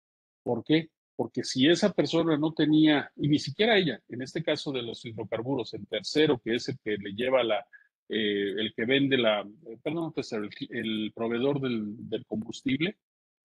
¿Por 0.42 0.64
qué? 0.64 0.90
Porque 1.16 1.44
si 1.44 1.68
esa 1.68 1.92
persona 1.92 2.36
no 2.36 2.52
tenía, 2.52 3.10
y 3.16 3.28
ni 3.28 3.38
siquiera 3.38 3.76
ella, 3.76 4.00
en 4.08 4.22
este 4.22 4.42
caso 4.42 4.72
de 4.72 4.82
los 4.82 5.04
hidrocarburos, 5.04 5.74
el 5.74 5.86
tercero, 5.86 6.40
que 6.42 6.54
es 6.54 6.68
el 6.68 6.78
que 6.82 6.96
le 6.96 7.12
lleva 7.14 7.42
la, 7.42 7.66
eh, 8.08 8.54
el 8.56 8.72
que 8.74 8.84
vende 8.84 9.18
la, 9.18 9.40
eh, 9.40 9.78
perdón, 9.82 10.12
pues 10.12 10.32
el, 10.32 11.12
proveedor 11.14 11.60
del, 11.60 12.08
del 12.08 12.24
combustible, 12.26 12.96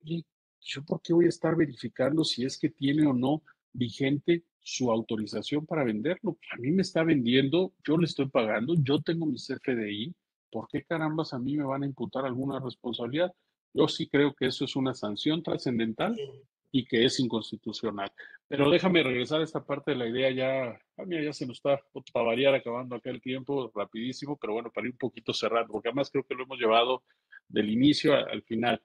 ¿yo 0.02 0.84
por 0.86 1.02
qué 1.02 1.14
voy 1.14 1.26
a 1.26 1.30
estar 1.30 1.56
verificando 1.56 2.24
si 2.24 2.46
es 2.46 2.58
que 2.58 2.70
tiene 2.70 3.06
o 3.06 3.14
no 3.14 3.44
vigente 3.74 4.44
su 4.68 4.92
autorización 4.92 5.66
para 5.66 5.86
venderlo? 5.86 6.38
A 6.52 6.58
mí 6.58 6.72
me 6.72 6.82
está 6.82 7.02
vendiendo, 7.02 7.72
yo 7.88 7.98
le 7.98 8.06
estoy 8.06 8.28
pagando, 8.28 8.76
yo 8.78 9.02
tengo 9.02 9.26
mi 9.26 9.38
CFDI, 9.38 10.14
¿por 10.52 10.68
qué 10.68 10.84
carambas 10.84 11.34
a 11.34 11.40
mí 11.40 11.56
me 11.56 11.64
van 11.64 11.84
a 11.84 11.86
imputar 11.86 12.26
alguna 12.26 12.60
responsabilidad? 12.60 13.34
Yo 13.74 13.88
sí 13.88 14.10
creo 14.10 14.34
que 14.36 14.48
eso 14.48 14.66
es 14.66 14.76
una 14.76 14.94
sanción 14.94 15.42
trascendental 15.42 16.18
y 16.70 16.86
que 16.86 17.06
es 17.06 17.18
inconstitucional. 17.22 18.12
Pero 18.50 18.70
déjame 18.70 19.04
regresar 19.04 19.40
a 19.40 19.46
esta 19.46 19.64
parte 19.64 19.92
de 19.92 19.98
la 19.98 20.08
idea 20.10 20.32
ya, 20.32 20.80
a 20.98 21.06
mí 21.06 21.24
ya 21.24 21.32
se 21.32 21.48
nos 21.48 21.58
está 21.58 21.82
para 22.12 22.26
variar 22.26 22.54
acabando 22.54 22.98
aquel 22.98 23.22
tiempo 23.22 23.72
rapidísimo, 23.74 24.36
pero 24.36 24.52
bueno, 24.52 24.70
para 24.70 24.88
ir 24.88 24.94
un 24.94 24.98
poquito 24.98 25.34
cerrando, 25.34 25.72
porque 25.72 25.88
además 25.88 26.12
creo 26.12 26.26
que 26.26 26.36
lo 26.36 26.44
hemos 26.44 26.60
llevado 26.60 27.04
del 27.48 27.70
inicio 27.70 28.14
al 28.16 28.44
final. 28.44 28.82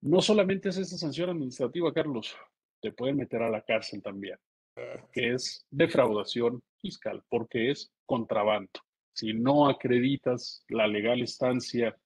No 0.00 0.22
solamente 0.22 0.70
es 0.70 0.78
esa 0.78 0.96
sanción 0.96 1.28
administrativa, 1.28 1.92
Carlos, 1.92 2.34
te 2.80 2.92
pueden 2.92 3.16
meter 3.16 3.42
a 3.42 3.50
la 3.50 3.62
cárcel 3.62 4.02
también, 4.02 4.38
que 5.12 5.34
es 5.34 5.66
defraudación 5.70 6.62
fiscal, 6.78 7.22
porque 7.28 7.70
es 7.70 7.92
contrabando. 8.06 8.80
Si 9.12 9.32
no 9.32 9.68
acreditas 9.68 10.64
la 10.68 10.86
legal 10.86 11.22
estancia 11.22 11.96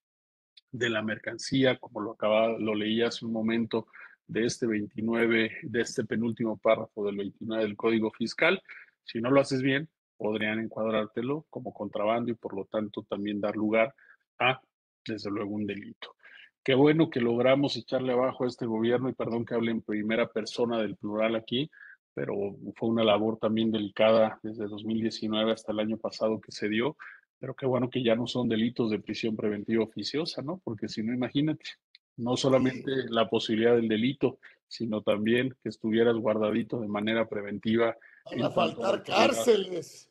de 0.70 0.90
la 0.90 1.02
mercancía, 1.02 1.78
como 1.78 2.00
lo 2.00 2.12
acaba, 2.12 2.48
lo 2.58 2.74
leí 2.74 3.02
hace 3.02 3.24
un 3.24 3.32
momento 3.32 3.86
de 4.26 4.44
este 4.44 4.66
29, 4.66 5.58
de 5.62 5.80
este 5.80 6.04
penúltimo 6.04 6.58
párrafo 6.58 7.06
del 7.06 7.16
29 7.16 7.62
del 7.62 7.76
Código 7.76 8.10
Fiscal, 8.10 8.62
si 9.02 9.20
no 9.20 9.30
lo 9.30 9.40
haces 9.40 9.62
bien, 9.62 9.88
podrían 10.18 10.58
encuadrártelo 10.58 11.46
como 11.48 11.72
contrabando 11.72 12.30
y 12.30 12.34
por 12.34 12.54
lo 12.54 12.66
tanto 12.66 13.04
también 13.08 13.40
dar 13.40 13.56
lugar 13.56 13.94
a, 14.38 14.60
desde 15.06 15.30
luego, 15.30 15.54
un 15.54 15.66
delito. 15.66 16.14
Qué 16.62 16.74
bueno 16.74 17.08
que 17.08 17.20
logramos 17.20 17.76
echarle 17.76 18.12
abajo 18.12 18.44
a 18.44 18.48
este 18.48 18.66
gobierno 18.66 19.08
y 19.08 19.14
perdón 19.14 19.46
que 19.46 19.54
hable 19.54 19.70
en 19.70 19.80
primera 19.80 20.30
persona 20.30 20.78
del 20.78 20.96
plural 20.96 21.34
aquí, 21.34 21.70
pero 22.18 22.34
fue 22.74 22.88
una 22.88 23.04
labor 23.04 23.38
también 23.38 23.70
delicada 23.70 24.40
desde 24.42 24.66
2019 24.66 25.52
hasta 25.52 25.70
el 25.70 25.78
año 25.78 25.98
pasado 25.98 26.40
que 26.40 26.50
se 26.50 26.68
dio, 26.68 26.96
pero 27.38 27.54
qué 27.54 27.64
bueno 27.64 27.88
que 27.90 28.02
ya 28.02 28.16
no 28.16 28.26
son 28.26 28.48
delitos 28.48 28.90
de 28.90 28.98
prisión 28.98 29.36
preventiva 29.36 29.84
oficiosa, 29.84 30.42
¿no? 30.42 30.60
Porque 30.64 30.88
si 30.88 31.04
no, 31.04 31.14
imagínate, 31.14 31.64
no 32.16 32.36
solamente 32.36 32.90
la 33.08 33.30
posibilidad 33.30 33.76
del 33.76 33.86
delito, 33.86 34.40
sino 34.66 35.00
también 35.00 35.54
que 35.62 35.68
estuvieras 35.68 36.16
guardadito 36.16 36.80
de 36.80 36.88
manera 36.88 37.28
preventiva. 37.28 37.96
Van 38.24 38.42
a 38.42 38.50
faltar 38.50 39.04
cárceles. 39.04 40.10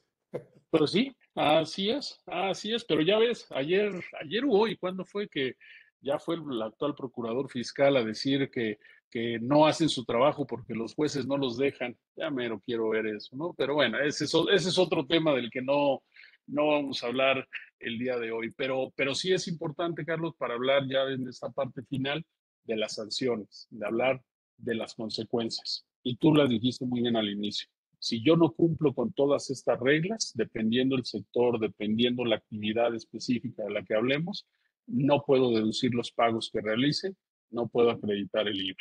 Pero 0.71 0.87
sí, 0.87 1.13
así 1.35 1.89
es, 1.89 2.21
así 2.25 2.73
es, 2.73 2.85
pero 2.85 3.01
ya 3.01 3.17
ves, 3.17 3.47
ayer, 3.49 3.91
ayer 4.21 4.45
o 4.45 4.51
hoy, 4.51 4.77
¿cuándo 4.77 5.03
fue 5.03 5.27
que 5.27 5.57
ya 6.01 6.19
fue 6.19 6.35
el 6.35 6.61
actual 6.61 6.95
procurador 6.95 7.49
fiscal 7.49 7.97
a 7.97 8.03
decir 8.03 8.49
que, 8.51 8.79
que 9.09 9.39
no 9.39 9.65
hacen 9.65 9.89
su 9.89 10.03
trabajo 10.05 10.45
porque 10.45 10.73
los 10.73 10.93
jueces 10.93 11.25
no 11.25 11.37
los 11.37 11.57
dejan. 11.57 11.97
Ya 12.15 12.29
mero 12.29 12.61
quiero 12.65 12.89
ver 12.89 13.07
eso, 13.07 13.35
¿no? 13.35 13.53
Pero 13.57 13.75
bueno, 13.75 13.99
ese 13.99 14.25
es, 14.25 14.77
otro 14.77 15.05
tema 15.05 15.33
del 15.33 15.49
que 15.49 15.61
no, 15.61 16.03
no 16.45 16.67
vamos 16.67 17.03
a 17.03 17.07
hablar 17.07 17.47
el 17.79 17.97
día 17.97 18.17
de 18.17 18.31
hoy. 18.31 18.51
Pero, 18.51 18.91
pero 18.95 19.15
sí 19.15 19.33
es 19.33 19.47
importante, 19.47 20.05
Carlos, 20.05 20.35
para 20.37 20.55
hablar 20.55 20.83
ya 20.87 21.03
en 21.03 21.27
esta 21.27 21.49
parte 21.49 21.83
final 21.83 22.25
de 22.63 22.77
las 22.77 22.95
sanciones, 22.95 23.67
de 23.69 23.85
hablar 23.85 24.21
de 24.57 24.75
las 24.75 24.93
consecuencias. 24.95 25.85
Y 26.03 26.17
tú 26.17 26.33
las 26.33 26.49
dijiste 26.49 26.85
muy 26.85 27.01
bien 27.01 27.15
al 27.15 27.29
inicio. 27.29 27.67
Si 27.99 28.23
yo 28.23 28.35
no 28.35 28.51
cumplo 28.51 28.93
con 28.93 29.11
todas 29.13 29.49
estas 29.49 29.79
reglas, 29.79 30.31
dependiendo 30.35 30.95
el 30.95 31.05
sector, 31.05 31.59
dependiendo 31.59 32.23
la 32.25 32.35
actividad 32.35 32.93
específica 32.93 33.63
de 33.63 33.71
la 33.71 33.83
que 33.83 33.95
hablemos, 33.95 34.45
no 34.87 35.23
puedo 35.23 35.51
deducir 35.51 35.93
los 35.93 36.11
pagos 36.11 36.49
que 36.51 36.61
realice, 36.61 37.13
no 37.51 37.67
puedo 37.67 37.91
acreditar 37.91 38.47
el 38.47 38.59
IVA. 38.59 38.77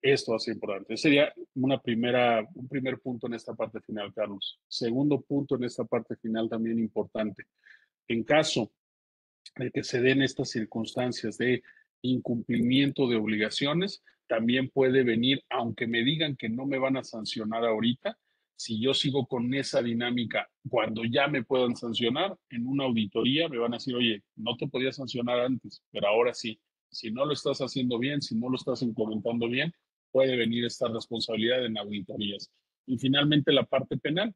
Esto 0.00 0.34
es 0.34 0.48
importante. 0.48 0.96
Sería 0.96 1.32
un 1.54 1.80
primer 2.68 2.98
punto 3.00 3.28
en 3.28 3.34
esta 3.34 3.54
parte 3.54 3.80
final, 3.80 4.12
Carlos. 4.12 4.58
Segundo 4.66 5.20
punto 5.20 5.54
en 5.54 5.64
esta 5.64 5.84
parte 5.84 6.16
final 6.16 6.48
también 6.48 6.78
importante. 6.80 7.44
En 8.08 8.24
caso 8.24 8.72
de 9.56 9.70
que 9.70 9.84
se 9.84 10.00
den 10.00 10.22
estas 10.22 10.50
circunstancias 10.50 11.38
de 11.38 11.62
incumplimiento 12.02 13.06
de 13.06 13.16
obligaciones, 13.16 14.02
también 14.26 14.70
puede 14.70 15.04
venir, 15.04 15.44
aunque 15.50 15.86
me 15.86 16.02
digan 16.02 16.36
que 16.36 16.48
no 16.48 16.66
me 16.66 16.78
van 16.78 16.96
a 16.96 17.04
sancionar 17.04 17.64
ahorita, 17.64 18.18
si 18.56 18.80
yo 18.80 18.94
sigo 18.94 19.26
con 19.26 19.52
esa 19.54 19.82
dinámica, 19.82 20.48
cuando 20.68 21.02
ya 21.04 21.26
me 21.28 21.42
puedan 21.42 21.74
sancionar, 21.76 22.36
en 22.50 22.66
una 22.66 22.84
auditoría 22.84 23.48
me 23.48 23.58
van 23.58 23.74
a 23.74 23.76
decir, 23.76 23.94
oye, 23.94 24.22
no 24.36 24.56
te 24.56 24.68
podía 24.68 24.92
sancionar 24.92 25.40
antes, 25.40 25.82
pero 25.90 26.08
ahora 26.08 26.34
sí. 26.34 26.60
Si 26.90 27.10
no 27.10 27.24
lo 27.24 27.32
estás 27.32 27.58
haciendo 27.60 27.98
bien, 27.98 28.20
si 28.20 28.34
no 28.36 28.48
lo 28.50 28.56
estás 28.56 28.82
implementando 28.82 29.48
bien, 29.48 29.72
puede 30.10 30.36
venir 30.36 30.64
esta 30.64 30.88
responsabilidad 30.88 31.64
en 31.64 31.78
auditorías. 31.78 32.50
Y 32.86 32.98
finalmente 32.98 33.52
la 33.52 33.64
parte 33.64 33.96
penal, 33.96 34.34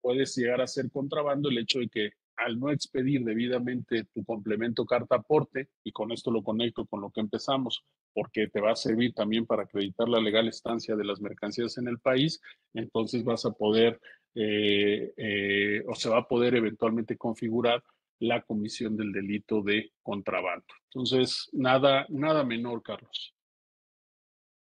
puedes 0.00 0.34
llegar 0.36 0.60
a 0.60 0.66
ser 0.66 0.90
contrabando 0.90 1.50
el 1.50 1.58
hecho 1.58 1.80
de 1.80 1.88
que 1.88 2.10
al 2.38 2.58
no 2.58 2.70
expedir 2.70 3.24
debidamente 3.24 4.04
tu 4.14 4.24
complemento 4.24 4.84
carta 4.84 5.16
aporte, 5.16 5.68
y 5.84 5.92
con 5.92 6.12
esto 6.12 6.30
lo 6.30 6.42
conecto 6.42 6.86
con 6.86 7.00
lo 7.00 7.10
que 7.10 7.20
empezamos, 7.20 7.84
porque 8.14 8.48
te 8.48 8.60
va 8.60 8.72
a 8.72 8.76
servir 8.76 9.12
también 9.12 9.46
para 9.46 9.64
acreditar 9.64 10.08
la 10.08 10.20
legal 10.20 10.48
estancia 10.48 10.96
de 10.96 11.04
las 11.04 11.20
mercancías 11.20 11.78
en 11.78 11.88
el 11.88 11.98
país, 11.98 12.40
entonces 12.74 13.24
vas 13.24 13.44
a 13.44 13.52
poder 13.52 14.00
eh, 14.34 15.12
eh, 15.16 15.82
o 15.86 15.94
se 15.94 16.08
va 16.08 16.18
a 16.18 16.28
poder 16.28 16.54
eventualmente 16.54 17.16
configurar 17.16 17.82
la 18.20 18.42
comisión 18.42 18.96
del 18.96 19.12
delito 19.12 19.62
de 19.62 19.92
contrabando. 20.02 20.66
Entonces, 20.84 21.48
nada, 21.52 22.06
nada 22.08 22.44
menor, 22.44 22.82
Carlos. 22.82 23.34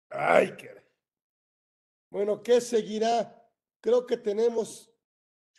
Ay, 0.09 0.53
qué. 0.57 0.70
Bueno, 2.09 2.41
¿qué 2.41 2.61
seguirá? 2.61 3.34
Creo 3.82 4.05
que 4.05 4.18
tenemos 4.18 4.91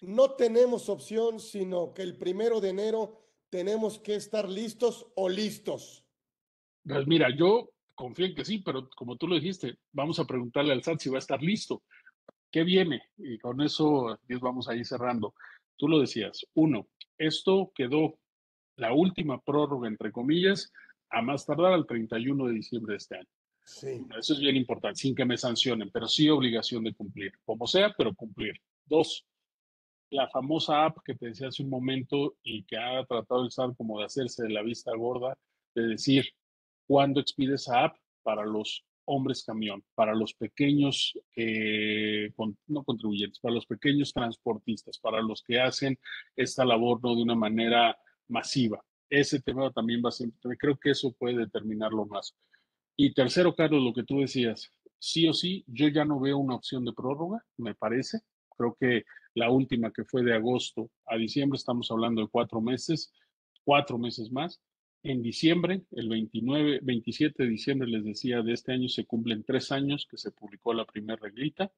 no 0.01 0.33
tenemos 0.33 0.89
opción, 0.89 1.41
sino 1.41 1.93
que 1.93 2.03
el 2.03 2.17
primero 2.17 2.61
de 2.61 2.71
enero 2.71 3.21
tenemos 3.51 3.99
que 3.99 4.15
estar 4.15 4.49
listos 4.49 5.07
o 5.15 5.29
listos. 5.29 6.05
Pues 6.85 7.07
mira, 7.07 7.29
yo 7.35 7.71
confío 7.95 8.27
en 8.27 8.35
que 8.35 8.45
sí, 8.45 8.59
pero 8.59 8.89
como 8.91 9.17
tú 9.17 9.27
lo 9.27 9.35
dijiste, 9.35 9.79
vamos 9.93 10.19
a 10.19 10.27
preguntarle 10.27 10.73
al 10.73 10.83
SAT 10.83 11.01
si 11.01 11.11
va 11.11 11.17
a 11.17 11.19
estar 11.19 11.43
listo. 11.43 11.83
¿Qué 12.51 12.63
viene? 12.65 13.03
Y 13.19 13.39
con 13.39 13.61
eso 13.61 14.19
vamos 14.41 14.69
a 14.69 14.75
ir 14.75 14.87
cerrando. 14.87 15.35
Tú 15.77 15.89
lo 15.89 16.01
decías. 16.01 16.47
Uno, 16.55 16.89
esto 17.19 17.73
quedó 17.75 18.19
la 18.77 18.95
última 18.95 19.41
prórroga, 19.41 19.89
entre 19.89 20.13
comillas, 20.13 20.73
a 21.11 21.21
más 21.21 21.45
tardar 21.45 21.73
al 21.73 21.87
31 21.87 22.47
de 22.47 22.55
diciembre 22.55 22.93
de 22.93 22.99
este 22.99 23.17
año. 23.17 23.29
Sí. 23.65 24.01
Eso 24.19 24.33
es 24.33 24.41
bien 24.41 24.57
importante, 24.57 25.01
sin 25.01 25.15
que 25.15 25.27
me 25.27 25.37
sancionen, 25.37 25.91
pero 25.91 26.09
sí 26.09 26.29
obligación 26.31 26.85
de 26.85 26.95
cumplir, 26.95 27.33
como 27.45 27.67
sea, 27.67 27.93
pero 27.99 28.15
cumplir. 28.15 28.55
Dos, 28.87 29.27
la 30.11 30.29
famosa 30.29 30.85
app 30.85 30.99
que 31.05 31.15
te 31.15 31.27
decía 31.27 31.49
hace 31.49 31.63
un 31.63 31.71
momento 31.71 32.37
y 32.43 32.65
que 32.65 32.77
ha 32.77 33.05
tratado 33.05 33.45
el 33.45 33.51
SAT 33.51 33.77
como 33.77 33.99
de 33.99 34.07
hacerse 34.07 34.45
de 34.45 34.51
la 34.51 34.63
vista 34.63 34.95
gorda, 34.97 35.37
de 35.75 35.83
decir 35.89 36.27
cuándo 36.87 37.21
expide 37.21 37.55
esa 37.55 37.85
app 37.85 37.97
para 38.23 38.45
los 38.45 38.85
hombres 39.05 39.43
camión, 39.43 39.83
para 39.95 40.15
los 40.15 40.35
pequeños, 40.35 41.19
eh, 41.35 42.31
no 42.67 42.85
contribuyentes, 42.85 43.41
para 43.41 43.55
los 43.55 43.67
pequeños 43.67 44.13
transportistas, 44.13 44.99
para 44.99 45.23
los 45.23 45.43
que 45.43 45.61
hacen 45.61 45.99
esta 46.37 46.65
labor 46.65 47.01
no 47.03 47.17
de 47.17 47.23
una 47.23 47.35
manera 47.35 47.97
masiva. 48.29 48.85
Ese 49.09 49.41
tema 49.41 49.71
también 49.73 50.03
va 50.05 50.11
a 50.11 50.13
ser, 50.13 50.29
creo 50.59 50.77
que 50.77 50.91
eso 50.91 51.13
puede 51.13 51.39
determinarlo 51.39 52.05
más. 52.05 52.35
Y 52.97 53.15
tercero, 53.15 53.55
Carlos, 53.55 53.83
lo 53.83 53.95
que 53.95 54.03
tú 54.03 54.21
decías, 54.21 54.71
sí 54.99 55.27
o 55.27 55.33
sí, 55.33 55.65
yo 55.67 55.89
ya 55.89 56.05
no 56.05 56.21
veo 56.21 56.37
una 56.37 56.57
opción 56.57 56.85
de 56.85 56.93
prórroga, 56.93 57.43
me 57.57 57.75
parece. 57.75 58.21
Creo 58.57 58.77
que 58.79 59.05
la 59.39 59.51
última 59.51 59.93
que 59.93 60.05
fue 60.05 60.23
de 60.23 60.35
agosto 60.35 60.91
a 61.07 61.17
diciembre, 61.17 61.57
estamos 61.57 61.91
hablando 61.91 62.23
de 62.23 62.29
cuatro 62.29 62.61
meses, 62.61 63.13
cuatro 63.65 63.99
meses 63.99 64.31
más. 64.31 64.61
En 65.03 65.23
diciembre, 65.23 65.85
el 65.93 66.09
29, 66.09 66.81
27 66.83 67.45
de 67.45 67.49
diciembre, 67.49 67.89
les 67.89 68.05
decía, 68.05 68.43
de 68.43 68.53
este 68.53 68.73
año 68.73 68.89
se 68.89 69.07
cumplen 69.07 69.45
tres 69.45 69.71
años 69.71 70.07
que 70.11 70.19
se 70.19 70.33
publicó 70.33 70.75
la 70.75 70.85
primera 70.85 71.19
reglita 71.23 71.73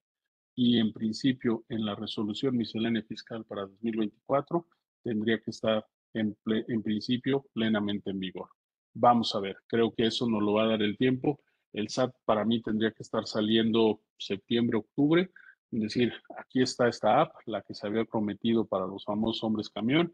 y 0.55 0.79
en 0.79 0.93
principio 0.93 1.65
en 1.69 1.85
la 1.85 1.95
resolución 1.95 2.57
miscelánea 2.57 3.03
fiscal 3.03 3.45
para 3.45 3.63
2024 3.63 4.67
tendría 5.03 5.39
que 5.39 5.51
estar 5.51 5.87
en, 6.15 6.37
en 6.47 6.83
principio 6.83 7.47
plenamente 7.53 8.11
en 8.11 8.19
vigor. 8.19 8.49
Vamos 8.95 9.35
a 9.35 9.41
ver, 9.41 9.59
creo 9.67 9.93
que 9.93 10.07
eso 10.07 10.29
nos 10.29 10.43
lo 10.43 10.55
va 10.55 10.65
a 10.65 10.69
dar 10.69 10.83
el 10.83 10.97
tiempo. 10.97 11.41
El 11.73 11.89
SAT 11.89 12.15
para 12.25 12.45
mí 12.45 12.61
tendría 12.63 12.91
que 12.91 13.03
estar 13.03 13.27
saliendo 13.27 14.01
septiembre, 14.17 14.79
octubre 14.79 15.31
Es 15.73 15.81
decir, 15.81 16.13
aquí 16.37 16.63
está 16.63 16.89
esta 16.89 17.21
app, 17.21 17.35
la 17.47 17.63
que 17.63 17.75
se 17.75 17.87
había 17.87 18.05
prometido 18.05 18.67
para 18.67 18.87
los 18.87 19.05
famosos 19.05 19.45
hombres 19.45 19.69
camión, 19.69 20.13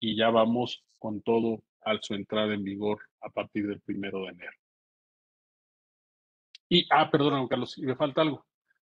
y 0.00 0.16
ya 0.16 0.30
vamos 0.30 0.84
con 0.98 1.22
todo 1.22 1.62
al 1.82 2.02
su 2.02 2.14
entrada 2.14 2.52
en 2.52 2.64
vigor 2.64 2.98
a 3.20 3.30
partir 3.30 3.66
del 3.66 3.80
primero 3.80 4.22
de 4.22 4.30
enero. 4.30 4.52
Y, 6.68 6.86
ah, 6.90 7.10
perdón, 7.10 7.46
Carlos, 7.46 7.78
me 7.78 7.94
falta 7.94 8.22
algo. 8.22 8.44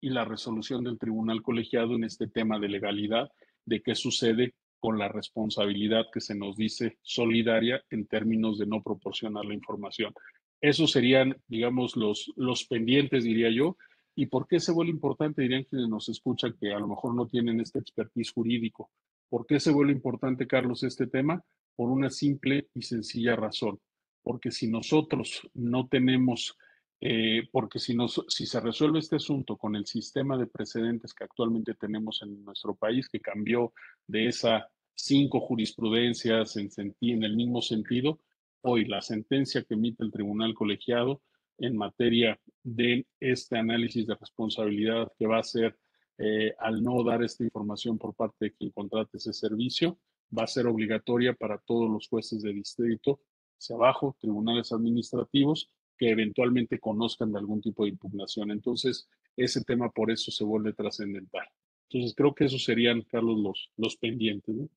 Y 0.00 0.10
la 0.10 0.24
resolución 0.24 0.84
del 0.84 0.98
tribunal 0.98 1.42
colegiado 1.42 1.94
en 1.94 2.04
este 2.04 2.28
tema 2.28 2.58
de 2.58 2.68
legalidad, 2.68 3.30
de 3.66 3.82
qué 3.82 3.94
sucede 3.94 4.54
con 4.80 4.98
la 4.98 5.08
responsabilidad 5.08 6.06
que 6.12 6.20
se 6.20 6.34
nos 6.34 6.56
dice 6.56 6.98
solidaria 7.02 7.82
en 7.90 8.06
términos 8.06 8.58
de 8.58 8.66
no 8.66 8.82
proporcionar 8.82 9.44
la 9.44 9.54
información. 9.54 10.14
Esos 10.60 10.92
serían, 10.92 11.36
digamos, 11.46 11.96
los, 11.96 12.32
los 12.36 12.64
pendientes, 12.64 13.24
diría 13.24 13.50
yo. 13.50 13.76
¿Y 14.18 14.26
por 14.26 14.48
qué 14.48 14.58
se 14.58 14.72
vuelve 14.72 14.90
importante? 14.90 15.42
Dirían 15.42 15.62
quienes 15.62 15.88
nos 15.88 16.08
escuchan 16.08 16.56
que 16.58 16.72
a 16.72 16.80
lo 16.80 16.88
mejor 16.88 17.14
no 17.14 17.28
tienen 17.28 17.60
este 17.60 17.78
expertise 17.78 18.32
jurídico. 18.32 18.90
¿Por 19.28 19.46
qué 19.46 19.60
se 19.60 19.70
vuelve 19.70 19.92
importante, 19.92 20.48
Carlos, 20.48 20.82
este 20.82 21.06
tema? 21.06 21.40
Por 21.76 21.88
una 21.88 22.10
simple 22.10 22.68
y 22.74 22.82
sencilla 22.82 23.36
razón. 23.36 23.78
Porque 24.24 24.50
si 24.50 24.66
nosotros 24.66 25.48
no 25.54 25.86
tenemos 25.86 26.58
eh, 27.00 27.48
porque 27.52 27.78
si, 27.78 27.94
nos, 27.94 28.24
si 28.26 28.44
se 28.44 28.58
resuelve 28.58 28.98
este 28.98 29.14
asunto 29.14 29.56
con 29.56 29.76
el 29.76 29.86
sistema 29.86 30.36
de 30.36 30.48
precedentes 30.48 31.14
que 31.14 31.22
actualmente 31.22 31.74
tenemos 31.74 32.20
en 32.22 32.44
nuestro 32.44 32.74
país, 32.74 33.08
que 33.08 33.20
cambió 33.20 33.72
de 34.08 34.26
esas 34.26 34.64
cinco 34.96 35.38
jurisprudencias 35.38 36.56
en, 36.56 36.70
en 36.76 37.22
el 37.22 37.36
mismo 37.36 37.62
sentido, 37.62 38.18
hoy 38.62 38.84
la 38.84 39.00
sentencia 39.00 39.62
que 39.62 39.74
emite 39.74 40.02
el 40.02 40.10
tribunal 40.10 40.54
colegiado 40.54 41.22
en 41.58 41.76
materia 41.76 42.38
de 42.62 43.06
este 43.20 43.58
análisis 43.58 44.06
de 44.06 44.14
responsabilidad 44.14 45.12
que 45.18 45.26
va 45.26 45.38
a 45.38 45.44
ser 45.44 45.76
eh, 46.18 46.54
al 46.58 46.82
no 46.82 47.04
dar 47.04 47.22
esta 47.22 47.44
información 47.44 47.96
por 47.96 48.14
parte 48.14 48.46
de 48.46 48.52
quien 48.52 48.70
contrate 48.70 49.18
ese 49.18 49.32
servicio, 49.32 49.98
va 50.36 50.44
a 50.44 50.48
ser 50.48 50.66
obligatoria 50.66 51.32
para 51.32 51.58
todos 51.58 51.88
los 51.88 52.08
jueces 52.08 52.42
de 52.42 52.52
distrito 52.52 53.20
hacia 53.56 53.76
abajo, 53.76 54.16
tribunales 54.20 54.72
administrativos, 54.72 55.70
que 55.96 56.10
eventualmente 56.10 56.78
conozcan 56.78 57.32
de 57.32 57.38
algún 57.38 57.60
tipo 57.60 57.84
de 57.84 57.90
impugnación. 57.90 58.50
Entonces, 58.50 59.08
ese 59.36 59.62
tema 59.64 59.90
por 59.90 60.10
eso 60.10 60.30
se 60.30 60.44
vuelve 60.44 60.72
trascendental. 60.72 61.46
Entonces, 61.88 62.14
creo 62.16 62.34
que 62.34 62.44
esos 62.44 62.64
serían, 62.64 63.02
Carlos, 63.02 63.38
los, 63.38 63.70
los 63.76 63.96
pendientes. 63.96 64.54
¿no? 64.54 64.68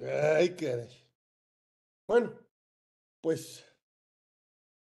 Ay. 0.00 0.54
Bueno, 2.06 2.32
pues 3.20 3.67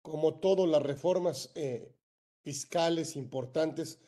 como 0.02 0.40
todas 0.40 0.68
las 0.68 0.82
reformas 0.82 1.52
eh, 1.56 1.94
fiscales 2.44 3.16
importantes 3.16 4.00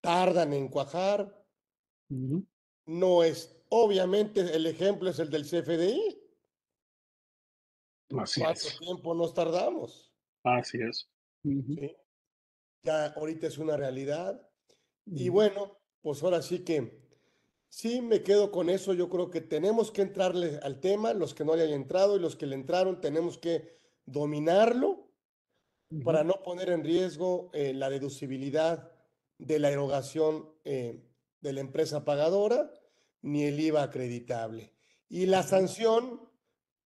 tardan 0.00 0.52
en 0.52 0.68
cuajar, 0.68 1.44
no 2.86 3.24
es, 3.24 3.56
obviamente 3.70 4.40
el 4.40 4.66
ejemplo 4.66 5.10
es 5.10 5.18
el 5.18 5.30
del 5.30 5.44
CFDI. 5.44 6.20
Así 8.18 8.40
¿Cuánto 8.40 8.68
tiempo 8.78 9.14
nos 9.14 9.34
tardamos? 9.34 10.12
Así 10.44 10.78
es. 10.80 11.08
Ya 12.82 13.06
ahorita 13.06 13.46
es 13.46 13.58
una 13.58 13.76
realidad. 13.76 14.40
Y 15.06 15.30
bueno, 15.30 15.78
pues 16.02 16.22
ahora 16.22 16.42
sí 16.42 16.60
que 16.60 17.02
sí 17.68 18.02
me 18.02 18.22
quedo 18.22 18.50
con 18.50 18.68
eso. 18.68 18.92
Yo 18.92 19.08
creo 19.08 19.30
que 19.30 19.40
tenemos 19.40 19.90
que 19.90 20.02
entrarle 20.02 20.60
al 20.62 20.80
tema, 20.80 21.14
los 21.14 21.34
que 21.34 21.44
no 21.44 21.56
le 21.56 21.62
hayan 21.62 21.80
entrado 21.80 22.16
y 22.16 22.20
los 22.20 22.36
que 22.36 22.46
le 22.46 22.54
entraron, 22.54 23.00
tenemos 23.00 23.38
que 23.38 23.80
dominarlo 24.04 25.03
para 26.02 26.24
no 26.24 26.42
poner 26.42 26.70
en 26.70 26.84
riesgo 26.84 27.50
eh, 27.52 27.72
la 27.74 27.90
deducibilidad 27.90 28.90
de 29.38 29.58
la 29.58 29.70
erogación 29.70 30.48
eh, 30.64 31.02
de 31.40 31.52
la 31.52 31.60
empresa 31.60 32.04
pagadora 32.04 32.70
ni 33.22 33.44
el 33.44 33.60
IVA 33.60 33.82
acreditable. 33.82 34.72
Y 35.08 35.26
la 35.26 35.42
sanción, 35.42 36.20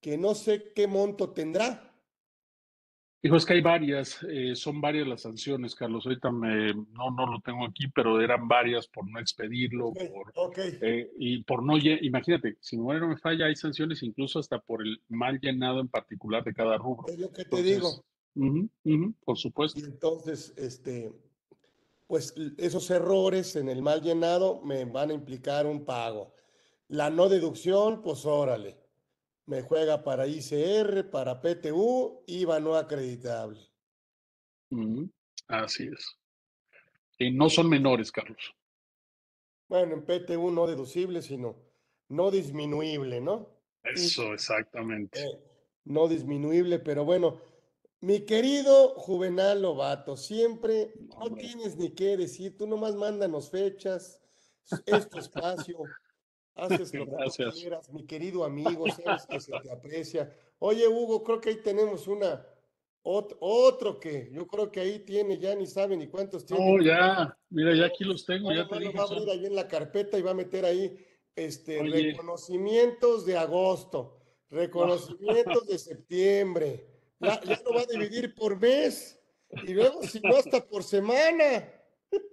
que 0.01 0.17
no 0.17 0.35
sé 0.35 0.73
qué 0.73 0.87
monto 0.87 1.31
tendrá, 1.31 1.87
Dijo, 3.21 3.35
es 3.35 3.45
que 3.45 3.53
hay 3.53 3.61
varias, 3.61 4.23
eh, 4.29 4.55
son 4.55 4.79
varias 4.79 5.07
las 5.07 5.23
sanciones, 5.23 5.73
Carlos. 5.73 6.05
Ahorita 6.05 6.31
me, 6.31 6.71
no, 6.73 7.09
no 7.11 7.25
lo 7.25 7.41
tengo 7.41 7.65
aquí, 7.65 7.87
pero 7.87 8.21
eran 8.21 8.47
varias 8.47 8.87
por 8.87 9.09
no 9.09 9.19
expedirlo, 9.19 9.91
por, 9.91 10.53
eh, 10.57 11.11
y 11.17 11.43
por 11.43 11.63
no, 11.63 11.77
imagínate, 11.77 12.57
si 12.61 12.77
no 12.77 12.85
me 12.85 13.17
falla, 13.17 13.47
hay 13.47 13.55
sanciones 13.55 14.03
incluso 14.03 14.37
hasta 14.37 14.59
por 14.59 14.85
el 14.85 15.01
mal 15.09 15.39
llenado 15.39 15.79
en 15.79 15.87
particular 15.87 16.43
de 16.43 16.53
cada 16.53 16.77
rubro. 16.77 17.07
Es 17.07 17.17
lo 17.17 17.31
que 17.31 17.43
te 17.43 17.63
digo. 17.63 18.05
Por 19.25 19.37
supuesto. 19.37 19.79
Y 19.79 19.83
entonces, 19.83 20.53
este, 20.57 21.11
pues 22.07 22.33
esos 22.57 22.89
errores 22.89 23.55
en 23.55 23.69
el 23.69 23.81
mal 23.81 24.01
llenado 24.01 24.61
me 24.61 24.85
van 24.85 25.11
a 25.11 25.13
implicar 25.13 25.65
un 25.65 25.85
pago. 25.85 26.33
La 26.87 27.09
no 27.09 27.29
deducción, 27.29 28.01
pues 28.01 28.25
órale 28.25 28.77
me 29.47 29.61
juega 29.61 30.03
para 30.03 30.27
ICR, 30.27 31.09
para 31.09 31.41
PTU, 31.41 32.23
IVA 32.27 32.59
no 32.59 32.75
acreditable. 32.75 33.59
así 35.47 35.87
es. 35.87 36.17
Y 37.17 37.31
no 37.31 37.49
son 37.49 37.69
menores, 37.69 38.11
Carlos. 38.11 38.53
Bueno, 39.69 39.95
en 39.95 40.05
PTU 40.05 40.51
no 40.51 40.67
deducible, 40.67 41.21
sino 41.21 41.55
no 42.09 42.29
disminuible, 42.29 43.21
¿no? 43.21 43.49
Eso, 43.83 44.33
exactamente. 44.33 45.21
Eh, 45.21 45.39
no 45.85 46.09
disminuible, 46.09 46.79
pero 46.79 47.05
bueno, 47.05 47.39
mi 48.01 48.21
querido 48.21 48.89
Juvenal 48.95 49.61
Lobato, 49.61 50.17
siempre 50.17 50.93
no 51.17 51.35
tienes 51.35 51.77
ni 51.77 51.91
qué 51.91 52.17
decir, 52.17 52.57
tú 52.57 52.67
nomás 52.67 52.95
mándanos 52.95 53.49
fechas, 53.49 54.21
este 54.85 55.19
espacio. 55.19 55.79
Haces 56.55 56.93
lo 56.93 57.05
que 57.05 57.51
quieras, 57.53 57.91
mi 57.91 58.05
querido 58.05 58.43
amigo, 58.43 58.85
sabes 58.89 59.27
que 59.27 59.39
se 59.39 59.51
te 59.61 59.71
aprecia. 59.71 60.35
Oye, 60.59 60.87
Hugo, 60.87 61.23
creo 61.23 61.39
que 61.39 61.49
ahí 61.49 61.61
tenemos 61.61 62.07
una, 62.07 62.43
otro, 63.03 63.99
que 63.99 64.29
yo 64.31 64.47
creo 64.47 64.71
que 64.71 64.81
ahí 64.81 64.99
tiene, 64.99 65.37
ya 65.37 65.55
ni 65.55 65.65
sabe 65.65 65.95
ni 65.95 66.07
cuántos 66.07 66.45
tiene. 66.45 66.63
Oh, 66.63 66.81
ya, 66.81 67.37
mira, 67.49 67.75
ya 67.75 67.85
aquí 67.85 68.03
los 68.03 68.25
tengo, 68.25 68.51
ya 68.51 68.67
te 68.67 68.89
Va 68.89 69.01
a 69.01 69.05
abrir 69.05 69.29
ahí 69.29 69.45
en 69.45 69.55
la 69.55 69.67
carpeta 69.67 70.17
y 70.17 70.21
va 70.21 70.31
a 70.31 70.35
meter 70.35 70.65
ahí 70.65 70.97
este, 71.35 71.81
reconocimientos 71.83 73.25
de 73.25 73.37
agosto, 73.37 74.17
reconocimientos 74.49 75.67
de 75.67 75.77
septiembre. 75.77 76.96
Ya, 77.19 77.41
ya 77.41 77.61
lo 77.65 77.73
va 77.73 77.81
a 77.81 77.85
dividir 77.85 78.35
por 78.35 78.59
mes 78.59 79.19
y 79.65 79.73
luego, 79.73 80.03
si 80.03 80.19
no, 80.19 80.35
hasta 80.35 80.63
por 80.65 80.83
semana. 80.83 81.71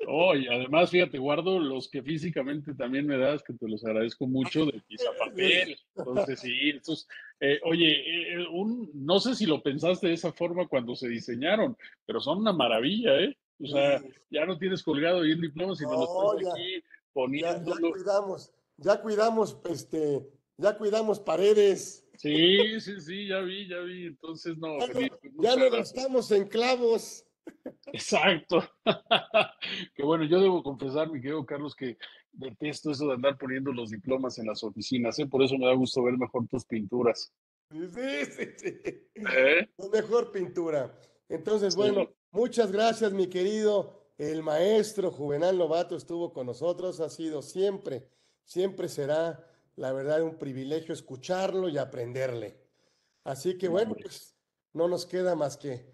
Oh, 0.06 0.36
y 0.36 0.46
además, 0.46 0.90
fíjate, 0.90 1.18
guardo 1.18 1.58
los 1.58 1.88
que 1.88 2.02
físicamente 2.02 2.74
también 2.74 3.06
me 3.06 3.18
das, 3.18 3.42
que 3.42 3.54
te 3.54 3.68
los 3.68 3.84
agradezco 3.84 4.26
mucho, 4.26 4.66
de 4.66 4.80
pizza 4.86 5.10
papel. 5.18 5.76
Entonces, 5.96 6.40
sí, 6.40 6.70
estos, 6.70 7.08
eh, 7.40 7.58
oye, 7.64 8.34
eh, 8.34 8.46
un, 8.52 8.90
no 8.94 9.18
sé 9.18 9.34
si 9.34 9.46
lo 9.46 9.62
pensaste 9.62 10.08
de 10.08 10.14
esa 10.14 10.32
forma 10.32 10.68
cuando 10.68 10.94
se 10.94 11.08
diseñaron, 11.08 11.76
pero 12.06 12.20
son 12.20 12.38
una 12.38 12.52
maravilla, 12.52 13.18
¿eh? 13.18 13.36
O 13.60 13.66
sea, 13.66 14.02
ya 14.30 14.44
no 14.46 14.58
tienes 14.58 14.82
colgado 14.82 15.22
ahí 15.22 15.30
el 15.32 15.40
diploma, 15.40 15.74
sino 15.74 15.92
lo 15.92 16.36
estás 16.36 16.52
aquí 16.52 16.82
poniendo. 17.12 17.74
Ya, 17.74 17.80
ya, 17.80 17.90
cuidamos, 17.90 18.52
ya 18.76 19.00
cuidamos, 19.00 19.58
este, 19.70 20.28
ya 20.56 20.76
cuidamos 20.76 21.20
paredes. 21.20 22.03
Sí, 22.16 22.80
sí, 22.80 23.00
sí, 23.00 23.28
ya 23.28 23.40
vi, 23.40 23.68
ya 23.68 23.80
vi. 23.80 24.06
Entonces, 24.06 24.56
no. 24.58 24.78
Ya, 25.40 25.56
no, 25.56 25.70
gastamos 25.70 26.30
en 26.30 26.46
clavos. 26.46 27.24
Exacto. 27.92 28.62
que 29.94 30.02
bueno, 30.02 30.24
yo 30.24 30.40
debo 30.40 30.62
confesar, 30.62 31.10
mi 31.10 31.20
querido 31.20 31.44
Carlos, 31.44 31.74
que 31.74 31.98
detesto 32.32 32.90
eso 32.90 33.06
de 33.08 33.14
andar 33.14 33.38
poniendo 33.38 33.72
los 33.72 33.90
diplomas 33.90 34.38
en 34.38 34.46
las 34.46 34.64
oficinas, 34.64 35.18
¿eh? 35.18 35.26
por 35.26 35.42
eso 35.42 35.56
me 35.56 35.66
da 35.66 35.74
gusto 35.74 36.02
ver 36.02 36.16
mejor 36.16 36.46
tus 36.48 36.64
pinturas. 36.64 37.32
Sí, 37.70 38.24
sí, 38.26 38.44
sí. 38.56 38.80
¿Eh? 39.14 39.68
Mejor 39.92 40.32
pintura. 40.32 40.96
Entonces, 41.28 41.74
bueno, 41.76 42.10
muchas 42.30 42.70
gracias, 42.70 43.12
mi 43.12 43.28
querido. 43.28 44.04
El 44.16 44.42
maestro 44.42 45.10
Juvenal 45.10 45.58
Novato 45.58 45.96
estuvo 45.96 46.32
con 46.32 46.46
nosotros, 46.46 47.00
ha 47.00 47.10
sido 47.10 47.42
siempre, 47.42 48.06
siempre 48.44 48.88
será, 48.88 49.44
la 49.76 49.92
verdad, 49.92 50.22
un 50.22 50.38
privilegio 50.38 50.94
escucharlo 50.94 51.68
y 51.68 51.78
aprenderle. 51.78 52.60
Así 53.24 53.56
que 53.58 53.68
bueno, 53.68 53.94
pues 54.00 54.36
no 54.72 54.88
nos 54.88 55.06
queda 55.06 55.34
más 55.34 55.56
que 55.56 55.92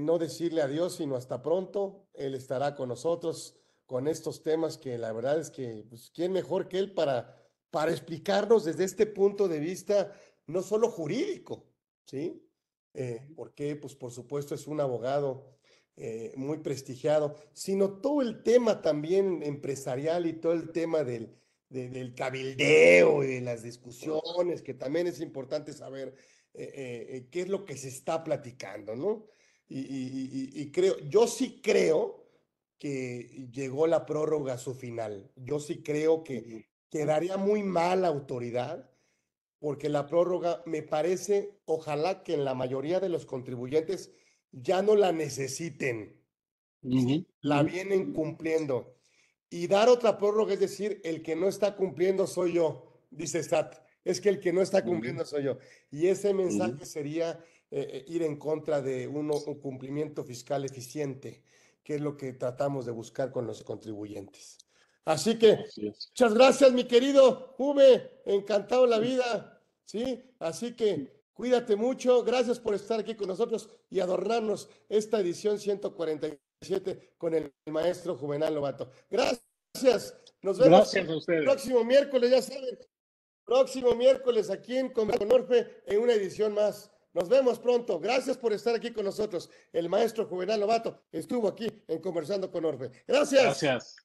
no 0.00 0.18
decirle 0.18 0.62
adiós, 0.62 0.96
sino 0.96 1.16
hasta 1.16 1.42
pronto. 1.42 2.08
Él 2.14 2.34
estará 2.34 2.74
con 2.74 2.88
nosotros 2.90 3.58
con 3.88 4.06
estos 4.06 4.42
temas 4.42 4.76
que 4.76 4.98
la 4.98 5.14
verdad 5.14 5.40
es 5.40 5.50
que, 5.50 5.86
pues, 5.88 6.10
¿quién 6.14 6.30
mejor 6.30 6.68
que 6.68 6.78
él 6.78 6.92
para, 6.92 7.34
para 7.70 7.90
explicarnos 7.90 8.66
desde 8.66 8.84
este 8.84 9.06
punto 9.06 9.48
de 9.48 9.60
vista, 9.60 10.12
no 10.46 10.60
solo 10.60 10.90
jurídico, 10.90 11.64
¿sí? 12.04 12.46
Eh, 12.92 13.26
porque, 13.34 13.76
pues, 13.76 13.96
por 13.96 14.12
supuesto, 14.12 14.54
es 14.54 14.66
un 14.66 14.82
abogado 14.82 15.56
eh, 15.96 16.34
muy 16.36 16.58
prestigiado, 16.58 17.34
sino 17.54 18.02
todo 18.02 18.20
el 18.20 18.42
tema 18.42 18.82
también 18.82 19.42
empresarial 19.42 20.26
y 20.26 20.34
todo 20.34 20.52
el 20.52 20.70
tema 20.70 21.02
del, 21.02 21.34
del 21.68 22.14
cabildeo 22.14 23.22
y 23.24 23.26
de 23.34 23.40
las 23.40 23.62
discusiones, 23.62 24.62
que 24.62 24.74
también 24.74 25.06
es 25.06 25.20
importante 25.20 25.72
saber 25.72 26.14
eh, 26.54 27.28
qué 27.30 27.42
es 27.42 27.48
lo 27.48 27.64
que 27.64 27.76
se 27.76 27.88
está 27.88 28.24
platicando, 28.24 28.96
¿no? 28.96 29.26
Y, 29.68 30.70
creo, 30.72 30.98
yo 31.00 31.26
sí 31.26 31.60
creo 31.62 32.26
que 32.78 33.48
llegó 33.52 33.86
la 33.86 34.06
prórroga 34.06 34.54
a 34.54 34.58
su 34.58 34.74
final. 34.74 35.30
Yo 35.36 35.60
sí 35.60 35.82
creo 35.82 36.24
que 36.24 36.68
quedaría 36.90 37.36
muy 37.36 37.62
mal 37.62 38.04
autoridad, 38.04 38.90
porque 39.58 39.88
la 39.88 40.06
prórroga 40.06 40.62
me 40.64 40.82
parece, 40.82 41.60
ojalá 41.64 42.22
que 42.22 42.34
en 42.34 42.44
la 42.44 42.54
mayoría 42.54 43.00
de 43.00 43.08
los 43.08 43.26
contribuyentes 43.26 44.12
ya 44.52 44.80
no 44.82 44.94
la 44.94 45.12
necesiten, 45.12 46.24
la 47.40 47.62
vienen 47.62 48.12
cumpliendo. 48.12 48.97
Y 49.50 49.66
dar 49.66 49.88
otra 49.88 50.18
prórroga, 50.18 50.54
es 50.54 50.60
decir, 50.60 51.00
el 51.04 51.22
que 51.22 51.34
no 51.34 51.48
está 51.48 51.74
cumpliendo 51.74 52.26
soy 52.26 52.54
yo, 52.54 53.00
dice 53.10 53.42
Stat. 53.42 53.76
Es 54.04 54.20
que 54.20 54.28
el 54.28 54.40
que 54.40 54.52
no 54.52 54.62
está 54.62 54.84
cumpliendo 54.84 55.24
soy 55.24 55.44
yo. 55.44 55.58
Y 55.90 56.06
ese 56.06 56.32
mensaje 56.32 56.86
sería 56.86 57.38
eh, 57.70 57.88
eh, 57.92 58.04
ir 58.08 58.22
en 58.22 58.36
contra 58.36 58.80
de 58.80 59.06
un 59.06 59.30
cumplimiento 59.60 60.24
fiscal 60.24 60.64
eficiente, 60.64 61.42
que 61.82 61.96
es 61.96 62.00
lo 62.00 62.16
que 62.16 62.32
tratamos 62.32 62.86
de 62.86 62.92
buscar 62.92 63.30
con 63.30 63.46
los 63.46 63.62
contribuyentes. 63.62 64.58
Así 65.04 65.38
que, 65.38 65.58
muchas 65.76 66.34
gracias, 66.34 66.72
mi 66.72 66.84
querido 66.84 67.54
Juve, 67.56 68.20
encantado 68.26 68.86
la 68.86 68.98
vida, 68.98 69.62
¿sí? 69.84 70.22
Así 70.38 70.76
que 70.76 71.22
cuídate 71.32 71.76
mucho, 71.76 72.22
gracias 72.24 72.60
por 72.60 72.74
estar 72.74 73.00
aquí 73.00 73.14
con 73.14 73.28
nosotros 73.28 73.70
y 73.88 74.00
adornarnos 74.00 74.68
esta 74.90 75.20
edición 75.20 75.58
147 76.62 77.14
con 77.16 77.34
el 77.34 77.52
maestro 77.66 78.16
Juvenal 78.16 78.54
Lobato. 78.54 78.90
Gracias, 79.10 80.16
nos 80.42 80.58
vemos 80.58 80.94
el 80.94 81.44
próximo 81.44 81.84
miércoles, 81.84 82.30
ya 82.30 82.42
saben, 82.42 82.78
próximo 83.44 83.94
miércoles 83.94 84.50
aquí 84.50 84.76
en 84.76 84.90
Conorfe 84.90 85.82
en 85.86 86.00
una 86.00 86.14
edición 86.14 86.54
más. 86.54 86.90
Nos 87.14 87.28
vemos 87.28 87.58
pronto. 87.58 87.98
Gracias 87.98 88.36
por 88.36 88.52
estar 88.52 88.74
aquí 88.74 88.92
con 88.92 89.04
nosotros. 89.04 89.50
El 89.72 89.88
maestro 89.88 90.26
Juvenal 90.26 90.60
Lobato 90.60 91.02
estuvo 91.10 91.48
aquí 91.48 91.66
en 91.88 92.00
Conversando 92.00 92.50
con 92.50 92.64
Orfe. 92.64 92.90
Gracias. 93.06 93.42
Gracias. 93.42 93.96